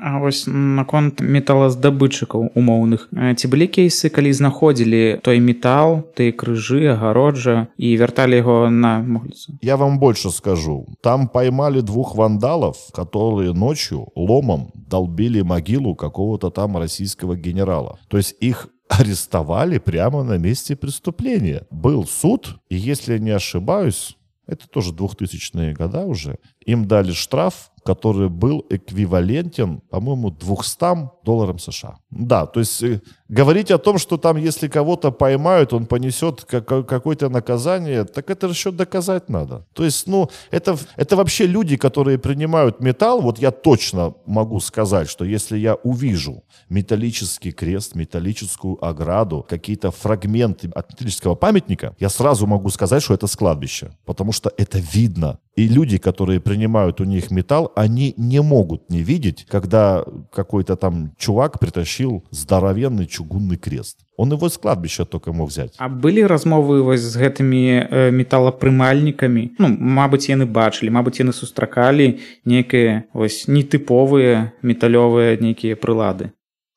А 0.00 0.20
вось 0.20 0.44
наконт 0.46 1.18
металаздабытчыкаў 1.18 2.54
умоўных 2.54 3.08
ці 3.10 3.46
былі 3.50 3.66
кейсы 3.66 4.06
калі 4.06 4.30
знаходзілі 4.30 5.18
той 5.26 5.42
металл 5.42 6.04
ты 6.14 6.30
крыжы 6.30 6.94
агароджа 6.94 7.66
і 7.74 7.90
вярталі 7.98 8.38
яго 8.38 8.70
на 8.70 9.02
могліцу 9.02 9.58
я 9.66 9.74
вам 9.74 9.98
больше 9.98 10.30
скажу 10.30 10.86
там 11.02 11.26
поймали 11.26 11.80
двух 11.80 12.14
вандалов 12.14 12.78
которые 12.94 13.52
ночью 13.52 14.06
ломом 14.14 14.70
долбили 14.76 15.42
могилу 15.42 15.96
какого-то 15.96 16.50
там 16.50 16.78
российского 16.78 17.34
генерала 17.34 17.98
то 18.08 18.16
есть 18.16 18.36
их 18.38 18.68
арестовали 18.88 19.78
прямо 19.78 20.22
на 20.22 20.38
месте 20.38 20.76
преступления 20.76 21.66
был 21.72 22.06
суд 22.06 22.60
и 22.68 22.76
если 22.76 23.18
не 23.18 23.30
ошибаюсь 23.30 24.16
это 24.46 24.68
тоже 24.68 24.92
2000-е 24.92 25.72
года 25.74 26.04
уже, 26.04 26.38
им 26.66 26.86
дали 26.86 27.12
штраф 27.12 27.67
который 27.83 28.29
был 28.29 28.65
эквивалентен, 28.69 29.81
по-моему, 29.89 30.31
200 30.31 31.09
долларам 31.23 31.59
США. 31.59 31.97
Да, 32.09 32.45
то 32.45 32.59
есть 32.59 32.83
э, 32.83 33.01
говорить 33.27 33.71
о 33.71 33.77
том, 33.77 33.97
что 33.99 34.17
там, 34.17 34.37
если 34.37 34.67
кого-то 34.67 35.11
поймают, 35.11 35.73
он 35.73 35.85
понесет 35.85 36.43
какое-то 36.43 37.29
наказание, 37.29 38.03
так 38.03 38.29
это 38.29 38.47
еще 38.47 38.71
доказать 38.71 39.29
надо. 39.29 39.65
То 39.73 39.85
есть, 39.85 40.07
ну, 40.07 40.29
это, 40.51 40.77
это 40.95 41.15
вообще 41.15 41.45
люди, 41.47 41.77
которые 41.77 42.17
принимают 42.17 42.79
металл, 42.79 43.21
вот 43.21 43.39
я 43.39 43.51
точно 43.51 44.13
могу 44.25 44.59
сказать, 44.59 45.09
что 45.09 45.25
если 45.25 45.57
я 45.57 45.75
увижу 45.75 46.43
металлический 46.69 47.51
крест, 47.51 47.95
металлическую 47.95 48.83
ограду, 48.83 49.45
какие-то 49.47 49.91
фрагменты 49.91 50.69
от 50.73 50.91
металлического 50.91 51.35
памятника, 51.35 51.95
я 51.99 52.09
сразу 52.09 52.47
могу 52.47 52.69
сказать, 52.69 53.03
что 53.03 53.13
это 53.13 53.27
складбище, 53.27 53.91
потому 54.05 54.31
что 54.31 54.51
это 54.57 54.79
видно. 54.79 55.39
И 55.58 55.68
люди, 55.68 55.98
которые 55.98 56.40
принимают 56.40 57.00
у 57.00 57.04
них 57.04 57.30
металл, 57.30 57.72
они 57.76 58.14
не 58.16 58.42
могут 58.42 58.90
не 58.90 59.02
видеть, 59.02 59.46
когда 59.48 60.04
какой-то 60.32 60.74
там 60.76 61.12
чувак 61.16 61.60
притащил 61.60 62.24
здоровенный 62.30 63.06
чугунный 63.06 63.56
крест. 63.56 63.98
Он 64.16 64.32
его 64.32 64.48
с 64.48 64.58
кладбища 64.58 65.04
только 65.04 65.32
мог 65.32 65.50
взять. 65.50 65.74
А 65.78 65.88
были 65.88 66.22
размовы 66.22 66.82
вось 66.82 67.00
з 67.00 67.16
гэтымі 67.18 67.88
э, 67.90 68.10
металлапрымальнікамі 68.10 69.58
Ну 69.58 69.68
Мабыць 69.68 70.30
яны 70.30 70.46
бачылі 70.46 70.90
Мабыць 70.90 71.18
яны 71.18 71.32
сустракалі 71.32 72.20
некія 72.44 73.04
вось 73.12 73.46
нетыповыя 73.48 74.54
металлёвыя 74.62 75.38
нейкія 75.40 75.74
прылады 75.74 76.30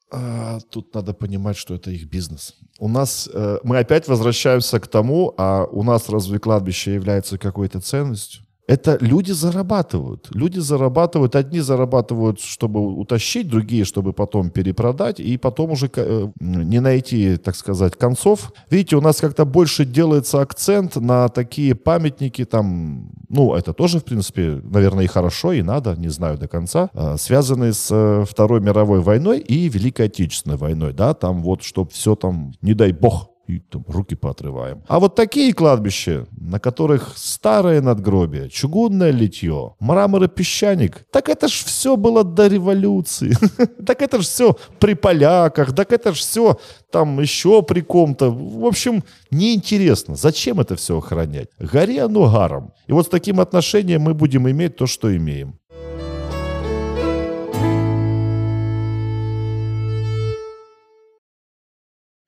а, 0.09 0.59
тут 0.71 0.93
надо 0.95 1.13
понимать, 1.13 1.57
что 1.57 1.75
это 1.75 1.91
их 1.91 2.09
бизнес. 2.09 2.55
У 2.79 2.87
нас 2.87 3.29
э, 3.33 3.59
мы 3.63 3.77
опять 3.77 4.07
возвращаемся 4.07 4.79
к 4.79 4.87
тому, 4.87 5.33
а 5.37 5.65
у 5.65 5.83
нас 5.83 6.09
разве 6.09 6.39
кладбище 6.39 6.93
является 6.93 7.37
какой-то 7.37 7.81
ценностью? 7.81 8.40
Это 8.68 8.96
люди 9.00 9.32
зарабатывают. 9.32 10.28
Люди 10.32 10.60
зарабатывают, 10.60 11.34
одни 11.34 11.60
зарабатывают, 11.60 12.40
чтобы 12.40 12.80
утащить, 12.96 13.48
другие, 13.48 13.84
чтобы 13.84 14.12
потом 14.12 14.50
перепродать, 14.50 15.18
и 15.18 15.36
потом 15.36 15.72
уже 15.72 15.90
э, 15.94 16.28
не 16.38 16.80
найти, 16.80 17.36
так 17.36 17.56
сказать, 17.56 17.96
концов. 17.96 18.52
Видите, 18.70 18.96
у 18.96 19.00
нас 19.00 19.20
как-то 19.20 19.44
больше 19.44 19.84
делается 19.84 20.40
акцент 20.40 20.96
на 20.96 21.28
такие 21.28 21.74
памятники, 21.74 22.44
там, 22.44 23.10
ну, 23.28 23.54
это 23.54 23.72
тоже, 23.72 23.98
в 23.98 24.04
принципе, 24.04 24.60
наверное, 24.62 25.04
и 25.04 25.08
хорошо, 25.08 25.52
и 25.52 25.62
надо, 25.62 25.96
не 25.96 26.08
знаю 26.08 26.38
до 26.38 26.46
конца, 26.46 26.88
а, 26.94 27.16
связанные 27.16 27.72
с 27.72 27.88
э, 27.90 28.24
Второй 28.28 28.60
мировой 28.60 29.00
войной 29.00 29.40
и 29.40 29.68
Великой 29.68 30.06
Отечественной 30.06 30.56
войной, 30.56 30.92
да, 30.92 31.14
там 31.14 31.42
вот, 31.42 31.62
чтобы 31.62 31.90
все 31.90 32.14
там, 32.14 32.52
не 32.62 32.74
дай 32.74 32.92
бог, 32.92 33.31
и 33.46 33.58
там 33.58 33.84
руки 33.88 34.14
поотрываем. 34.14 34.82
А 34.88 34.98
вот 34.98 35.14
такие 35.14 35.52
кладбища, 35.52 36.26
на 36.40 36.58
которых 36.58 37.12
старое 37.16 37.80
надгробие, 37.80 38.48
чугунное 38.48 39.10
литье, 39.10 39.74
мрамор 39.80 40.24
и 40.24 40.28
песчаник, 40.28 41.04
так 41.10 41.28
это 41.28 41.48
ж 41.48 41.64
все 41.64 41.96
было 41.96 42.24
до 42.24 42.48
революции. 42.48 43.36
Так 43.86 44.02
это 44.02 44.20
ж 44.20 44.24
все 44.24 44.56
при 44.78 44.94
поляках, 44.94 45.74
так 45.74 45.92
это 45.92 46.12
ж 46.12 46.18
все 46.18 46.56
там 46.90 47.20
еще 47.20 47.62
при 47.62 47.80
ком-то. 47.80 48.30
В 48.30 48.64
общем, 48.64 49.02
неинтересно. 49.30 50.14
Зачем 50.14 50.60
это 50.60 50.76
все 50.76 50.98
охранять? 50.98 51.48
Гори 51.58 51.98
оно 51.98 52.30
гаром. 52.30 52.72
И 52.86 52.92
вот 52.92 53.06
с 53.06 53.08
таким 53.08 53.40
отношением 53.40 54.02
мы 54.02 54.14
будем 54.14 54.48
иметь 54.48 54.76
то, 54.76 54.86
что 54.86 55.16
имеем. 55.16 55.58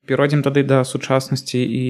Перайдзем 0.06 0.42
тады 0.42 0.62
да 0.62 0.84
сучаснасці 0.84 1.58
і 1.58 1.84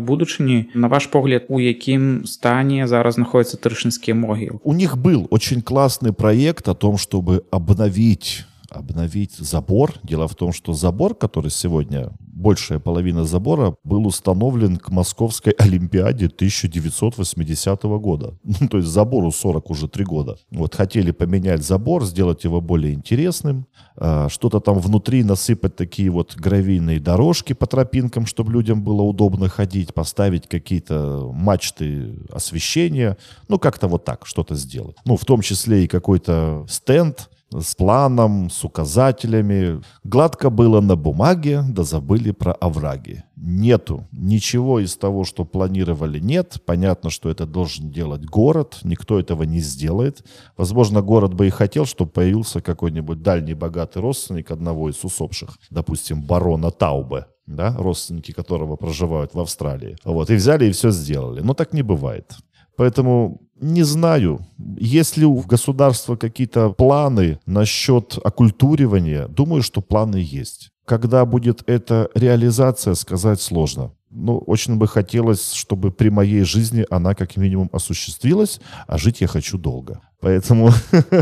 будучыні. 0.00 0.74
На 0.74 0.88
ваш 0.88 1.06
погляд 1.06 1.46
у 1.48 1.60
якім 1.60 2.26
стане 2.26 2.86
зараз 2.86 3.14
знаходзяцца 3.14 3.58
трышынскія 3.58 4.14
могілы? 4.14 4.58
У 4.64 4.74
них 4.74 4.96
был 4.96 5.26
очень 5.30 5.62
классный 5.62 6.12
проект 6.12 6.68
о 6.68 6.74
том 6.74 6.98
чтобы 6.98 7.44
обновить 7.50 8.44
обновить 8.74 9.36
забор. 9.36 9.94
Дело 10.02 10.28
в 10.28 10.34
том, 10.34 10.52
что 10.52 10.72
забор, 10.72 11.14
который 11.14 11.50
сегодня, 11.50 12.12
большая 12.18 12.78
половина 12.78 13.24
забора, 13.24 13.76
был 13.84 14.06
установлен 14.06 14.76
к 14.76 14.90
Московской 14.90 15.52
Олимпиаде 15.52 16.26
1980 16.26 17.82
года. 17.82 18.34
Ну, 18.64 18.68
то 18.68 18.78
есть 18.78 18.88
забору 18.88 19.30
40 19.30 19.70
уже 19.70 19.88
3 19.88 20.04
года. 20.04 20.36
Вот 20.50 20.74
хотели 20.74 21.10
поменять 21.10 21.62
забор, 21.62 22.04
сделать 22.04 22.44
его 22.44 22.60
более 22.60 22.94
интересным, 22.94 23.66
а, 23.96 24.28
что-то 24.28 24.60
там 24.60 24.78
внутри 24.78 25.22
насыпать 25.24 25.76
такие 25.76 26.10
вот 26.10 26.34
гравийные 26.36 27.00
дорожки 27.00 27.52
по 27.52 27.66
тропинкам, 27.66 28.26
чтобы 28.26 28.52
людям 28.52 28.82
было 28.82 29.02
удобно 29.02 29.48
ходить, 29.48 29.92
поставить 29.92 30.48
какие-то 30.48 31.30
мачты 31.32 32.16
освещения, 32.32 33.16
ну, 33.48 33.58
как-то 33.58 33.88
вот 33.88 34.04
так 34.04 34.26
что-то 34.26 34.54
сделать. 34.54 34.96
Ну, 35.04 35.16
в 35.16 35.24
том 35.24 35.40
числе 35.40 35.84
и 35.84 35.88
какой-то 35.88 36.66
стенд, 36.68 37.28
с 37.52 37.74
планом, 37.74 38.50
с 38.50 38.64
указателями. 38.64 39.80
Гладко 40.02 40.50
было 40.50 40.80
на 40.80 40.96
бумаге, 40.96 41.62
да 41.68 41.82
забыли 41.84 42.32
про 42.32 42.52
овраги. 42.52 43.24
Нету 43.36 44.06
ничего 44.12 44.80
из 44.80 44.96
того, 44.96 45.24
что 45.24 45.44
планировали, 45.44 46.18
нет. 46.18 46.56
Понятно, 46.66 47.10
что 47.10 47.30
это 47.30 47.46
должен 47.46 47.90
делать 47.90 48.24
город, 48.24 48.78
никто 48.84 49.18
этого 49.18 49.42
не 49.42 49.60
сделает. 49.60 50.24
Возможно, 50.56 51.02
город 51.02 51.34
бы 51.34 51.46
и 51.46 51.50
хотел, 51.50 51.84
чтобы 51.84 52.10
появился 52.10 52.60
какой-нибудь 52.60 53.22
дальний 53.22 53.54
богатый 53.54 53.98
родственник 53.98 54.50
одного 54.50 54.90
из 54.90 55.04
усопших, 55.04 55.58
допустим, 55.70 56.22
барона 56.22 56.70
Таубе, 56.70 57.26
да, 57.46 57.76
родственники 57.76 58.32
которого 58.32 58.76
проживают 58.76 59.34
в 59.34 59.40
Австралии. 59.40 59.96
Вот, 60.04 60.30
и 60.30 60.34
взяли 60.34 60.66
и 60.66 60.72
все 60.72 60.90
сделали. 60.90 61.40
Но 61.40 61.54
так 61.54 61.72
не 61.72 61.82
бывает. 61.82 62.32
Поэтому 62.76 63.40
не 63.60 63.82
знаю, 63.82 64.46
есть 64.76 65.16
ли 65.16 65.24
у 65.24 65.40
государства 65.40 66.16
какие-то 66.16 66.70
планы 66.70 67.38
насчет 67.46 68.18
оккультуривания. 68.22 69.28
Думаю, 69.28 69.62
что 69.62 69.80
планы 69.80 70.16
есть. 70.16 70.70
Когда 70.84 71.24
будет 71.24 71.62
эта 71.66 72.10
реализация, 72.14 72.94
сказать 72.94 73.40
сложно. 73.40 73.92
Ну, 74.10 74.38
очень 74.38 74.76
бы 74.76 74.86
хотелось, 74.86 75.52
чтобы 75.52 75.90
при 75.90 76.08
моей 76.08 76.44
жизни 76.44 76.86
она 76.90 77.14
как 77.14 77.36
минимум 77.36 77.68
осуществилась, 77.72 78.60
а 78.86 78.98
жить 78.98 79.20
я 79.20 79.26
хочу 79.26 79.58
долго. 79.58 80.00
Поэтому 80.20 80.70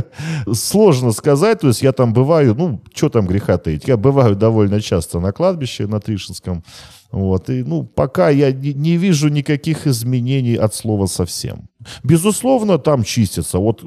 сложно 0.52 1.12
сказать. 1.12 1.60
То 1.60 1.68
есть 1.68 1.82
я 1.82 1.92
там 1.92 2.12
бываю, 2.12 2.54
ну, 2.54 2.82
что 2.94 3.08
там 3.08 3.26
греха 3.26 3.56
таить. 3.56 3.88
Я 3.88 3.96
бываю 3.96 4.36
довольно 4.36 4.80
часто 4.80 5.20
на 5.20 5.32
кладбище 5.32 5.86
на 5.86 6.00
Тришинском. 6.00 6.64
Вот, 7.12 7.50
и, 7.50 7.62
ну, 7.62 7.84
пока 7.84 8.30
я 8.30 8.52
не, 8.52 8.72
не 8.72 8.96
вижу 8.96 9.28
никаких 9.28 9.86
изменений 9.86 10.56
от 10.56 10.74
слова 10.74 11.06
совсем. 11.06 11.68
Безусловно, 12.02 12.78
там 12.78 13.04
чистится. 13.04 13.58
Вот, 13.58 13.82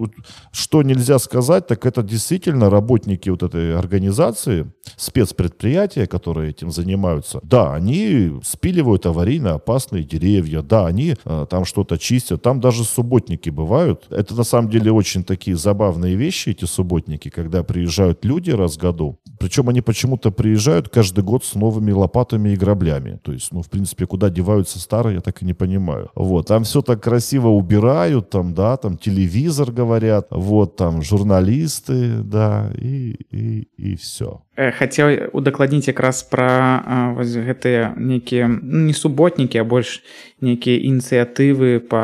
что 0.51 0.83
нельзя 0.83 1.19
сказать, 1.19 1.67
так 1.67 1.85
это 1.85 2.03
действительно 2.03 2.69
работники 2.69 3.29
вот 3.29 3.43
этой 3.43 3.77
организации, 3.77 4.71
спецпредприятия, 4.97 6.05
которые 6.07 6.51
этим 6.51 6.71
занимаются. 6.71 7.39
Да, 7.43 7.73
они 7.73 8.33
спиливают 8.43 9.05
аварийно 9.05 9.53
опасные 9.53 10.03
деревья, 10.03 10.61
да, 10.61 10.87
они 10.87 11.15
э, 11.23 11.45
там 11.49 11.65
что-то 11.65 11.97
чистят, 11.97 12.41
там 12.41 12.59
даже 12.59 12.83
субботники 12.83 13.49
бывают. 13.49 14.05
Это 14.09 14.35
на 14.35 14.43
самом 14.43 14.69
деле 14.69 14.91
очень 14.91 15.23
такие 15.23 15.57
забавные 15.57 16.15
вещи, 16.15 16.49
эти 16.49 16.65
субботники, 16.65 17.29
когда 17.29 17.63
приезжают 17.63 18.25
люди 18.25 18.51
раз 18.51 18.75
в 18.75 18.81
году. 18.81 19.19
Причем 19.39 19.69
они 19.69 19.81
почему-то 19.81 20.31
приезжают 20.31 20.89
каждый 20.89 21.23
год 21.23 21.43
с 21.45 21.55
новыми 21.55 21.91
лопатами 21.91 22.49
и 22.49 22.55
граблями. 22.55 23.19
То 23.23 23.31
есть, 23.31 23.51
ну, 23.51 23.61
в 23.61 23.69
принципе, 23.69 24.05
куда 24.05 24.29
деваются 24.29 24.79
старые, 24.79 25.15
я 25.15 25.21
так 25.21 25.41
и 25.41 25.45
не 25.45 25.53
понимаю. 25.53 26.09
Вот, 26.15 26.47
там 26.47 26.63
все 26.63 26.81
так 26.81 27.03
красиво 27.03 27.49
убирают, 27.49 27.84
там, 28.29 28.53
да, 28.53 28.77
там 28.77 28.97
телевизор 28.97 29.71
говорят, 29.71 30.27
вот, 30.31 30.75
там 30.75 31.01
журналисты, 31.01 32.23
да, 32.23 32.71
и, 32.77 33.15
и, 33.31 33.67
и 33.77 33.95
все. 33.95 34.44
Хацеў 34.55 35.35
удакладніць 35.35 35.87
якраз 35.87 36.23
пра 36.31 37.13
вось 37.17 37.35
гэтыя 37.35 37.93
нейкія 37.99 38.47
ну, 38.47 38.87
не 38.87 38.93
суботнікі 38.93 39.59
а 39.59 39.67
больш 39.67 39.99
нейкія 40.39 40.79
ініцыятывы 40.79 41.83
па 41.83 42.03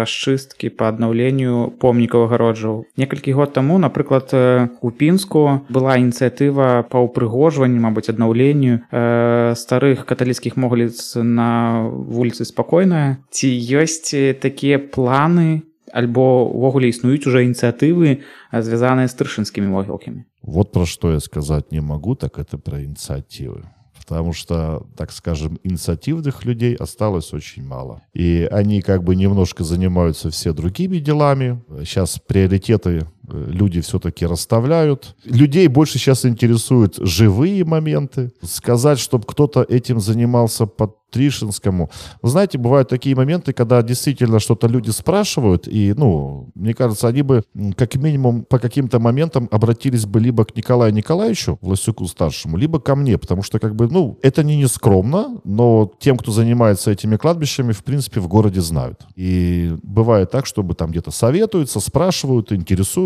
расчысткі 0.00 0.72
па 0.72 0.88
аднаўленню 0.92 1.76
помнікаў 1.80 2.28
агароджаў 2.28 2.84
некалькі 2.96 3.36
год 3.36 3.52
таму 3.52 3.76
напрыклад 3.78 4.32
у 4.34 4.90
пінску 4.90 5.64
была 5.68 6.00
ініцыятыва 6.00 6.88
па 6.88 7.04
ўпрыгожванні 7.04 7.80
мабыць 7.84 8.08
аднаўленню 8.08 8.80
э, 8.80 9.52
старых 9.56 10.08
каталіцкіх 10.08 10.56
могліц 10.56 11.16
на 11.20 11.84
вуліцы 11.84 12.44
спакойная. 12.44 13.20
Ці 13.30 13.48
ёсць 13.48 14.14
такія 14.40 14.78
планы 14.78 15.64
альбо 15.92 16.48
ўвогуле 16.50 16.90
існуюць 16.90 17.26
уже 17.26 17.44
ініцыятывы 17.46 18.24
звязаныя 18.50 19.06
з 19.06 19.14
трышынскімі 19.14 19.70
могілкамі 19.70 20.26
Вот 20.46 20.72
про 20.72 20.84
что 20.84 21.10
я 21.10 21.20
сказать 21.20 21.72
не 21.72 21.80
могу, 21.80 22.14
так 22.14 22.38
это 22.38 22.58
про 22.58 22.84
инициативы. 22.84 23.64
Потому 23.96 24.34
что, 24.34 24.86
так 24.96 25.10
скажем, 25.12 25.58
инициативных 25.64 26.44
людей 26.44 26.74
осталось 26.74 27.32
очень 27.32 27.64
мало. 27.64 28.02
И 28.12 28.46
они 28.52 28.82
как 28.82 29.02
бы 29.02 29.16
немножко 29.16 29.64
занимаются 29.64 30.28
все 30.28 30.52
другими 30.52 30.98
делами. 30.98 31.62
Сейчас 31.84 32.18
приоритеты 32.18 33.06
люди 33.28 33.80
все-таки 33.80 34.26
расставляют. 34.26 35.16
Людей 35.24 35.66
больше 35.68 35.98
сейчас 35.98 36.24
интересуют 36.24 36.96
живые 36.96 37.64
моменты. 37.64 38.32
Сказать, 38.42 38.98
чтобы 38.98 39.24
кто-то 39.26 39.62
этим 39.62 40.00
занимался 40.00 40.66
под 40.66 40.96
Тришинскому. 41.14 41.90
Вы 42.22 42.28
знаете, 42.28 42.58
бывают 42.58 42.88
такие 42.88 43.14
моменты, 43.14 43.52
когда 43.52 43.80
действительно 43.82 44.40
что-то 44.40 44.66
люди 44.66 44.90
спрашивают, 44.90 45.68
и, 45.68 45.94
ну, 45.96 46.50
мне 46.56 46.74
кажется, 46.74 47.06
они 47.06 47.22
бы 47.22 47.44
как 47.76 47.94
минимум 47.94 48.42
по 48.42 48.58
каким-то 48.58 48.98
моментам 48.98 49.48
обратились 49.52 50.06
бы 50.06 50.18
либо 50.18 50.44
к 50.44 50.56
Николаю 50.56 50.92
Николаевичу, 50.92 51.56
Власюку 51.60 52.08
старшему, 52.08 52.56
либо 52.56 52.80
ко 52.80 52.96
мне, 52.96 53.16
потому 53.16 53.44
что, 53.44 53.60
как 53.60 53.76
бы, 53.76 53.88
ну, 53.88 54.18
это 54.22 54.42
не 54.42 54.56
нескромно, 54.56 55.40
но 55.44 55.92
тем, 56.00 56.16
кто 56.16 56.32
занимается 56.32 56.90
этими 56.90 57.16
кладбищами, 57.16 57.70
в 57.70 57.84
принципе, 57.84 58.18
в 58.18 58.26
городе 58.26 58.60
знают. 58.60 59.06
И 59.14 59.76
бывает 59.84 60.32
так, 60.32 60.46
чтобы 60.46 60.74
там 60.74 60.90
где-то 60.90 61.12
советуются, 61.12 61.78
спрашивают, 61.78 62.50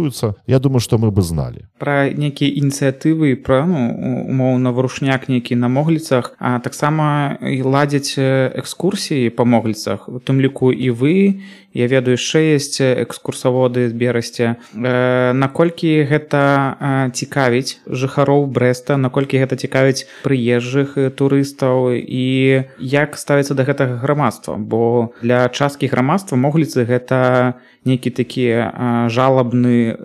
интересуются. 0.07 0.35
Я 0.47 0.59
думаю, 0.59 0.79
что 0.79 0.97
мы 0.97 1.11
бы 1.11 1.21
знали. 1.21 1.67
Про 1.77 2.09
некие 2.09 2.57
инициативы, 2.59 3.35
про, 3.35 3.65
ну, 3.65 4.25
умовно, 4.29 4.71
врушняк 4.71 5.29
некий 5.29 5.55
на 5.55 5.67
Моглицах, 5.67 6.35
а 6.39 6.59
так 6.59 6.73
само 6.73 7.37
и 7.41 7.61
ладить 7.61 7.83
ладзяць 7.93 8.17
экскурсіі 8.17 9.29
па 9.29 9.43
могліцах 9.43 10.07
у 10.09 10.19
тым 10.19 10.39
ліку 10.39 10.71
і 10.71 10.91
вы 10.91 11.41
я 11.74 11.86
ведаю 11.86 12.16
яшчэ 12.16 12.54
есть 12.56 12.80
экскурсаводы 12.80 13.88
з 13.88 13.92
берасця 13.92 14.56
э, 14.74 15.32
наколькі 15.32 16.04
гэта 16.08 16.40
э, 16.40 17.10
цікавіць 17.12 17.84
жыхароў 17.86 18.48
брэста 18.48 18.96
наколькі 18.96 19.38
гэта 19.38 19.56
цікавіць 19.56 20.08
прыезджых 20.24 20.96
турыстаў 21.14 21.92
і 21.92 22.64
як 22.80 23.16
ставіцца 23.16 23.54
да 23.54 23.68
гэтага 23.68 24.00
грамадства? 24.00 24.56
Бо 24.56 25.12
для 25.20 25.48
часткі 25.48 25.92
грамадства 25.92 26.36
могліцы 26.40 26.88
гэта 26.88 27.60
нейкі 27.84 28.10
такі 28.10 28.46
жалабны 29.08 29.96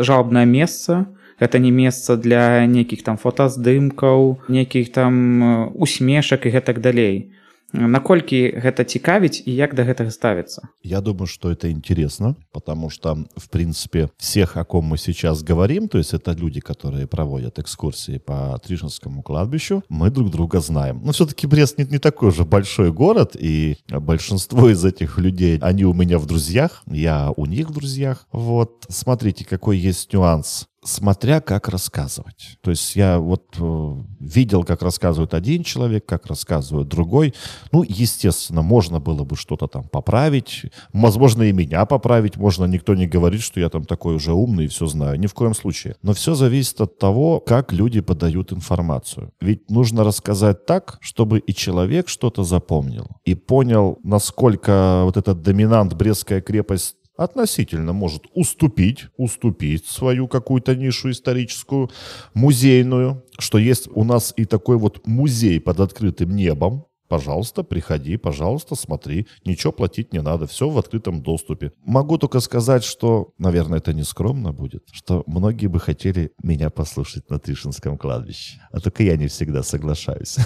жалобнае 0.00 0.46
месца. 0.46 1.06
Гэта 1.40 1.58
не 1.58 1.70
месца 1.74 2.16
для 2.16 2.66
нейкіх 2.66 3.02
там 3.02 3.18
фотаздымкаў 3.18 4.46
нейкіх 4.48 4.92
там 4.94 5.72
усмешак 5.74 6.46
і 6.46 6.54
гэтак 6.54 6.80
далей 6.80 7.34
наколькі 7.73 8.55
гэта 8.55 8.83
цікавіць 8.87 9.43
і 9.45 9.51
як 9.51 9.75
да 9.75 9.83
гэтага 9.83 10.11
ставіцца 10.11 10.71
я 10.83 11.01
думаю 11.01 11.27
что 11.27 11.51
это 11.51 11.69
интересно 11.69 12.35
потому 12.51 12.89
что 12.89 13.25
в 13.35 13.49
принципе 13.49 14.09
всех 14.17 14.57
о 14.57 14.63
ком 14.63 14.85
мы 14.85 14.97
сейчас 14.97 15.43
говорим 15.43 15.87
то 15.87 15.97
есть 15.97 16.13
это 16.13 16.31
люди 16.31 16.61
которые 16.61 17.07
проводят 17.07 17.59
экскурсии 17.59 18.17
по 18.19 18.59
трижинскому 18.63 19.21
кладбищу 19.21 19.83
мы 19.89 20.09
друг 20.09 20.31
друга 20.31 20.61
знаем 20.61 21.01
но 21.03 21.11
все-таки 21.11 21.47
брест 21.47 21.77
не, 21.77 21.85
не 21.85 21.99
такой 21.99 22.31
же 22.31 22.45
большой 22.45 22.91
город 22.91 23.35
и 23.37 23.77
большинство 23.89 24.69
из 24.69 24.85
этих 24.85 25.17
людей 25.17 25.59
они 25.61 25.83
у 25.83 25.93
меня 25.93 26.19
в 26.19 26.25
друзьях 26.25 26.83
я 26.87 27.33
у 27.35 27.45
них 27.45 27.69
в 27.69 27.73
друзьях 27.73 28.27
вот 28.31 28.85
смотрите 28.89 29.45
какой 29.45 29.77
есть 29.77 30.13
нюанс 30.13 30.67
смотря 30.84 31.40
как 31.40 31.68
рассказывать. 31.68 32.58
То 32.60 32.70
есть 32.70 32.96
я 32.96 33.18
вот 33.18 33.56
э, 33.58 33.94
видел, 34.20 34.64
как 34.64 34.82
рассказывает 34.82 35.32
один 35.32 35.62
человек, 35.62 36.04
как 36.04 36.26
рассказывает 36.26 36.88
другой. 36.88 37.34
Ну, 37.70 37.84
естественно, 37.88 38.62
можно 38.62 38.98
было 38.98 39.24
бы 39.24 39.36
что-то 39.36 39.68
там 39.68 39.84
поправить. 39.84 40.62
Возможно, 40.92 41.44
и 41.44 41.52
меня 41.52 41.86
поправить 41.86 42.36
можно. 42.36 42.64
Никто 42.64 42.94
не 42.94 43.06
говорит, 43.06 43.42
что 43.42 43.60
я 43.60 43.68
там 43.68 43.84
такой 43.84 44.16
уже 44.16 44.32
умный 44.32 44.64
и 44.64 44.68
все 44.68 44.86
знаю. 44.86 45.18
Ни 45.20 45.26
в 45.26 45.34
коем 45.34 45.54
случае. 45.54 45.96
Но 46.02 46.14
все 46.14 46.34
зависит 46.34 46.80
от 46.80 46.98
того, 46.98 47.40
как 47.40 47.72
люди 47.72 48.00
подают 48.00 48.52
информацию. 48.52 49.32
Ведь 49.40 49.70
нужно 49.70 50.02
рассказать 50.04 50.66
так, 50.66 50.98
чтобы 51.00 51.38
и 51.38 51.54
человек 51.54 52.08
что-то 52.08 52.42
запомнил. 52.42 53.06
И 53.24 53.34
понял, 53.34 53.98
насколько 54.02 55.02
вот 55.04 55.16
этот 55.16 55.42
доминант 55.42 55.94
Брестская 55.94 56.40
крепость 56.40 56.96
относительно 57.16 57.92
может 57.92 58.24
уступить, 58.34 59.06
уступить 59.16 59.86
свою 59.86 60.28
какую-то 60.28 60.74
нишу 60.74 61.10
историческую, 61.10 61.90
музейную, 62.34 63.24
что 63.38 63.58
есть 63.58 63.88
у 63.94 64.04
нас 64.04 64.32
и 64.36 64.44
такой 64.44 64.76
вот 64.78 65.06
музей 65.06 65.60
под 65.60 65.80
открытым 65.80 66.34
небом, 66.34 66.86
Пожалуйста, 67.12 67.62
приходи, 67.62 68.16
пожалуйста, 68.16 68.74
смотри. 68.74 69.26
Ничего 69.44 69.70
платить 69.70 70.14
не 70.14 70.22
надо, 70.22 70.46
все 70.46 70.70
в 70.70 70.78
открытом 70.78 71.20
доступе. 71.20 71.72
Могу 71.84 72.16
только 72.16 72.40
сказать, 72.40 72.84
что, 72.84 73.34
наверное, 73.36 73.80
это 73.80 73.92
не 73.92 74.02
скромно 74.02 74.52
будет, 74.54 74.84
что 74.92 75.22
многие 75.26 75.66
бы 75.66 75.78
хотели 75.78 76.32
меня 76.42 76.70
послушать 76.70 77.28
на 77.28 77.38
Тришинском 77.38 77.98
кладбище. 77.98 78.60
А 78.72 78.80
только 78.80 79.02
я 79.02 79.18
не 79.18 79.26
всегда 79.26 79.62
соглашаюсь. 79.62 80.38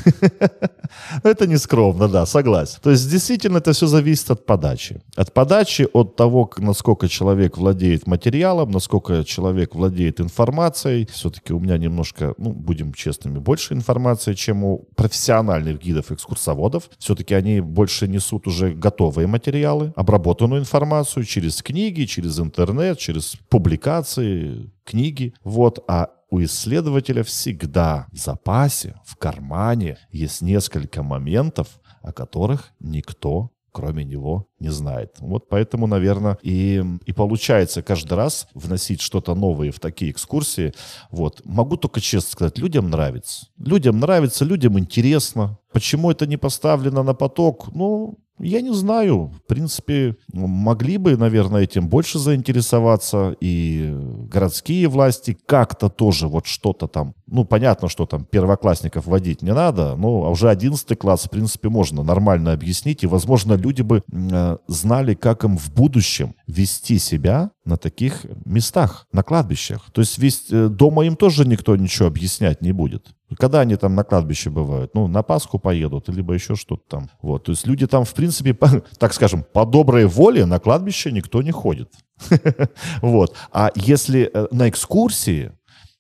Это 1.22 1.46
не 1.46 1.56
скромно, 1.56 2.08
да, 2.08 2.26
согласен. 2.26 2.80
То 2.82 2.90
есть, 2.90 3.10
действительно, 3.10 3.58
это 3.58 3.72
все 3.72 3.86
зависит 3.86 4.30
от 4.30 4.46
подачи. 4.46 5.00
От 5.16 5.32
подачи, 5.32 5.88
от 5.92 6.16
того, 6.16 6.50
насколько 6.58 7.08
человек 7.08 7.58
владеет 7.58 8.06
материалом, 8.06 8.70
насколько 8.70 9.24
человек 9.24 9.74
владеет 9.74 10.20
информацией. 10.20 11.08
Все-таки 11.12 11.52
у 11.52 11.60
меня 11.60 11.78
немножко, 11.78 12.34
ну, 12.38 12.52
будем 12.52 12.92
честными, 12.92 13.38
больше 13.38 13.74
информации, 13.74 14.34
чем 14.34 14.64
у 14.64 14.78
профессиональных 14.96 15.80
гидов 15.80 16.10
экскурсоводов 16.10 16.55
заводов. 16.56 16.90
Все-таки 16.98 17.34
они 17.34 17.60
больше 17.60 18.08
несут 18.08 18.46
уже 18.46 18.72
готовые 18.72 19.26
материалы, 19.26 19.92
обработанную 19.96 20.60
информацию 20.60 21.24
через 21.24 21.62
книги, 21.62 22.04
через 22.04 22.40
интернет, 22.40 22.98
через 22.98 23.36
публикации, 23.48 24.70
книги. 24.84 25.34
Вот. 25.44 25.84
А 25.88 26.10
у 26.30 26.42
исследователя 26.42 27.22
всегда 27.22 28.06
в 28.12 28.16
запасе, 28.16 28.94
в 29.04 29.16
кармане 29.16 29.98
есть 30.10 30.42
несколько 30.42 31.02
моментов, 31.02 31.68
о 32.02 32.12
которых 32.12 32.72
никто 32.80 33.50
кроме 33.76 34.04
него 34.04 34.48
не 34.58 34.70
знает. 34.70 35.16
Вот 35.18 35.50
поэтому, 35.50 35.86
наверное, 35.86 36.38
и, 36.40 36.82
и 37.04 37.12
получается 37.12 37.82
каждый 37.82 38.14
раз 38.14 38.48
вносить 38.54 39.02
что-то 39.02 39.34
новое 39.34 39.70
в 39.70 39.80
такие 39.80 40.12
экскурсии. 40.12 40.72
Вот. 41.10 41.42
Могу 41.44 41.76
только 41.76 42.00
честно 42.00 42.30
сказать, 42.30 42.56
людям 42.56 42.88
нравится. 42.88 43.48
Людям 43.58 44.00
нравится, 44.00 44.46
людям 44.46 44.78
интересно. 44.78 45.58
Почему 45.76 46.10
это 46.10 46.26
не 46.26 46.38
поставлено 46.38 47.02
на 47.02 47.12
поток? 47.12 47.68
Ну, 47.74 48.18
я 48.38 48.60
не 48.60 48.72
знаю. 48.72 49.26
В 49.26 49.42
принципе, 49.46 50.16
могли 50.32 50.98
бы, 50.98 51.16
наверное, 51.16 51.62
этим 51.62 51.88
больше 51.88 52.18
заинтересоваться 52.18 53.36
и 53.40 53.94
городские 54.30 54.88
власти 54.88 55.36
как-то 55.46 55.88
тоже 55.88 56.28
вот 56.28 56.46
что-то 56.46 56.86
там. 56.86 57.14
Ну, 57.26 57.44
понятно, 57.44 57.88
что 57.88 58.06
там 58.06 58.24
первоклассников 58.24 59.06
водить 59.06 59.42
не 59.42 59.52
надо, 59.52 59.96
но 59.96 60.30
уже 60.30 60.48
одиннадцатый 60.48 60.96
класс, 60.96 61.24
в 61.24 61.30
принципе, 61.30 61.68
можно 61.68 62.02
нормально 62.02 62.52
объяснить. 62.52 63.02
И, 63.02 63.06
возможно, 63.06 63.54
люди 63.54 63.82
бы 63.82 64.02
э, 64.10 64.56
знали, 64.66 65.14
как 65.14 65.44
им 65.44 65.56
в 65.56 65.72
будущем 65.72 66.34
вести 66.46 66.98
себя 66.98 67.50
на 67.64 67.76
таких 67.76 68.24
местах, 68.44 69.06
на 69.12 69.22
кладбищах. 69.22 69.90
То 69.92 70.00
есть 70.00 70.18
весь, 70.18 70.46
э, 70.50 70.68
дома 70.68 71.04
им 71.04 71.16
тоже 71.16 71.46
никто 71.46 71.74
ничего 71.76 72.06
объяснять 72.08 72.62
не 72.62 72.72
будет. 72.72 73.14
Когда 73.38 73.60
они 73.60 73.74
там 73.74 73.96
на 73.96 74.04
кладбище 74.04 74.50
бывают? 74.50 74.94
Ну, 74.94 75.08
на 75.08 75.22
Пасху 75.22 75.58
поедут, 75.58 76.08
либо 76.08 76.34
еще 76.34 76.54
что-то 76.54 76.82
там. 76.88 77.10
Вот. 77.22 77.44
То 77.44 77.52
есть 77.52 77.66
люди 77.66 77.86
там, 77.86 78.04
в 78.04 78.14
принципе, 78.14 78.25
по, 78.52 78.68
так 78.98 79.14
скажем, 79.14 79.44
по 79.52 79.64
доброй 79.64 80.06
воле 80.06 80.46
на 80.46 80.58
кладбище 80.58 81.12
никто 81.12 81.42
не 81.42 81.52
ходит. 81.52 81.92
Вот. 83.02 83.36
А 83.52 83.70
если 83.74 84.30
э, 84.32 84.46
на 84.50 84.68
экскурсии, 84.68 85.52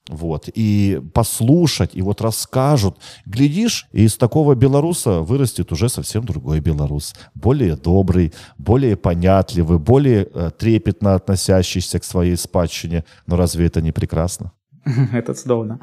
вот, 0.08 0.48
и 0.54 1.00
послушать, 1.14 1.90
и 1.94 2.02
вот 2.02 2.20
расскажут, 2.20 2.98
глядишь, 3.24 3.88
и 3.92 4.04
из 4.04 4.16
такого 4.16 4.54
белоруса 4.54 5.20
вырастет 5.20 5.72
уже 5.72 5.88
совсем 5.88 6.24
другой 6.24 6.60
белорус, 6.60 7.14
более 7.34 7.76
добрый, 7.76 8.32
более 8.56 8.96
понятливый, 8.96 9.78
более 9.78 10.28
э, 10.32 10.50
трепетно 10.56 11.14
относящийся 11.14 11.98
к 11.98 12.04
своей 12.04 12.36
спадщине. 12.36 13.04
Но 13.26 13.36
разве 13.36 13.66
это 13.66 13.80
не 13.80 13.92
прекрасно? 13.92 14.52
Это 15.12 15.34
цудоўна 15.34 15.82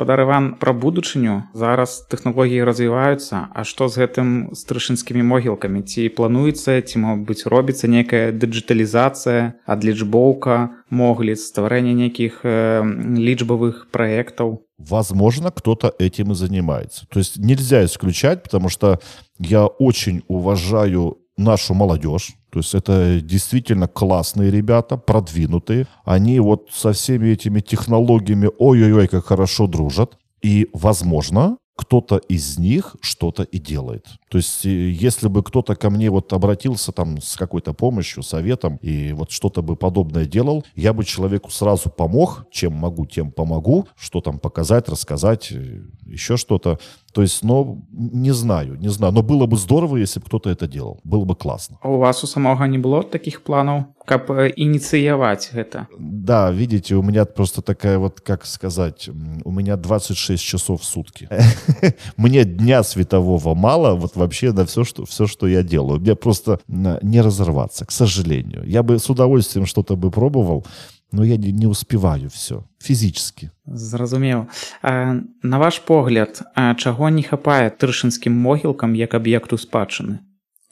спадар 0.00 0.24
Іван 0.24 0.56
пра 0.56 0.72
будучыню. 0.72 1.52
Зараз 1.52 2.08
тэхналогіі 2.08 2.64
развіваюцца. 2.64 3.52
А 3.52 3.68
што 3.68 3.92
з 3.92 4.00
гэтым 4.00 4.56
стрышынскімі 4.56 5.20
могілкамі? 5.20 5.84
Ці 5.84 6.08
плануецца 6.16 6.80
ці 6.80 6.96
мо 7.04 7.20
быць 7.20 7.44
робіцца 7.44 7.84
некая 7.84 8.32
дыджыталізацыя 8.32 9.60
адлічбоўка 9.68 10.72
могліц 10.88 11.44
стварэння 11.52 11.92
нейкіх 11.92 12.40
э, 12.48 12.80
лічбавых 13.20 13.92
праектаў? 13.92 14.64
Возможно, 14.80 15.52
кто-то 15.52 15.92
этим 16.00 16.32
и 16.32 16.34
занимается. 16.34 17.04
То 17.12 17.20
есть 17.20 17.36
нельзя 17.36 17.84
исключать, 17.84 18.42
потому 18.42 18.70
что 18.72 19.04
я 19.36 19.66
очень 19.66 20.24
уважаю 20.28 21.20
нашу 21.40 21.74
молодежь. 21.74 22.34
То 22.50 22.58
есть 22.60 22.74
это 22.74 23.20
действительно 23.20 23.88
классные 23.88 24.50
ребята, 24.50 24.96
продвинутые. 24.96 25.86
Они 26.04 26.40
вот 26.40 26.68
со 26.72 26.92
всеми 26.92 27.28
этими 27.28 27.60
технологиями 27.60 28.50
ой-ой-ой, 28.58 29.08
как 29.08 29.26
хорошо 29.26 29.66
дружат. 29.66 30.18
И, 30.42 30.68
возможно, 30.72 31.56
кто-то 31.80 32.18
из 32.18 32.58
них 32.58 32.94
что-то 33.00 33.42
и 33.42 33.58
делает. 33.58 34.06
То 34.28 34.36
есть, 34.36 34.66
э, 34.66 34.90
если 34.90 35.28
бы 35.28 35.42
кто-то 35.42 35.74
ко 35.76 35.88
мне 35.88 36.10
вот 36.10 36.30
обратился 36.34 36.92
там 36.92 37.22
с 37.22 37.36
какой-то 37.36 37.72
помощью, 37.72 38.22
советом, 38.22 38.76
и 38.82 39.12
вот 39.14 39.30
что-то 39.30 39.62
бы 39.62 39.76
подобное 39.76 40.26
делал, 40.26 40.62
я 40.74 40.92
бы 40.92 41.04
человеку 41.04 41.50
сразу 41.50 41.88
помог, 41.88 42.44
чем 42.50 42.74
могу, 42.74 43.06
тем 43.06 43.32
помогу, 43.32 43.88
что 43.96 44.20
там 44.20 44.38
показать, 44.38 44.90
рассказать, 44.90 45.52
э, 45.52 45.80
еще 46.04 46.36
что-то. 46.36 46.78
То 47.12 47.22
есть, 47.22 47.42
ну, 47.42 47.82
не 47.92 48.32
знаю, 48.32 48.76
не 48.78 48.88
знаю. 48.88 49.12
Но 49.12 49.22
было 49.22 49.46
бы 49.46 49.56
здорово, 49.56 49.96
если 49.96 50.20
бы 50.20 50.26
кто-то 50.26 50.50
это 50.50 50.66
делал. 50.66 51.00
Было 51.04 51.24
бы 51.24 51.34
классно. 51.34 51.78
А 51.82 51.88
у 51.88 51.98
вас 51.98 52.22
у 52.24 52.26
самого 52.26 52.64
не 52.64 52.78
было 52.78 53.02
таких 53.02 53.42
планов, 53.42 53.84
как 54.04 54.28
инициировать 54.56 55.50
это? 55.52 55.88
Да, 55.98 56.50
видите, 56.50 56.94
у 56.94 57.02
меня 57.02 57.24
просто 57.24 57.62
такая 57.62 57.98
вот, 57.98 58.20
как 58.20 58.46
сказать, 58.46 59.08
у 59.44 59.50
меня 59.50 59.76
26 59.76 60.42
часов 60.42 60.82
в 60.82 60.84
сутки. 60.84 61.28
Мне 62.16 62.44
дня 62.44 62.82
светового 62.82 63.54
мало 63.54 63.94
вот 63.94 64.16
вообще 64.16 64.52
на 64.52 64.64
все, 64.64 64.84
что, 64.84 65.04
все, 65.04 65.26
что 65.26 65.46
я 65.46 65.62
делаю. 65.62 66.00
Мне 66.00 66.14
просто 66.14 66.60
не 66.66 67.20
разорваться, 67.20 67.86
к 67.86 67.90
сожалению. 67.90 68.64
Я 68.66 68.82
бы 68.82 68.98
с 68.98 69.08
удовольствием 69.10 69.66
что-то 69.66 69.96
бы 69.96 70.10
пробовал, 70.10 70.64
но 71.11 71.23
я 71.23 71.37
не, 71.37 71.51
не 71.51 71.67
успеваю 71.67 72.29
все 72.29 72.63
фізічна. 72.79 73.49
Зразумеў. 73.65 74.45
А, 74.81 75.15
на 75.43 75.57
ваш 75.57 75.79
погляд, 75.79 76.41
а 76.55 76.75
чаго 76.75 77.09
не 77.09 77.23
хапае 77.23 77.69
трышынскім 77.69 78.31
могілкам 78.31 78.95
як 78.95 79.13
аб'екту 79.13 79.57
спадчыны 79.57 80.19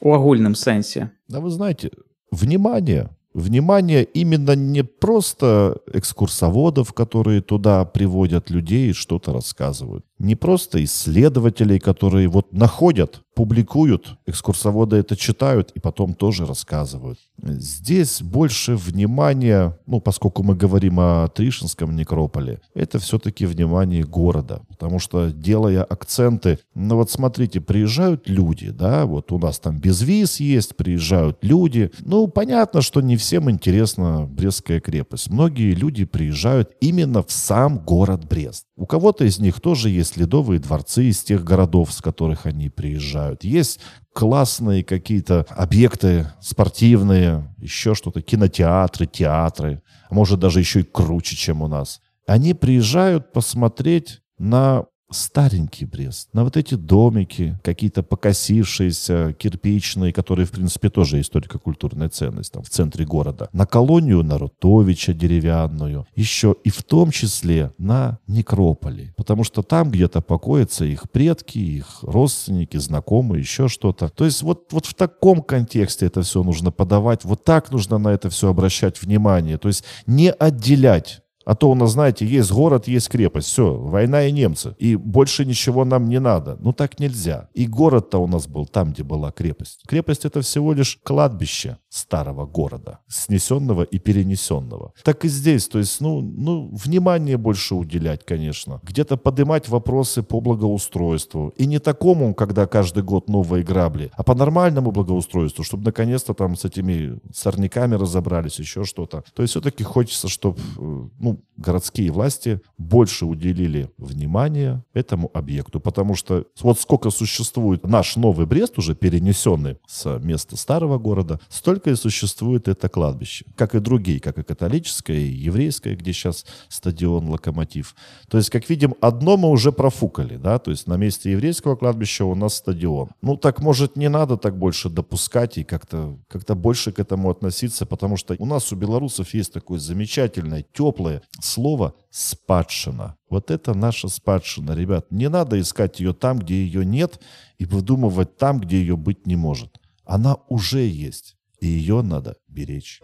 у 0.00 0.14
агульным 0.14 0.54
сэнсе? 0.54 1.10
Да 1.28 1.40
вы 1.40 1.50
знаете, 1.50 1.90
внимание, 2.30 3.08
внимание 3.34 4.04
именно 4.04 4.54
не 4.54 4.84
просто 4.84 5.78
экскурсоводов, 5.92 6.92
которые 6.92 7.40
туда 7.40 7.84
приводят 7.84 8.50
людей 8.50 8.90
и 8.90 8.92
что-то 8.92 9.32
рассказывают, 9.32 10.04
не 10.19 10.35
просто 10.35 10.83
исследователей, 10.83 11.79
которые 11.79 12.27
вот 12.27 12.53
находят, 12.53 13.21
публикуют, 13.39 14.17
экскурсоводы 14.25 14.97
это 14.97 15.15
читают 15.15 15.71
и 15.73 15.79
потом 15.79 16.13
тоже 16.13 16.45
рассказывают. 16.45 17.19
Здесь 17.41 18.21
больше 18.21 18.75
внимания, 18.75 19.79
ну, 19.85 20.01
поскольку 20.01 20.43
мы 20.43 20.55
говорим 20.55 20.99
о 20.99 21.29
Тришинском 21.29 21.95
некрополе, 21.95 22.59
это 22.73 22.99
все-таки 22.99 23.45
внимание 23.45 24.03
города, 24.03 24.63
потому 24.67 24.99
что 24.99 25.31
делая 25.31 25.85
акценты, 25.85 26.59
ну 26.75 26.97
вот 26.97 27.11
смотрите, 27.11 27.61
приезжают 27.61 28.27
люди, 28.27 28.71
да, 28.71 29.05
вот 29.05 29.31
у 29.31 29.39
нас 29.39 29.57
там 29.59 29.77
без 29.79 30.01
виз 30.01 30.41
есть, 30.41 30.75
приезжают 30.75 31.37
люди, 31.41 31.91
ну, 31.99 32.27
понятно, 32.27 32.81
что 32.81 32.99
не 32.99 33.15
всем 33.15 33.49
интересна 33.49 34.27
Брестская 34.29 34.81
крепость. 34.81 35.29
Многие 35.29 35.73
люди 35.73 36.03
приезжают 36.03 36.71
именно 36.81 37.23
в 37.23 37.31
сам 37.31 37.79
город 37.79 38.27
Брест. 38.27 38.65
У 38.75 38.85
кого-то 38.85 39.23
из 39.23 39.39
них 39.39 39.61
тоже 39.61 39.89
есть 39.89 40.08
ледовые 40.17 40.59
дворцы 40.59 41.05
из 41.05 41.23
тех 41.23 41.43
городов, 41.43 41.91
с 41.93 42.01
которых 42.01 42.45
они 42.45 42.69
приезжают. 42.69 43.43
Есть 43.43 43.79
классные 44.13 44.83
какие-то 44.83 45.45
объекты 45.49 46.31
спортивные, 46.41 47.55
еще 47.57 47.95
что-то, 47.95 48.21
кинотеатры, 48.21 49.05
театры, 49.05 49.81
а 50.09 50.13
может 50.13 50.39
даже 50.39 50.59
еще 50.59 50.81
и 50.81 50.83
круче, 50.83 51.35
чем 51.35 51.61
у 51.61 51.67
нас. 51.67 52.01
Они 52.27 52.53
приезжают 52.53 53.31
посмотреть 53.31 54.21
на 54.37 54.85
старенький 55.11 55.85
Брест, 55.85 56.29
на 56.33 56.43
вот 56.43 56.57
эти 56.57 56.75
домики, 56.75 57.59
какие-то 57.63 58.03
покосившиеся, 58.03 59.33
кирпичные, 59.33 60.13
которые, 60.13 60.45
в 60.45 60.51
принципе, 60.51 60.89
тоже 60.89 61.19
историко-культурная 61.19 62.09
ценность 62.09 62.53
там, 62.53 62.63
в 62.63 62.69
центре 62.69 63.05
города, 63.05 63.49
на 63.53 63.65
колонию 63.65 64.23
Нарутовича 64.23 65.13
деревянную, 65.13 66.07
еще 66.15 66.55
и 66.63 66.69
в 66.69 66.83
том 66.83 67.11
числе 67.11 67.73
на 67.77 68.19
некрополе, 68.27 69.13
потому 69.17 69.43
что 69.43 69.63
там 69.63 69.91
где-то 69.91 70.21
покоятся 70.21 70.85
их 70.85 71.09
предки, 71.09 71.57
их 71.57 71.99
родственники, 72.03 72.77
знакомые, 72.77 73.41
еще 73.41 73.67
что-то. 73.67 74.09
То 74.09 74.25
есть 74.25 74.41
вот, 74.41 74.71
вот 74.71 74.85
в 74.85 74.93
таком 74.93 75.41
контексте 75.41 76.05
это 76.05 76.21
все 76.21 76.43
нужно 76.43 76.71
подавать, 76.71 77.23
вот 77.23 77.43
так 77.43 77.71
нужно 77.71 77.97
на 77.97 78.09
это 78.09 78.29
все 78.29 78.49
обращать 78.49 79.01
внимание, 79.01 79.57
то 79.57 79.67
есть 79.67 79.83
не 80.05 80.31
отделять 80.31 81.21
а 81.49 81.55
то 81.55 81.71
у 81.71 81.73
нас, 81.73 81.93
знаете, 81.93 82.27
есть 82.27 82.51
город, 82.51 82.87
есть 82.87 83.09
крепость. 83.09 83.47
Все, 83.47 83.73
война 83.73 84.23
и 84.25 84.31
немцы. 84.31 84.75
И 84.77 84.95
больше 84.95 85.45
ничего 85.45 85.83
нам 85.83 86.07
не 86.07 86.19
надо. 86.19 86.57
Ну 86.59 86.73
так 86.73 86.99
нельзя. 86.99 87.49
И 87.55 87.65
город-то 87.65 88.19
у 88.19 88.27
нас 88.27 88.47
был 88.47 88.67
там, 88.67 88.91
где 88.91 89.03
была 89.03 89.31
крепость. 89.31 89.81
Крепость 89.87 90.25
это 90.25 90.41
всего 90.41 90.73
лишь 90.73 90.99
кладбище 91.01 91.77
старого 91.89 92.45
города, 92.45 92.99
снесенного 93.07 93.81
и 93.81 93.97
перенесенного. 93.97 94.93
Так 95.03 95.25
и 95.25 95.27
здесь, 95.27 95.67
то 95.67 95.79
есть, 95.79 96.01
ну, 96.01 96.21
ну 96.21 96.69
внимание 96.71 97.37
больше 97.37 97.73
уделять, 97.73 98.23
конечно. 98.23 98.79
Где-то 98.83 99.17
поднимать 99.17 99.69
вопросы 99.69 100.21
по 100.21 100.41
благоустройству. 100.41 101.51
И 101.57 101.65
не 101.65 101.79
такому, 101.79 102.35
когда 102.35 102.67
каждый 102.67 103.01
год 103.01 103.27
новые 103.27 103.63
грабли, 103.63 104.11
а 104.15 104.21
по 104.21 104.35
нормальному 104.35 104.91
благоустройству, 104.91 105.63
чтобы 105.63 105.85
наконец-то 105.85 106.35
там 106.35 106.55
с 106.55 106.63
этими 106.63 107.19
сорняками 107.33 107.95
разобрались, 107.95 108.59
еще 108.59 108.83
что-то. 108.83 109.23
То 109.33 109.41
есть 109.41 109.53
все-таки 109.53 109.83
хочется, 109.83 110.27
чтобы, 110.27 110.59
э, 110.77 111.09
ну, 111.19 111.38
городские 111.57 112.11
власти 112.11 112.61
больше 112.77 113.25
уделили 113.25 113.91
внимания 113.97 114.83
этому 114.93 115.29
объекту, 115.33 115.79
потому 115.79 116.15
что 116.15 116.45
вот 116.61 116.79
сколько 116.79 117.09
существует 117.09 117.85
наш 117.85 118.15
новый 118.15 118.45
Брест, 118.45 118.77
уже 118.77 118.95
перенесенный 118.95 119.77
с 119.87 120.19
места 120.19 120.55
старого 120.57 120.97
города, 120.97 121.39
столько 121.49 121.89
и 121.89 121.95
существует 121.95 122.67
это 122.67 122.89
кладбище, 122.89 123.45
как 123.55 123.75
и 123.75 123.79
другие, 123.79 124.19
как 124.19 124.37
и 124.37 124.43
католическое, 124.43 125.17
и 125.17 125.33
еврейское, 125.33 125.95
где 125.95 126.13
сейчас 126.13 126.45
стадион 126.69 127.29
«Локомотив». 127.29 127.95
То 128.29 128.37
есть, 128.37 128.49
как 128.49 128.69
видим, 128.69 128.95
одно 129.01 129.37
мы 129.37 129.49
уже 129.49 129.71
профукали, 129.71 130.37
да, 130.37 130.59
то 130.59 130.71
есть 130.71 130.87
на 130.87 130.97
месте 130.97 131.31
еврейского 131.31 131.75
кладбища 131.75 132.25
у 132.25 132.35
нас 132.35 132.55
стадион. 132.55 133.09
Ну, 133.21 133.35
так, 133.37 133.61
может, 133.61 133.95
не 133.95 134.09
надо 134.09 134.37
так 134.37 134.57
больше 134.57 134.89
допускать 134.89 135.57
и 135.57 135.63
как-то 135.63 136.17
как 136.27 136.43
больше 136.57 136.91
к 136.91 136.99
этому 136.99 137.29
относиться, 137.29 137.85
потому 137.85 138.17
что 138.17 138.35
у 138.39 138.45
нас 138.45 138.71
у 138.71 138.75
белорусов 138.75 139.33
есть 139.33 139.53
такое 139.53 139.79
замечательное, 139.79 140.65
теплое, 140.73 141.18
слово 141.41 141.95
«спадшина». 142.09 143.15
Вот 143.29 143.51
это 143.51 143.73
наша 143.73 144.07
спадшина, 144.07 144.73
ребят. 144.73 145.11
Не 145.11 145.29
надо 145.29 145.59
искать 145.59 145.99
ее 145.99 146.13
там, 146.13 146.39
где 146.39 146.55
ее 146.55 146.85
нет, 146.85 147.19
и 147.57 147.65
выдумывать 147.65 148.37
там, 148.37 148.59
где 148.59 148.79
ее 148.79 148.97
быть 148.97 149.27
не 149.27 149.35
может. 149.35 149.79
Она 150.05 150.37
уже 150.47 150.79
есть, 150.79 151.37
и 151.59 151.67
ее 151.67 152.01
надо 152.01 152.37
беречь. 152.47 153.01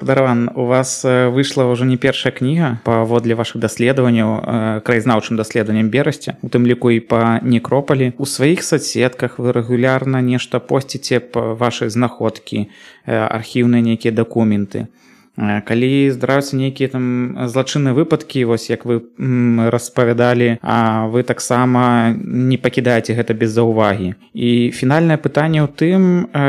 Дарван 0.00 0.50
у 0.54 0.66
вас 0.66 1.04
выйшла 1.04 1.64
ўжо 1.72 1.84
не 1.88 1.96
першая 1.96 2.32
кніга 2.32 2.80
паводле 2.84 3.32
вашых 3.34 3.60
даследаванняў 3.64 4.82
краязнаўчым 4.84 5.40
даследаваннем 5.40 5.88
берасці 5.88 6.36
у 6.42 6.52
тым 6.52 6.68
ліку 6.68 6.92
і 6.92 7.00
па 7.00 7.40
некропалі 7.40 8.12
у 8.20 8.28
сваіх 8.28 8.60
соцсетках 8.60 9.40
вы 9.40 9.56
рэгулярна 9.56 10.20
нешта 10.20 10.60
посціце 10.60 11.20
па 11.20 11.56
вашай 11.56 11.88
знаходкі 11.88 12.68
архіўныя 13.08 13.80
нейкія 13.80 14.12
дакументы 14.12 14.86
калі 15.36 16.10
здараюцца 16.10 16.56
нейкія 16.56 16.88
там 16.88 17.04
злачынныя 17.48 17.92
выпадкі 17.92 18.48
вось 18.48 18.70
як 18.72 18.88
вы 18.88 19.04
распавядалі 19.70 20.58
а 20.62 21.06
вы 21.12 21.22
таксама 21.22 22.14
не 22.16 22.56
пакідаеце 22.56 23.12
гэта 23.12 23.36
без 23.36 23.52
заўвагі. 23.52 24.14
І 24.32 24.72
фінальнае 24.72 25.20
пытанне 25.20 25.60
ў 25.60 25.68
тым 25.68 26.02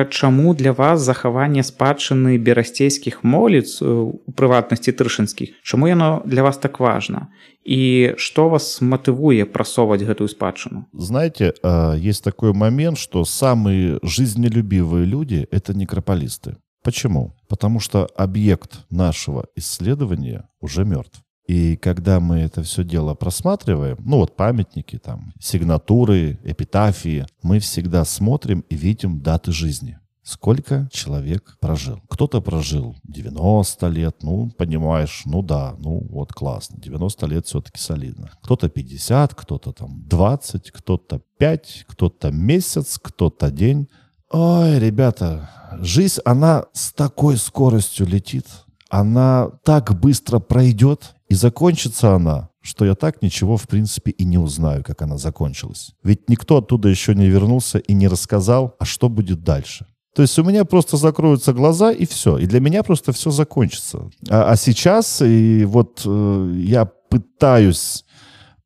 чаму 0.09 0.55
для 0.55 0.71
вас 0.71 1.03
захаванне 1.03 1.63
спадчыны 1.63 2.39
берасцейскіх 2.39 3.23
моліц 3.23 3.81
у 3.83 4.23
прыватнасці 4.35 4.95
трышынскіх 4.95 5.59
чаму 5.63 5.88
яно 5.88 6.23
для 6.25 6.43
вас 6.43 6.57
так 6.57 6.79
важна? 6.79 7.27
І 7.67 8.15
што 8.15 8.47
вас 8.47 8.79
матывуе 8.79 9.43
прасоўваць 9.43 10.07
гэтую 10.07 10.31
спадчыну? 10.31 10.88
Знаете 10.93 11.53
есть 11.99 12.23
такой 12.23 12.53
момент 12.53 12.97
что 12.97 13.25
самые 13.25 13.99
жизнелюбівыя 14.03 15.03
люди 15.03 15.47
это 15.51 15.73
некрополисты 15.73 16.55
Почему? 16.88 17.33
Потому 17.49 17.81
что 17.81 18.05
объект 18.15 18.85
нашего 18.89 19.47
исследования 19.57 20.47
уже 20.61 20.85
мертв. 20.85 21.21
И 21.45 21.75
когда 21.75 22.21
мы 22.21 22.38
это 22.38 22.63
все 22.63 22.85
дело 22.85 23.13
просматриваем, 23.13 23.97
ну 23.99 24.19
вот 24.19 24.38
памятники, 24.38 24.97
там, 24.97 25.33
сигнатуры, 25.38 26.39
эпитафии, 26.45 27.25
мы 27.43 27.59
всегда 27.59 28.05
смотрим 28.05 28.61
и 28.69 28.77
видим 28.77 29.19
даты 29.19 29.51
жизни. 29.51 29.99
Сколько 30.23 30.88
человек 30.89 31.57
прожил? 31.59 31.99
Кто-то 32.07 32.39
прожил 32.39 32.95
90 33.03 33.88
лет, 33.89 34.23
ну, 34.23 34.49
понимаешь, 34.57 35.23
ну 35.25 35.41
да, 35.41 35.75
ну 35.79 36.07
вот 36.09 36.31
классно, 36.31 36.79
90 36.79 37.25
лет 37.25 37.47
все-таки 37.47 37.79
солидно. 37.79 38.31
Кто-то 38.43 38.69
50, 38.69 39.35
кто-то 39.35 39.73
там 39.73 40.05
20, 40.07 40.71
кто-то 40.71 41.21
5, 41.38 41.85
кто-то 41.89 42.31
месяц, 42.31 42.97
кто-то 42.97 43.51
день. 43.51 43.89
Ой, 44.30 44.80
ребята, 44.80 45.49
жизнь, 45.82 46.19
она 46.25 46.65
с 46.73 46.91
такой 46.91 47.38
скоростью 47.38 48.07
летит, 48.07 48.45
она 48.89 49.49
так 49.63 49.97
быстро 49.99 50.39
пройдет, 50.39 51.15
и 51.30 51.36
закончится 51.36 52.15
она, 52.15 52.49
что 52.61 52.86
я 52.86 52.95
так 52.95 53.21
ничего, 53.21 53.57
в 53.57 53.67
принципе, 53.67 54.11
и 54.11 54.25
не 54.25 54.38
узнаю, 54.38 54.84
как 54.84 55.01
она 55.01 55.17
закончилась. 55.17 55.93
Ведь 56.03 56.30
никто 56.30 56.57
оттуда 56.57 56.89
еще 56.89 57.15
не 57.15 57.28
вернулся 57.28 57.80
и 57.80 57.93
не 57.93 58.07
рассказал, 58.07 58.75
а 58.80 58.86
что 58.86 59.09
будет 59.09 59.43
дальше. 59.43 59.86
То 60.13 60.23
есть 60.23 60.39
у 60.39 60.43
меня 60.43 60.65
просто 60.65 60.97
закроются 60.97 61.53
глаза 61.53 61.91
и 61.91 62.05
все. 62.05 62.38
И 62.38 62.47
для 62.47 62.59
меня 62.59 62.82
просто 62.82 63.11
все 63.11 63.30
закончится. 63.30 64.09
А, 64.30 64.51
а 64.51 64.55
сейчас 64.55 65.21
и 65.21 65.63
вот 65.65 66.01
э, 66.05 66.53
я 66.63 66.86
пытаюсь, 66.86 68.03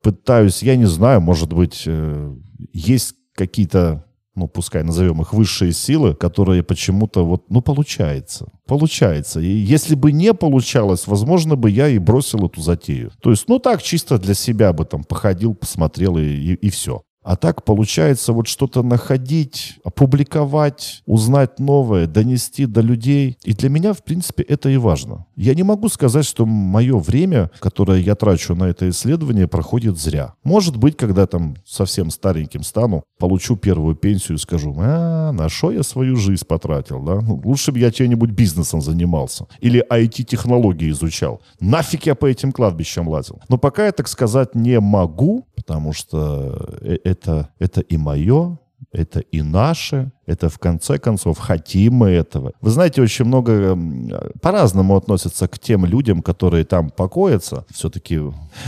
пытаюсь, 0.02 0.64
я 0.64 0.76
не 0.76 0.86
знаю, 0.86 1.20
может 1.20 1.52
быть, 1.52 1.84
э, 1.86 2.36
есть 2.72 3.16
какие-то 3.36 4.06
ну, 4.42 4.48
пускай 4.48 4.84
назовем 4.84 5.22
их 5.22 5.34
высшие 5.34 5.72
силы, 5.72 6.16
которые 6.16 6.64
почему-то 6.64 7.24
вот, 7.24 7.44
ну, 7.50 7.62
получается. 7.62 8.48
Получается. 8.66 9.40
И 9.40 9.46
если 9.46 9.94
бы 9.94 10.12
не 10.12 10.34
получалось, 10.34 11.06
возможно 11.06 11.56
бы 11.56 11.70
я 11.70 11.88
и 11.90 12.00
бросил 12.00 12.48
эту 12.48 12.60
затею. 12.62 13.12
То 13.22 13.30
есть, 13.30 13.48
ну, 13.48 13.60
так 13.60 13.84
чисто 13.84 14.18
для 14.18 14.34
себя 14.34 14.74
бы 14.74 14.86
там 14.86 15.04
походил, 15.04 15.54
посмотрел 15.54 16.18
и, 16.18 16.24
и, 16.24 16.54
и 16.56 16.70
все. 16.72 17.04
А 17.24 17.36
так 17.36 17.64
получается 17.64 18.34
вот 18.34 18.48
что-то 18.48 18.82
находить, 18.82 19.80
опубликовать, 19.84 21.04
узнать 21.06 21.60
новое, 21.60 22.08
донести 22.08 22.66
до 22.66 22.82
людей. 22.82 23.38
И 23.44 23.54
для 23.54 23.70
меня, 23.70 23.94
в 23.94 24.04
принципе, 24.04 24.44
это 24.44 24.70
и 24.70 24.78
важно. 24.78 25.26
Я 25.36 25.54
не 25.54 25.64
могу 25.64 25.90
сказать, 25.90 26.26
что 26.26 26.46
мое 26.46 26.98
время, 26.98 27.52
которое 27.60 28.00
я 28.00 28.16
трачу 28.16 28.56
на 28.56 28.66
это 28.66 28.90
исследование, 28.90 29.48
проходит 29.48 29.98
зря. 30.00 30.34
Может 30.44 30.78
быть, 30.78 30.98
когда 30.98 31.28
там 31.28 31.56
совсем 31.66 32.10
стареньким 32.10 32.64
стану, 32.64 33.04
получу 33.20 33.56
первую 33.56 33.96
пенсию 33.96 34.38
и 34.38 34.40
скажу, 34.40 34.76
а, 34.80 35.32
на 35.32 35.48
что 35.50 35.72
я 35.72 35.84
свою 35.84 36.16
жизнь 36.16 36.46
потратил, 36.46 37.02
да? 37.04 37.22
Ну, 37.22 37.40
лучше 37.44 37.72
бы 37.72 37.80
я 37.80 37.92
чем-нибудь 37.92 38.32
бизнесом 38.32 38.82
занимался. 38.82 39.46
Или 39.60 39.86
IT-технологии 39.90 40.90
изучал. 40.90 41.42
Нафиг 41.60 42.08
я 42.08 42.16
по 42.16 42.26
этим 42.26 42.52
кладбищам 42.52 43.08
лазил. 43.08 43.40
Но 43.48 43.58
пока 43.58 43.86
я 43.86 43.92
так 43.92 44.08
сказать 44.08 44.56
не 44.56 44.80
могу, 44.80 45.46
потому 45.56 45.94
что 45.94 46.78
э, 46.82 46.98
это, 47.12 47.50
это 47.60 47.82
и 47.82 47.98
мое, 47.98 48.58
это 48.92 49.20
и 49.20 49.42
наше, 49.42 50.12
это 50.26 50.50
в 50.50 50.60
конце 50.60 50.98
концов 50.98 51.40
хотим 51.40 51.96
мы 51.96 52.10
этого. 52.10 52.54
Вы 52.62 52.70
знаете, 52.70 53.02
очень 53.02 53.26
много 53.26 53.78
по-разному 54.42 54.96
относятся 54.96 55.48
к 55.48 55.60
тем 55.60 55.86
людям, 55.86 56.22
которые 56.22 56.64
там 56.64 56.90
покоятся. 56.90 57.66
Все-таки 57.74 58.20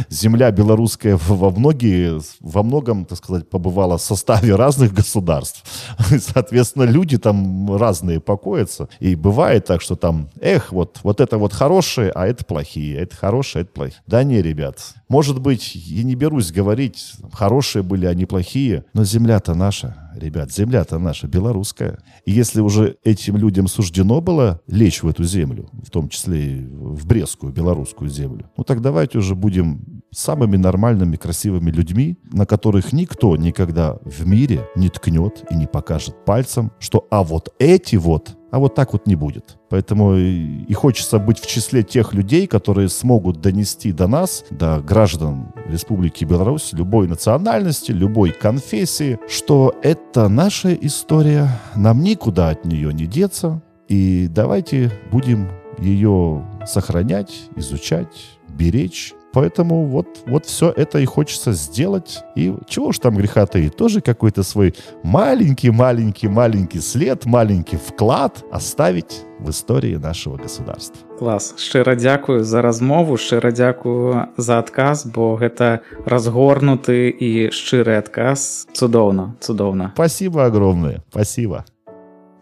земля 0.09 0.51
белорусская 0.51 1.17
во 1.27 1.51
многие, 1.51 2.19
во 2.39 2.63
многом, 2.63 3.05
так 3.05 3.17
сказать, 3.17 3.49
побывала 3.49 3.97
в 3.97 4.01
составе 4.01 4.55
разных 4.55 4.93
государств. 4.93 5.63
Соответственно, 6.33 6.83
люди 6.83 7.17
там 7.17 7.75
разные 7.75 8.19
покоятся. 8.19 8.89
И 8.99 9.15
бывает 9.15 9.65
так, 9.65 9.81
что 9.81 9.95
там, 9.95 10.29
эх, 10.41 10.71
вот, 10.71 10.99
вот 11.03 11.21
это 11.21 11.37
вот 11.37 11.53
хорошие, 11.53 12.11
а 12.11 12.27
это 12.27 12.43
плохие, 12.45 12.97
это 12.97 13.15
хорошие, 13.15 13.63
это 13.63 13.71
плохие. 13.71 14.01
Да 14.07 14.23
не, 14.23 14.41
ребят, 14.41 14.79
может 15.13 15.39
быть, 15.39 15.75
я 15.75 16.03
не 16.03 16.15
берусь 16.15 16.51
говорить, 16.51 17.13
хорошие 17.31 17.83
были, 17.83 18.07
они 18.07 18.25
плохие, 18.25 18.83
но 18.93 19.03
земля-то 19.03 19.53
наша, 19.53 20.09
ребят, 20.15 20.51
земля-то 20.51 20.97
наша, 20.97 21.27
белорусская. 21.43 21.99
И 22.25 22.31
если 22.31 22.61
уже 22.61 22.97
этим 23.03 23.37
людям 23.37 23.67
суждено 23.67 24.21
было 24.21 24.61
лечь 24.67 25.03
в 25.03 25.07
эту 25.07 25.23
землю, 25.23 25.69
в 25.85 25.89
том 25.89 26.09
числе 26.09 26.57
и 26.57 26.65
в 26.65 27.05
Брестскую, 27.05 27.51
белорусскую 27.51 28.09
землю, 28.09 28.49
ну 28.57 28.63
так 28.63 28.81
давайте 28.81 29.17
уже 29.17 29.35
будем 29.35 30.03
самыми 30.11 30.57
нормальными, 30.57 31.17
красивыми 31.17 31.71
людьми, 31.71 32.17
на 32.31 32.45
которых 32.45 32.93
никто 32.93 33.35
никогда 33.35 33.97
в 34.03 34.25
мире 34.25 34.67
не 34.75 34.89
ткнет 34.89 35.43
и 35.51 35.55
не 35.55 35.67
покажет 35.67 36.23
пальцем, 36.25 36.71
что 36.79 37.07
а 37.09 37.23
вот 37.23 37.53
эти 37.59 37.97
вот 37.97 38.37
а 38.53 38.59
вот 38.59 38.75
так 38.75 38.93
вот 38.93 39.07
не 39.07 39.15
будет. 39.15 39.57
Поэтому 39.69 40.15
и 40.15 40.71
хочется 40.73 41.17
быть 41.17 41.39
в 41.39 41.47
числе 41.47 41.81
тех 41.81 42.13
людей, 42.13 42.45
которые 42.45 42.87
смогут 42.87 43.41
донести 43.41 43.91
до 43.91 44.05
нас, 44.05 44.45
до 44.51 44.79
граждан 44.79 45.47
Республики 45.67 46.23
Беларусь, 46.23 46.69
любой 46.71 47.07
национальности, 47.07 47.91
любой 47.91 48.29
конфессии, 48.29 49.17
что 49.27 49.73
это 49.81 50.27
наша 50.29 50.71
история, 50.75 51.49
нам 51.75 52.01
никуда 52.01 52.49
от 52.49 52.63
нее 52.63 52.93
не 52.93 53.07
деться, 53.07 53.59
и 53.87 54.27
давайте 54.29 54.91
будем 55.11 55.49
ее 55.79 56.45
сохранять, 56.67 57.49
изучать, 57.55 58.37
беречь, 58.49 59.15
Поэтому 59.32 59.86
вот, 59.86 60.22
вот 60.26 60.46
все 60.46 60.72
это 60.74 60.98
и 60.98 61.04
хочется 61.04 61.52
сделать. 61.52 62.24
И 62.34 62.54
чего 62.66 62.86
уж 62.88 62.98
там 62.98 63.16
греха 63.16 63.46
таить, 63.46 63.76
тоже 63.76 64.00
какой-то 64.00 64.42
свой 64.42 64.74
маленький-маленький-маленький 65.02 66.80
след, 66.80 67.26
маленький 67.26 67.76
вклад 67.76 68.44
оставить 68.50 69.24
в 69.38 69.50
истории 69.50 69.96
нашего 69.96 70.36
государства. 70.36 71.06
Клас 71.18 71.54
шчыра 71.56 71.94
дзякую 71.94 72.44
за 72.44 72.62
размову 72.62 73.16
шчыра 73.16 73.50
дзякую 73.50 74.28
за 74.36 74.58
адказ 74.58 75.06
бо 75.06 75.36
гэта 75.36 75.82
разгорнуты 76.06 77.10
і 77.10 77.50
шчыры 77.50 77.98
адказ 77.98 78.66
цудоўна 78.74 79.36
цудоўна 79.40 79.92
спасибо 79.94 80.46
огромное 80.46 81.02
спасибо 81.10 81.64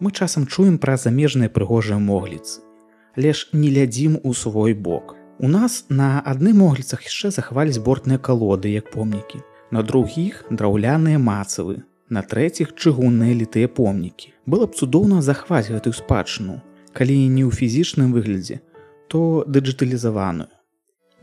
мы 0.00 0.12
часам 0.12 0.46
чуем 0.46 0.78
пра 0.78 0.96
замежныя 0.96 1.48
прыгожыя 1.48 1.98
могліцы 1.98 2.60
лишь 3.16 3.48
не 3.52 3.68
глядзім 3.70 4.20
у 4.22 4.34
свой 4.34 4.72
бок 4.74 5.16
У 5.41 5.47
нас 5.47 5.85
на 5.89 6.21
адным 6.21 6.59
могліцах 6.61 7.01
яшчэ 7.01 7.31
захавалі 7.33 7.73
збортныя 7.73 8.21
калоды 8.21 8.69
як 8.77 8.91
помнікі, 8.93 9.39
на 9.73 9.81
другіх 9.81 10.43
драўляныя 10.53 11.17
мацавы, 11.17 11.81
на 12.13 12.21
трэціх 12.21 12.75
чыгунныя 12.77 13.33
літыя 13.33 13.65
помнікі. 13.65 14.29
Было 14.45 14.67
б 14.69 14.77
цудоўна 14.77 15.23
захваць 15.25 15.73
гэтую 15.73 15.97
спадчыну, 15.97 16.59
калі 16.93 17.15
не 17.33 17.41
ў 17.41 17.57
фізічным 17.57 18.13
выглядзе, 18.13 18.59
то 19.09 19.41
дыджыталізаваную. 19.49 20.53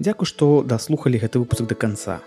Дзякуй, 0.03 0.27
што 0.27 0.66
даслухалі 0.66 1.23
гэты 1.23 1.39
выпуск 1.39 1.71
да 1.71 1.79
канца. 1.79 2.19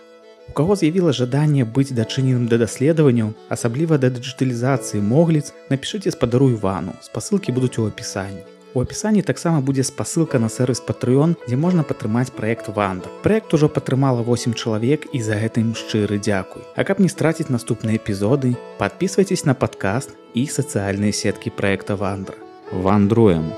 У 0.47 0.55
каго 0.55 0.79
з'явіла 0.79 1.11
жаданне 1.11 1.67
быць 1.67 1.91
дачыненым 1.91 2.47
да 2.47 2.55
даследаванняў, 2.63 3.35
асабліва 3.51 3.99
да 3.99 4.07
дыджыталізацыі 4.15 5.03
могліц, 5.03 5.51
напішыце 5.67 6.15
спадару 6.15 6.55
Івану, 6.55 6.95
спасылкі 7.03 7.51
будуць 7.51 7.75
у 7.83 7.91
апісанні. 7.91 8.47
У 8.76 8.80
апісанні 8.84 9.22
таксама 9.22 9.60
будзе 9.64 9.80
спасылка 9.88 10.38
на 10.38 10.48
сервис 10.52 10.82
Patreon, 10.84 11.32
дзе 11.48 11.56
можна 11.56 11.80
падтрымаць 11.80 12.28
проект 12.28 12.68
Ванда. 12.68 13.08
Проект 13.24 13.54
ужо 13.56 13.68
падтрымала 13.72 14.20
8 14.20 14.52
чалавек 14.52 15.08
і 15.16 15.22
за 15.24 15.40
гэтым 15.40 15.72
шчыры 15.72 16.20
дзякуй. 16.20 16.60
А 16.76 16.84
каб 16.84 17.00
не 17.00 17.08
страціць 17.08 17.48
наступныя 17.48 17.96
эпізоды, 17.96 18.52
подписывайтесь 18.76 19.48
на 19.48 19.54
падкаст 19.56 20.12
і 20.34 20.44
сацыяльныя 20.44 21.16
сеткі 21.16 21.56
проекта 21.56 21.96
Вандра. 21.96 22.36
Вандруем! 22.68 23.56